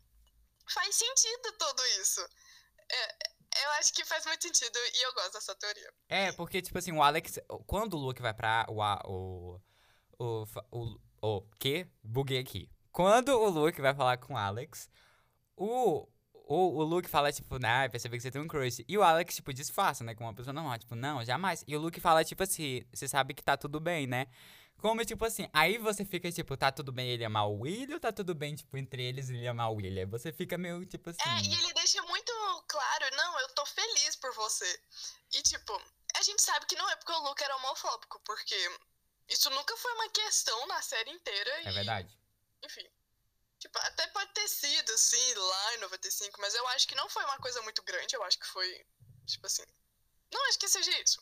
faz 0.70 0.96
sentido 0.96 1.52
tudo 1.54 1.86
isso. 2.02 2.22
É, 2.90 3.18
eu 3.64 3.72
acho 3.72 3.94
que 3.94 4.06
faz 4.06 4.26
muito 4.26 4.42
sentido 4.42 4.78
e 4.96 5.02
eu 5.02 5.14
gosto 5.14 5.34
dessa 5.34 5.56
teoria. 5.56 5.94
É, 6.10 6.32
porque, 6.34 6.62
tipo 6.62 6.78
assim, 6.78 6.92
o 6.92 7.02
Alex. 7.02 7.40
Quando 7.66 7.96
o 7.96 8.00
Luke 8.00 8.22
vai 8.22 8.34
pra. 8.34 8.66
O, 8.70 8.82
o, 9.06 9.62
o, 10.20 10.46
o, 10.72 11.00
O 11.22 11.42
que? 11.60 11.88
Buguei 12.04 12.40
aqui. 12.40 12.70
Quando 12.92 13.30
o 13.30 13.50
Luke 13.50 13.82
vai 13.82 13.94
falar 13.94 14.18
com 14.18 14.34
o 14.34 14.38
Alex, 14.38 14.90
o, 15.56 16.08
o, 16.34 16.78
o 16.80 16.84
Luke 16.84 17.10
fala, 17.10 17.32
tipo, 17.32 17.60
nah, 17.60 17.90
percebi 17.90 18.18
que 18.18 18.24
você 18.24 18.32
tem 18.32 18.42
um 18.42 18.48
crush. 18.48 18.84
E 18.88 18.98
o 18.98 19.04
Alex, 19.04 19.36
tipo, 19.36 19.54
disfarça, 19.54 20.04
né? 20.04 20.16
Com 20.16 20.24
uma 20.24 20.34
pessoa 20.34 20.54
normal. 20.54 20.78
Tipo, 20.80 20.96
não, 20.96 21.24
jamais. 21.24 21.64
E 21.68 21.76
o 21.76 21.80
Luke 21.80 22.00
fala, 22.00 22.24
tipo 22.24 22.42
assim, 22.42 22.84
você 22.94 23.08
sabe 23.08 23.34
que 23.34 23.44
tá 23.44 23.56
tudo 23.56 23.80
bem, 23.80 24.08
né? 24.08 24.28
Como, 24.78 25.04
tipo 25.04 25.26
assim, 25.26 25.50
aí 25.54 25.80
você 25.80 26.06
fica, 26.06 26.32
tipo, 26.32 26.56
tá 26.56 26.72
tudo 26.72 26.92
bem 26.92 27.10
ele 27.10 27.26
amar 27.26 27.48
o 27.48 27.62
William 27.62 27.96
ou 27.96 28.00
tá 28.00 28.12
tudo 28.12 28.36
bem, 28.36 28.54
tipo, 28.54 28.78
entre 28.78 29.04
eles 29.04 29.28
ele 29.30 29.48
amar 29.48 29.72
o 29.72 29.76
William? 29.76 30.08
Você 30.08 30.32
fica 30.32 30.56
meio, 30.56 30.86
tipo 30.86 31.10
assim... 31.10 31.20
É, 31.26 31.42
e 31.42 31.52
ele 31.52 31.74
deixa 31.74 32.00
muito 32.04 32.32
claro, 32.68 33.06
não, 33.16 33.40
eu 33.40 33.50
tô 33.56 33.66
feliz 33.66 34.16
por 34.18 34.32
você. 34.36 34.80
E, 35.34 35.42
tipo, 35.42 35.74
a 36.16 36.22
gente 36.22 36.44
sabe 36.44 36.68
que 36.68 36.76
não 36.76 36.88
é 36.92 36.96
porque 36.96 37.12
o 37.12 37.24
Luke 37.28 37.44
era 37.44 37.56
homofóbico, 37.56 38.22
porque 38.24 38.56
isso 39.28 39.50
nunca 39.50 39.76
foi 39.78 39.94
uma 39.94 40.10
questão 40.10 40.68
na 40.68 40.82
série 40.82 41.12
inteira. 41.12 41.50
É 41.64 41.70
e, 41.70 41.74
verdade. 41.74 42.20
Enfim. 42.64 42.88
Tipo, 43.60 43.80
até 43.80 44.08
pode 44.08 44.32
ter 44.34 44.48
sido, 44.48 44.92
assim, 44.94 45.34
lá 45.34 45.76
em 45.76 45.78
95, 45.80 46.40
mas 46.40 46.54
eu 46.54 46.68
acho 46.70 46.88
que 46.88 46.96
não 46.96 47.10
foi 47.10 47.24
uma 47.26 47.38
coisa 47.38 47.62
muito 47.64 47.82
grande, 47.82 48.16
eu 48.16 48.24
acho 48.24 48.38
que 48.38 48.46
foi, 48.48 48.86
tipo 49.26 49.48
assim... 49.48 49.64
Não 50.32 50.48
acho 50.50 50.60
que 50.60 50.68
seja 50.68 50.92
isso. 51.02 51.20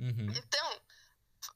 Uhum. 0.00 0.32
Então 0.34 0.82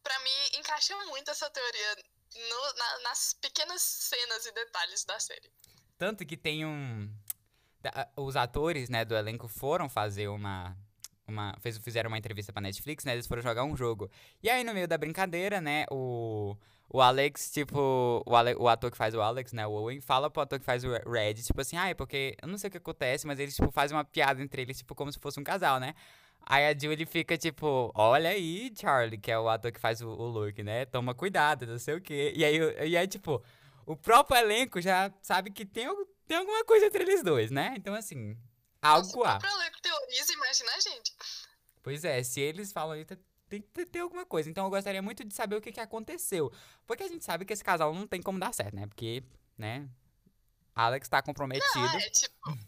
para 0.02 0.18
mim, 0.20 0.58
encaixa 0.58 0.96
muito 1.06 1.30
essa 1.30 1.48
teoria 1.50 1.96
no, 2.34 2.78
na, 2.78 2.98
nas 3.00 3.34
pequenas 3.34 3.82
cenas 3.82 4.46
e 4.46 4.52
detalhes 4.52 5.04
da 5.04 5.18
série. 5.20 5.50
Tanto 5.98 6.26
que 6.26 6.36
tem 6.36 6.66
um. 6.66 7.10
Os 8.16 8.34
atores, 8.34 8.88
né, 8.88 9.04
do 9.04 9.14
elenco 9.14 9.48
foram 9.48 9.88
fazer 9.88 10.28
uma. 10.28 10.76
Uma 11.28 11.54
fez, 11.60 11.78
fizeram 11.78 12.08
uma 12.08 12.18
entrevista 12.18 12.52
pra 12.52 12.62
Netflix, 12.62 13.04
né? 13.04 13.12
Eles 13.12 13.26
foram 13.26 13.42
jogar 13.42 13.64
um 13.64 13.76
jogo. 13.76 14.10
E 14.42 14.48
aí, 14.48 14.64
no 14.64 14.72
meio 14.74 14.88
da 14.88 14.98
brincadeira, 14.98 15.60
né, 15.60 15.84
o. 15.90 16.56
O 16.88 17.00
Alex, 17.00 17.50
tipo, 17.50 18.22
o, 18.24 18.36
Ale, 18.36 18.54
o 18.54 18.68
ator 18.68 18.92
que 18.92 18.96
faz 18.96 19.12
o 19.12 19.20
Alex, 19.20 19.52
né, 19.52 19.66
o 19.66 19.72
Owen, 19.72 20.00
fala 20.00 20.30
pro 20.30 20.42
ator 20.42 20.56
que 20.60 20.64
faz 20.64 20.84
o 20.84 20.92
Red, 21.10 21.34
tipo 21.34 21.60
assim, 21.60 21.76
ah, 21.76 21.88
é 21.88 21.94
porque 21.94 22.36
eu 22.40 22.46
não 22.46 22.56
sei 22.56 22.68
o 22.68 22.70
que 22.70 22.76
acontece, 22.78 23.26
mas 23.26 23.40
eles, 23.40 23.56
tipo, 23.56 23.72
fazem 23.72 23.96
uma 23.96 24.04
piada 24.04 24.40
entre 24.40 24.62
eles, 24.62 24.78
tipo, 24.78 24.94
como 24.94 25.10
se 25.10 25.18
fosse 25.18 25.40
um 25.40 25.42
casal, 25.42 25.80
né? 25.80 25.96
Aí 26.48 26.64
a 26.64 26.78
Julie 26.78 27.04
fica 27.04 27.36
tipo, 27.36 27.90
olha 27.92 28.30
aí, 28.30 28.72
Charlie, 28.78 29.18
que 29.18 29.32
é 29.32 29.38
o 29.38 29.48
ator 29.48 29.72
que 29.72 29.80
faz 29.80 30.00
o, 30.00 30.08
o 30.08 30.28
Luke, 30.28 30.62
né? 30.62 30.84
Toma 30.86 31.12
cuidado, 31.12 31.66
não 31.66 31.78
sei 31.78 31.96
o 31.96 32.00
quê. 32.00 32.32
E 32.36 32.44
aí, 32.44 32.56
e 32.88 32.96
aí, 32.96 33.08
tipo, 33.08 33.42
o 33.84 33.96
próprio 33.96 34.38
elenco 34.38 34.80
já 34.80 35.12
sabe 35.20 35.50
que 35.50 35.66
tem, 35.66 35.88
tem 36.26 36.36
alguma 36.36 36.64
coisa 36.64 36.86
entre 36.86 37.02
eles 37.02 37.22
dois, 37.22 37.50
né? 37.50 37.74
Então, 37.76 37.94
assim, 37.94 38.36
O 38.95 39.12
próprio 39.12 39.51
elenco 39.51 39.80
teoriza, 39.82 40.32
imagina 40.32 40.72
a 40.74 40.80
gente. 40.80 41.12
Pois 41.82 42.05
é, 42.05 42.22
se 42.22 42.41
eles 42.41 42.72
falam 42.72 42.93
aí, 42.93 43.05
tem 43.49 43.62
que 43.62 43.87
ter 43.87 44.01
alguma 44.01 44.26
coisa. 44.26 44.51
Então 44.51 44.64
eu 44.64 44.70
gostaria 44.70 45.03
muito 45.03 45.24
de 45.24 45.34
saber 45.34 45.57
o 45.57 45.61
que, 45.61 45.72
que 45.72 45.80
aconteceu. 45.80 46.53
Porque 46.87 47.03
a 47.03 47.09
gente 47.09 47.24
sabe 47.24 47.45
que 47.45 47.53
esse 47.53 47.64
casal 47.64 47.95
não 47.95 48.07
tem 48.07 48.20
como 48.20 48.39
dar 48.39 48.53
certo, 48.53 48.74
né? 48.74 48.87
Porque, 48.87 49.22
né? 49.57 49.89
Alex 50.74 51.09
tá 51.09 51.22
comprometido. 51.22 51.74
Não, 51.74 51.99
é 51.99 52.11
tipo. 52.11 52.59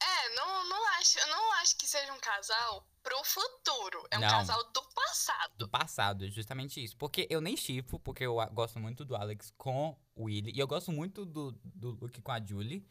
É, 0.00 0.34
não, 0.34 0.68
não 0.68 0.86
acho, 0.98 1.18
eu 1.18 1.26
não 1.28 1.52
acho 1.54 1.76
que 1.76 1.86
seja 1.86 2.12
um 2.12 2.20
casal 2.20 2.86
pro 3.02 3.22
futuro. 3.24 4.06
É 4.10 4.18
um 4.18 4.20
Não. 4.20 4.28
casal 4.28 4.62
do 4.72 4.82
passado. 4.94 5.52
Do 5.56 5.68
passado, 5.68 6.30
justamente 6.30 6.82
isso. 6.82 6.96
Porque 6.96 7.26
eu 7.30 7.40
nem 7.40 7.56
chifo, 7.56 7.98
porque 7.98 8.24
eu 8.24 8.34
gosto 8.52 8.78
muito 8.78 9.04
do 9.04 9.16
Alex 9.16 9.52
com 9.56 9.96
o 10.14 10.24
Willy. 10.24 10.52
E 10.54 10.58
eu 10.58 10.66
gosto 10.66 10.92
muito 10.92 11.24
do, 11.24 11.52
do 11.64 11.90
Luke 11.90 12.20
com 12.20 12.32
a 12.32 12.40
Julie. 12.40 12.86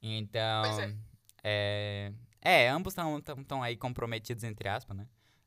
Então. 0.00 0.62
Pois 0.64 0.78
é. 0.78 0.96
É, 1.42 2.12
é 2.40 2.68
ambos 2.68 2.94
estão 2.94 3.62
aí 3.62 3.76
comprometidos, 3.76 4.44
entre 4.44 4.68
aspas, 4.68 4.96
né? 4.96 5.06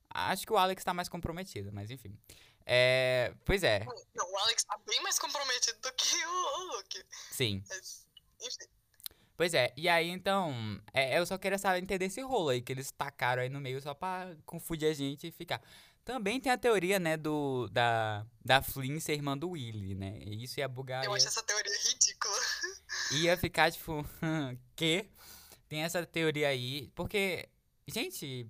Acho 0.09 0.45
que 0.45 0.53
o 0.53 0.57
Alex 0.57 0.83
tá 0.83 0.93
mais 0.93 1.09
comprometido, 1.09 1.71
mas 1.73 1.91
enfim. 1.91 2.17
É, 2.65 3.33
pois 3.43 3.63
é. 3.63 3.85
Não, 4.15 4.31
o 4.31 4.37
Alex 4.39 4.63
tá 4.63 4.79
bem 4.87 5.01
mais 5.03 5.19
comprometido 5.19 5.77
do 5.81 5.93
que 5.93 6.25
o, 6.25 6.77
Luke. 6.77 7.03
Sim. 7.31 7.63
Mas, 7.67 8.07
enfim. 8.41 8.65
Pois 9.37 9.53
é, 9.53 9.73
e 9.75 9.89
aí 9.89 10.09
então, 10.09 10.81
é, 10.93 11.19
eu 11.19 11.25
só 11.25 11.37
queria 11.37 11.57
saber 11.57 11.79
entender 11.79 12.05
esse 12.05 12.21
rolo 12.21 12.49
aí, 12.49 12.61
que 12.61 12.71
eles 12.71 12.89
tacaram 12.91 13.41
aí 13.41 13.49
no 13.49 13.59
meio 13.59 13.81
só 13.81 13.93
pra 13.93 14.33
confundir 14.45 14.89
a 14.89 14.93
gente 14.93 15.27
e 15.27 15.31
ficar. 15.31 15.61
Também 16.05 16.39
tem 16.39 16.51
a 16.51 16.57
teoria, 16.57 16.99
né, 16.99 17.17
do, 17.17 17.67
da, 17.69 18.25
da 18.43 18.61
Flynn 18.61 18.99
ser 18.99 19.13
irmã 19.13 19.37
do 19.37 19.49
Willy, 19.49 19.95
né? 19.95 20.19
E 20.23 20.43
isso 20.43 20.59
ia 20.59 20.67
bugar. 20.67 21.03
Eu 21.03 21.11
ia... 21.11 21.17
acho 21.17 21.27
essa 21.27 21.43
teoria 21.43 21.73
ridícula. 21.83 22.37
Ia 23.11 23.35
ficar 23.35 23.71
tipo, 23.71 24.05
que? 24.75 25.09
Tem 25.75 25.83
essa 25.83 26.05
teoria 26.05 26.47
aí, 26.47 26.89
porque, 26.95 27.49
gente, 27.85 28.49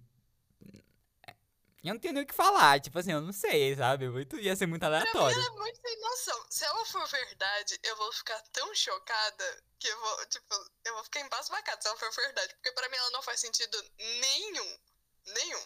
eu 1.84 1.92
não 1.96 2.00
tenho 2.00 2.14
nem 2.14 2.22
o 2.22 2.28
que 2.28 2.36
falar. 2.36 2.80
Tipo 2.80 3.00
assim, 3.00 3.14
eu 3.14 3.20
não 3.20 3.34
sei, 3.34 3.76
sabe? 3.76 4.08
Muito, 4.08 4.38
ia 4.38 4.56
ser 4.56 4.68
muito 4.68 4.84
aleatório. 4.84 5.36
Pra 5.36 5.50
mim, 5.50 5.58
é 5.58 5.60
muito 5.60 5.82
sem 5.82 6.02
noção. 6.02 6.46
Se 6.52 6.64
ela 6.66 6.86
for 6.86 7.08
verdade, 7.08 7.80
eu 7.82 7.98
vou 7.98 8.14
ficar 8.14 8.40
tão 8.54 8.76
chocada 8.76 9.64
que 9.80 9.88
eu 9.88 10.00
vou, 10.00 10.26
tipo, 10.28 10.54
eu 10.86 10.94
vou 10.94 11.04
ficar 11.06 11.22
embasbacada 11.22 11.82
se 11.82 11.88
ela 11.88 11.98
for 11.98 12.12
verdade. 12.12 12.54
Porque 12.54 12.72
pra 12.74 12.90
mim 12.90 12.96
ela 12.96 13.10
não 13.10 13.24
faz 13.24 13.40
sentido 13.40 13.76
nenhum. 13.98 14.78
Nenhum. 15.26 15.64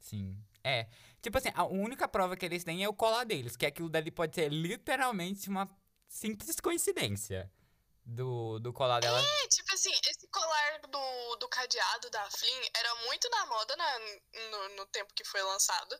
Sim. 0.00 0.42
É. 0.64 0.88
Tipo 1.20 1.36
assim, 1.36 1.50
a 1.54 1.66
única 1.66 2.08
prova 2.08 2.34
que 2.34 2.46
eles 2.46 2.64
têm 2.64 2.82
é 2.82 2.88
o 2.88 2.94
colar 2.94 3.24
deles, 3.24 3.58
que 3.58 3.66
aquilo 3.66 3.90
dali 3.90 4.10
pode 4.10 4.34
ser 4.34 4.50
literalmente 4.50 5.50
uma 5.50 5.68
simples 6.08 6.58
coincidência 6.60 7.52
do, 8.04 8.58
do 8.58 8.72
colar 8.72 9.00
dela. 9.00 9.20
É, 9.20 9.48
tipo 9.48 9.72
assim, 9.72 9.92
esse 10.08 10.26
colar 10.28 10.80
do, 10.80 11.36
do 11.36 11.48
cadeado 11.48 12.10
da 12.10 12.30
Flynn 12.30 12.62
era 12.76 12.94
muito 13.06 13.28
na 13.30 13.46
moda 13.46 13.76
na, 13.76 13.98
no, 13.98 14.76
no 14.76 14.86
tempo 14.86 15.14
que 15.14 15.24
foi 15.24 15.42
lançado. 15.42 15.98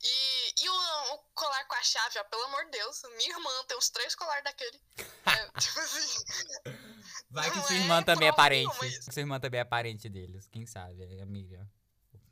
E, 0.00 0.62
e 0.62 0.68
o, 0.68 1.14
o, 1.14 1.18
colar 1.34 1.64
com 1.66 1.74
a 1.74 1.82
chave, 1.82 2.18
ó, 2.20 2.24
pelo 2.24 2.44
amor 2.44 2.64
de 2.66 2.70
Deus, 2.72 3.02
minha 3.16 3.30
irmã 3.30 3.50
tem 3.66 3.76
uns 3.76 3.90
três 3.90 4.14
colares 4.14 4.44
daquele. 4.44 4.80
É, 5.26 5.50
tipo 5.58 5.80
assim. 5.80 6.24
Vai 7.30 7.50
que 7.50 7.60
sua 7.62 7.76
irmã 7.76 7.98
é 7.98 8.04
também 8.04 8.28
é 8.28 8.32
parente. 8.32 9.02
Sua 9.12 9.20
irmã 9.20 9.40
também 9.40 9.60
é 9.60 9.64
parente 9.64 10.08
deles, 10.08 10.46
quem 10.48 10.66
sabe, 10.66 11.02
é 11.02 11.22
amiga. 11.22 11.68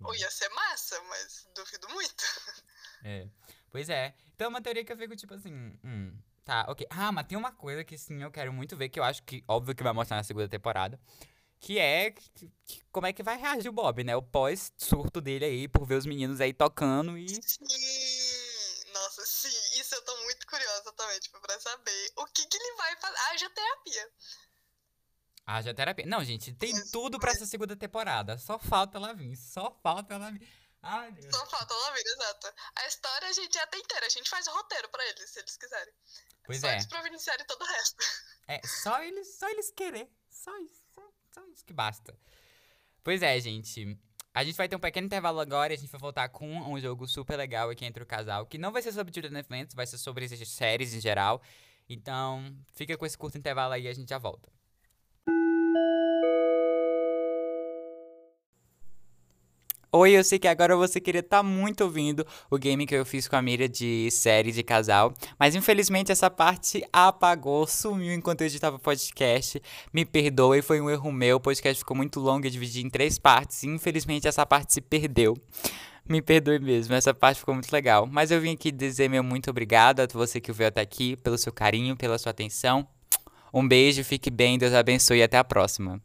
Ou 0.01 0.15
ia 0.15 0.31
ser 0.31 0.49
massa, 0.51 1.01
mas 1.05 1.49
duvido 1.55 1.89
muito. 1.89 2.25
É. 3.03 3.29
Pois 3.71 3.89
é. 3.89 4.15
Então 4.35 4.47
é 4.47 4.49
uma 4.49 4.63
teoria 4.63 4.85
que 4.85 4.93
eu 4.93 4.97
fico 4.97 5.17
tipo 5.17 5.35
assim. 5.35 5.53
Hum, 5.85 6.19
Tá, 6.47 6.65
ok. 6.69 6.87
Ah, 6.89 7.11
mas 7.11 7.27
tem 7.27 7.37
uma 7.37 7.51
coisa 7.51 7.83
que 7.83 7.99
sim 7.99 8.23
eu 8.23 8.31
quero 8.31 8.53
muito 8.53 8.77
ver, 8.77 8.89
que 8.89 9.01
eu 9.01 9.05
acho 9.05 9.21
que, 9.25 9.43
óbvio 9.49 9.75
que 9.75 9.83
vai 9.83 9.93
mostrar 9.93 10.17
na 10.17 10.23
segunda 10.23 10.49
temporada. 10.49 10.99
Que 11.59 11.77
é 11.77 12.13
que, 12.13 12.53
que, 12.65 12.83
como 12.93 13.09
é 13.09 13.13
que 13.13 13.21
vai 13.21 13.37
reagir 13.37 13.69
o 13.69 13.73
Bob, 13.73 14.05
né? 14.05 14.15
O 14.15 14.23
pós-surto 14.23 15.21
dele 15.21 15.45
aí, 15.45 15.67
por 15.67 15.85
ver 15.85 15.97
os 15.97 16.07
meninos 16.07 16.41
aí 16.41 16.53
tocando 16.53 17.19
e. 17.19 17.29
Sim! 17.29 18.93
Nossa, 18.93 19.27
sim, 19.27 19.81
isso 19.81 19.93
eu 19.97 20.03
tô 20.05 20.17
muito 20.23 20.47
curiosa 20.47 20.93
também, 20.93 21.19
tipo, 21.19 21.41
pra 21.41 21.59
saber 21.59 22.13
o 22.17 22.27
que, 22.27 22.47
que 22.47 22.57
ele 22.57 22.77
vai 22.77 22.97
fazer. 22.97 23.17
Haja 23.33 23.51
terapia. 23.51 24.11
Haja 25.47 25.75
terapia. 25.75 26.07
Não, 26.07 26.23
gente, 26.23 26.53
tem 26.53 26.73
tudo 26.93 27.19
pra 27.19 27.33
essa 27.33 27.45
segunda 27.45 27.75
temporada. 27.75 28.39
Só 28.39 28.57
falta 28.57 28.99
ela 28.99 29.13
vir. 29.13 29.35
Só 29.37 29.77
falta 29.83 30.15
ela 30.15 30.31
vir. 30.31 30.49
Ai, 30.89 31.11
Deus. 31.11 31.35
Só 31.35 31.45
falta 31.47 31.75
ela 31.75 31.95
vir, 31.95 32.07
exato. 32.07 32.55
A 32.77 32.87
história 32.87 33.29
a 33.29 33.33
gente 33.33 33.53
já 33.53 33.67
tem 33.67 33.81
inteira. 33.81 34.07
A 34.07 34.09
gente 34.09 34.31
faz 34.31 34.47
o 34.47 34.53
roteiro 34.53 34.89
pra 34.89 35.05
eles, 35.05 35.31
se 35.31 35.41
eles 35.41 35.57
quiserem. 35.57 35.93
Pois 36.45 36.61
só 36.61 36.69
é. 36.69 36.75
eles 36.75 36.87
providenciarem 36.87 37.45
todo 37.47 37.63
o 37.63 37.67
resto. 37.67 38.05
É, 38.47 38.61
só 38.65 39.03
eles, 39.03 39.37
só 39.37 39.49
eles 39.49 39.73
querer. 39.73 40.09
Só 40.31 40.57
isso, 40.59 40.85
só, 40.95 41.03
só 41.33 41.45
isso 41.47 41.65
que 41.65 41.73
basta. 41.73 42.17
Pois 43.03 43.21
é, 43.21 43.41
gente. 43.41 43.99
A 44.33 44.45
gente 44.45 44.57
vai 44.57 44.69
ter 44.69 44.77
um 44.77 44.81
pequeno 44.81 45.07
intervalo 45.07 45.41
agora 45.41 45.73
e 45.73 45.77
a 45.77 45.79
gente 45.79 45.91
vai 45.91 46.01
voltar 46.01 46.29
com 46.29 46.47
um 46.47 46.79
jogo 46.79 47.09
super 47.09 47.37
legal 47.37 47.71
aqui 47.71 47.85
entre 47.85 48.03
o 48.03 48.07
casal, 48.07 48.47
que 48.47 48.59
não 48.59 48.71
vai 48.71 48.83
ser 48.83 48.93
sobre 48.93 49.13
Julian 49.13 49.41
Eventos, 49.41 49.75
vai 49.75 49.87
ser 49.87 49.99
sobre 49.99 50.27
essas 50.27 50.47
séries 50.49 50.95
em 50.95 51.01
geral. 51.01 51.43
Então, 51.89 52.57
fica 52.75 52.97
com 52.97 53.07
esse 53.07 53.17
curto 53.19 53.39
intervalo 53.39 53.73
aí 53.73 53.85
e 53.85 53.89
a 53.89 53.95
gente 53.95 54.11
já 54.11 54.19
volta. 54.19 54.53
Oi, 59.99 60.11
eu 60.11 60.23
sei 60.23 60.39
que 60.39 60.47
agora 60.47 60.77
você 60.77 61.01
queria 61.01 61.21
estar 61.21 61.39
tá 61.39 61.43
muito 61.43 61.83
ouvindo 61.83 62.27
o 62.51 62.59
game 62.59 62.85
que 62.85 62.95
eu 62.95 63.07
fiz 63.07 63.27
com 63.27 63.35
a 63.35 63.41
Miriam 63.41 63.67
de 63.67 64.11
série 64.11 64.53
de 64.53 64.63
casal, 64.63 65.15
mas 65.39 65.55
infelizmente 65.55 66.13
essa 66.13 66.29
parte 66.29 66.87
apagou, 66.93 67.67
sumiu 67.67 68.13
enquanto 68.13 68.43
eu 68.43 68.47
editava 68.47 68.77
o 68.77 68.79
podcast. 68.79 69.59
Me 69.95 70.05
perdoe, 70.05 70.61
foi 70.61 70.83
um 70.83 70.91
erro 70.91 71.11
meu, 71.11 71.39
o 71.39 71.41
podcast 71.41 71.79
ficou 71.79 71.97
muito 71.97 72.21
longo, 72.21 72.47
eu 72.47 72.51
dividi 72.51 72.85
em 72.85 72.91
três 72.91 73.19
partes 73.19 73.63
e 73.63 73.69
infelizmente 73.69 74.29
essa 74.29 74.45
parte 74.45 74.75
se 74.75 74.83
perdeu. 74.83 75.35
Me 76.07 76.21
perdoe 76.21 76.59
mesmo, 76.59 76.95
essa 76.95 77.15
parte 77.15 77.39
ficou 77.39 77.55
muito 77.55 77.73
legal. 77.73 78.07
Mas 78.07 78.31
eu 78.31 78.39
vim 78.39 78.53
aqui 78.53 78.71
dizer 78.71 79.09
meu 79.09 79.25
muito 79.25 79.49
obrigado 79.49 80.01
a 80.01 80.07
você 80.13 80.43
que 80.43 80.53
veio 80.53 80.69
até 80.69 80.83
aqui, 80.83 81.17
pelo 81.17 81.39
seu 81.39 81.55
carinho, 81.55 81.97
pela 81.97 82.19
sua 82.19 82.33
atenção. 82.33 82.87
Um 83.51 83.67
beijo, 83.67 84.05
fique 84.05 84.31
bem, 84.31 84.59
Deus 84.59 84.75
abençoe 84.75 85.21
e 85.21 85.23
até 85.23 85.39
a 85.39 85.45
próxima. 85.45 86.03